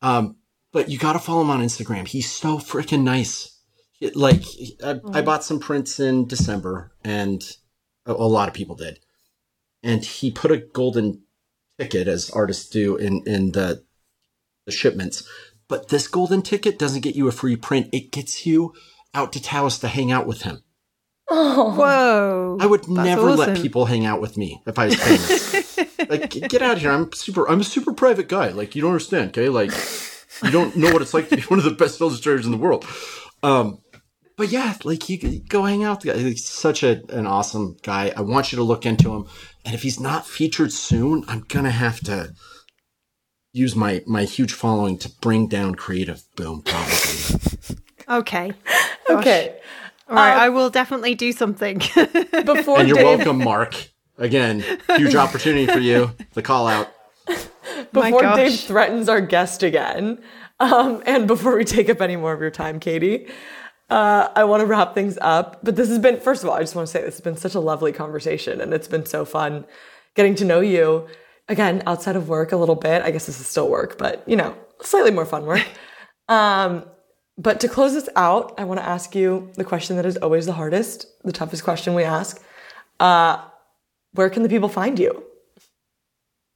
um, 0.03 0.36
but 0.72 0.88
you 0.88 0.98
got 0.98 1.14
to 1.14 1.18
follow 1.18 1.42
him 1.42 1.50
on 1.50 1.62
Instagram. 1.62 2.07
He's 2.07 2.30
so 2.30 2.59
freaking 2.59 3.05
nice. 3.05 3.59
Like, 4.14 4.42
I, 4.82 4.90
I, 4.90 4.94
mm. 4.94 5.24
bought 5.24 5.44
some 5.44 5.61
prints 5.61 6.00
in 6.00 6.26
December, 6.26 6.92
and 7.05 7.42
a, 8.05 8.12
a, 8.12 8.26
lot 8.26 8.48
of 8.48 8.55
people 8.55 8.74
did. 8.74 8.98
And 9.82 10.05
he 10.05 10.32
put 10.32 10.50
a 10.50 10.57
golden 10.57 11.22
ticket, 11.78 12.09
as 12.09 12.30
artists 12.30 12.68
do, 12.68 12.96
in 12.96 13.22
in 13.26 13.53
the 13.53 13.84
the 14.66 14.72
shipments. 14.72 15.28
But 15.68 15.88
this 15.88 16.09
golden 16.09 16.42
ticket 16.42 16.78
doesn't 16.78 17.03
get 17.03 17.14
you 17.14 17.28
a 17.28 17.32
free 17.32 17.57
print. 17.57 17.88
It 17.92 18.11
gets 18.11 18.44
you 18.44 18.74
out 19.14 19.32
to 19.32 19.42
Taos 19.42 19.78
to 19.78 19.88
hang 19.88 20.11
out 20.11 20.26
with 20.26 20.42
him. 20.42 20.62
Oh, 21.34 21.74
whoa! 21.74 22.58
I 22.60 22.66
would 22.66 22.88
never 22.88 23.30
awesome. 23.30 23.54
let 23.54 23.56
people 23.56 23.86
hang 23.86 24.04
out 24.04 24.20
with 24.20 24.36
me 24.36 24.60
if 24.66 24.78
I 24.78 24.86
was 24.86 24.96
famous. 24.96 25.78
like, 26.10 26.30
get 26.30 26.60
out 26.60 26.76
of 26.76 26.82
here! 26.82 26.90
I'm 26.90 27.10
super. 27.12 27.48
I'm 27.48 27.60
a 27.60 27.64
super 27.64 27.94
private 27.94 28.28
guy. 28.28 28.48
Like, 28.48 28.74
you 28.76 28.82
don't 28.82 28.90
understand, 28.90 29.30
okay? 29.30 29.48
Like. 29.48 29.72
You 30.42 30.50
don't 30.50 30.76
know 30.76 30.92
what 30.92 31.02
it's 31.02 31.14
like 31.14 31.28
to 31.28 31.36
be 31.36 31.42
one 31.48 31.58
of 31.58 31.64
the 31.64 31.70
best 31.70 32.00
illustrators 32.00 32.46
in 32.46 32.52
the 32.52 32.58
world. 32.58 32.84
Um, 33.42 33.78
but 34.36 34.50
yeah, 34.50 34.74
like 34.84 35.08
you 35.08 35.40
go 35.40 35.64
hang 35.64 35.84
out. 35.84 36.02
He's 36.02 36.44
such 36.48 36.82
a, 36.82 37.02
an 37.10 37.26
awesome 37.26 37.76
guy. 37.82 38.12
I 38.16 38.22
want 38.22 38.50
you 38.50 38.56
to 38.56 38.62
look 38.64 38.86
into 38.86 39.14
him. 39.14 39.26
And 39.64 39.74
if 39.74 39.82
he's 39.82 40.00
not 40.00 40.26
featured 40.26 40.72
soon, 40.72 41.24
I'm 41.28 41.40
gonna 41.40 41.70
have 41.70 42.00
to 42.00 42.34
use 43.52 43.76
my 43.76 44.02
my 44.06 44.24
huge 44.24 44.52
following 44.52 44.98
to 44.98 45.10
bring 45.20 45.48
down 45.48 45.74
Creative 45.74 46.22
Boom. 46.36 46.62
Probably. 46.62 47.76
okay. 48.08 48.52
Okay. 49.08 49.60
All 50.12 50.18
right, 50.18 50.34
um, 50.34 50.40
I 50.40 50.48
will 50.50 50.68
definitely 50.68 51.14
do 51.14 51.32
something. 51.32 51.78
before 52.44 52.80
and 52.80 52.86
you're 52.86 52.98
Dave... 52.98 53.18
welcome, 53.18 53.38
Mark. 53.38 53.88
Again, 54.18 54.62
huge 54.96 55.14
opportunity 55.14 55.64
for 55.64 55.78
you. 55.78 56.10
The 56.34 56.42
call 56.42 56.68
out. 56.68 56.92
before 57.94 58.20
Dave 58.20 58.60
threatens 58.60 59.08
our 59.08 59.22
guest 59.22 59.62
again, 59.62 60.22
um, 60.60 61.02
and 61.06 61.26
before 61.26 61.56
we 61.56 61.64
take 61.64 61.88
up 61.88 62.02
any 62.02 62.16
more 62.16 62.34
of 62.34 62.42
your 62.42 62.50
time, 62.50 62.78
Katy, 62.78 63.26
uh, 63.88 64.28
I 64.36 64.44
want 64.44 64.60
to 64.60 64.66
wrap 64.66 64.94
things 64.94 65.16
up. 65.22 65.60
But 65.62 65.76
this 65.76 65.88
has 65.88 65.98
been, 65.98 66.20
first 66.20 66.42
of 66.42 66.50
all, 66.50 66.56
I 66.56 66.60
just 66.60 66.74
want 66.74 66.86
to 66.86 66.92
say 66.92 67.00
this 67.00 67.14
has 67.14 67.22
been 67.22 67.38
such 67.38 67.54
a 67.54 67.60
lovely 67.60 67.92
conversation, 67.92 68.60
and 68.60 68.74
it's 68.74 68.88
been 68.88 69.06
so 69.06 69.24
fun 69.24 69.64
getting 70.14 70.34
to 70.34 70.44
know 70.44 70.60
you 70.60 71.08
again 71.48 71.82
outside 71.86 72.16
of 72.16 72.28
work 72.28 72.52
a 72.52 72.56
little 72.58 72.74
bit. 72.74 73.00
I 73.00 73.12
guess 73.12 73.24
this 73.24 73.40
is 73.40 73.46
still 73.46 73.70
work, 73.70 73.96
but 73.96 74.28
you 74.28 74.36
know, 74.36 74.54
slightly 74.82 75.10
more 75.10 75.24
fun 75.24 75.46
work. 75.46 75.66
Um, 76.28 76.86
But 77.38 77.60
to 77.60 77.68
close 77.68 77.94
this 77.94 78.08
out, 78.14 78.54
I 78.58 78.64
want 78.64 78.80
to 78.80 78.86
ask 78.86 79.14
you 79.14 79.50
the 79.54 79.64
question 79.64 79.96
that 79.96 80.06
is 80.06 80.16
always 80.18 80.46
the 80.46 80.52
hardest, 80.52 81.06
the 81.24 81.32
toughest 81.32 81.64
question 81.64 81.94
we 81.94 82.04
ask. 82.04 82.42
Uh, 83.00 83.42
where 84.12 84.30
can 84.30 84.42
the 84.42 84.48
people 84.48 84.68
find 84.68 84.98
you? 84.98 85.24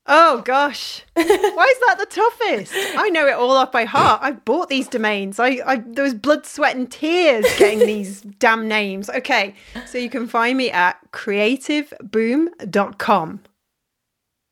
Oh 0.09 0.41
gosh, 0.43 1.03
why 1.15 1.23
is 1.23 1.81
that 1.81 1.97
the 1.99 2.07
toughest? 2.07 2.73
I 2.97 3.09
know 3.09 3.27
it 3.27 3.35
all 3.35 3.51
off 3.51 3.73
by 3.73 3.85
heart. 3.85 4.21
I 4.23 4.31
bought 4.33 4.69
these 4.69 4.87
domains. 4.87 5.41
I, 5.41 5.61
I 5.67 5.83
there 5.85 6.05
was 6.05 6.15
blood, 6.15 6.47
sweat, 6.47 6.77
and 6.77 6.89
tears 6.89 7.45
getting 7.59 7.81
these 7.87 8.21
damn 8.21 8.69
names. 8.69 9.11
Okay, 9.11 9.57
so 9.85 9.99
you 9.99 10.09
can 10.09 10.29
find 10.29 10.57
me 10.57 10.71
at 10.71 10.97
creativeboom.com. 11.11 13.41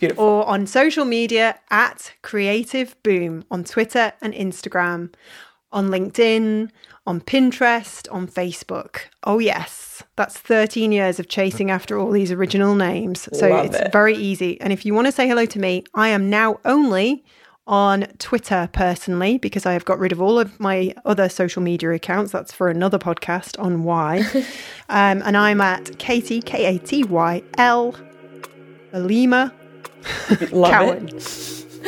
Beautiful. 0.00 0.24
Or 0.24 0.44
on 0.46 0.66
social 0.66 1.04
media 1.04 1.60
at 1.70 2.14
creativeboom 2.24 3.44
on 3.48 3.62
Twitter 3.62 4.12
and 4.20 4.34
Instagram, 4.34 5.14
on 5.74 5.88
LinkedIn, 5.88 6.70
on 7.06 7.20
Pinterest, 7.20 8.10
on 8.10 8.26
Facebook. 8.26 9.00
Oh, 9.24 9.38
yes, 9.38 10.02
that's 10.16 10.38
13 10.38 10.92
years 10.92 11.18
of 11.20 11.28
chasing 11.28 11.70
after 11.70 11.98
all 11.98 12.10
these 12.10 12.32
original 12.32 12.74
names. 12.74 13.28
So 13.36 13.50
Love 13.50 13.66
it's 13.66 13.76
it. 13.76 13.92
very 13.92 14.14
easy. 14.14 14.58
And 14.60 14.72
if 14.72 14.86
you 14.86 14.94
want 14.94 15.08
to 15.08 15.12
say 15.12 15.28
hello 15.28 15.44
to 15.44 15.58
me, 15.58 15.84
I 15.94 16.08
am 16.08 16.30
now 16.30 16.60
only 16.64 17.24
on 17.66 18.02
Twitter 18.18 18.68
personally 18.72 19.38
because 19.38 19.66
I 19.66 19.72
have 19.72 19.84
got 19.84 19.98
rid 19.98 20.12
of 20.12 20.20
all 20.20 20.38
of 20.38 20.58
my 20.60 20.94
other 21.04 21.28
social 21.28 21.62
media 21.62 21.90
accounts. 21.90 22.30
That's 22.32 22.52
for 22.52 22.68
another 22.68 22.98
podcast 22.98 23.58
on 23.62 23.84
why. 23.84 24.20
um, 24.88 25.22
and 25.24 25.36
I'm 25.36 25.60
at 25.60 25.98
Katy, 25.98 26.40
K 26.42 26.76
A 26.76 26.78
T 26.78 27.04
Y 27.04 27.42
L, 27.58 27.94
Lima 28.92 29.52
Love 30.52 30.70
Cowan. 30.70 31.10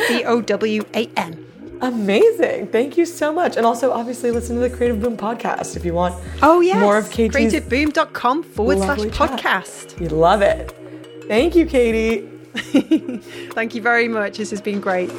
B 0.07 0.23
O 0.25 0.41
W 0.41 0.83
A 0.93 1.07
N. 1.15 1.46
Amazing. 1.81 2.67
Thank 2.67 2.97
you 2.97 3.05
so 3.05 3.31
much. 3.31 3.55
And 3.57 3.65
also, 3.65 3.91
obviously, 3.91 4.31
listen 4.31 4.55
to 4.55 4.61
the 4.61 4.69
Creative 4.69 4.99
Boom 5.01 5.15
podcast 5.17 5.75
if 5.75 5.85
you 5.85 5.93
want 5.93 6.15
Oh, 6.41 6.59
yes. 6.61 6.77
more 6.79 6.97
of 6.97 7.09
Katy's. 7.11 7.53
CreativeBoom.com 7.53 8.43
forward 8.43 8.77
slash 8.79 9.01
chat. 9.01 9.11
podcast. 9.11 9.99
You 10.01 10.09
love 10.09 10.41
it. 10.41 10.73
Thank 11.27 11.55
you, 11.55 11.65
Katy. 11.65 12.21
Thank 13.53 13.75
you 13.75 13.81
very 13.81 14.07
much. 14.07 14.37
This 14.37 14.49
has 14.49 14.61
been 14.61 14.79
great. 14.79 15.11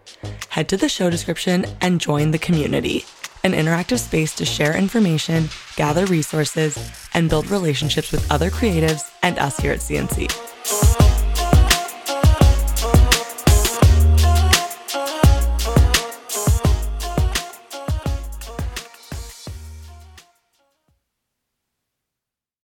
Head 0.49 0.67
to 0.67 0.75
the 0.75 0.89
show 0.89 1.09
description 1.09 1.65
and 1.79 2.01
join 2.01 2.31
the 2.31 2.39
community, 2.39 3.05
an 3.45 3.53
interactive 3.53 3.99
space 3.99 4.33
to 4.33 4.43
share 4.43 4.75
information, 4.75 5.47
gather 5.75 6.07
resources, 6.07 6.77
and 7.13 7.29
build 7.29 7.49
relationships 7.51 8.11
with 8.11 8.29
other 8.31 8.49
creatives 8.49 9.11
and 9.21 9.37
us 9.37 9.57
here 9.57 9.71
at 9.71 9.79
CNC. 9.79 11.24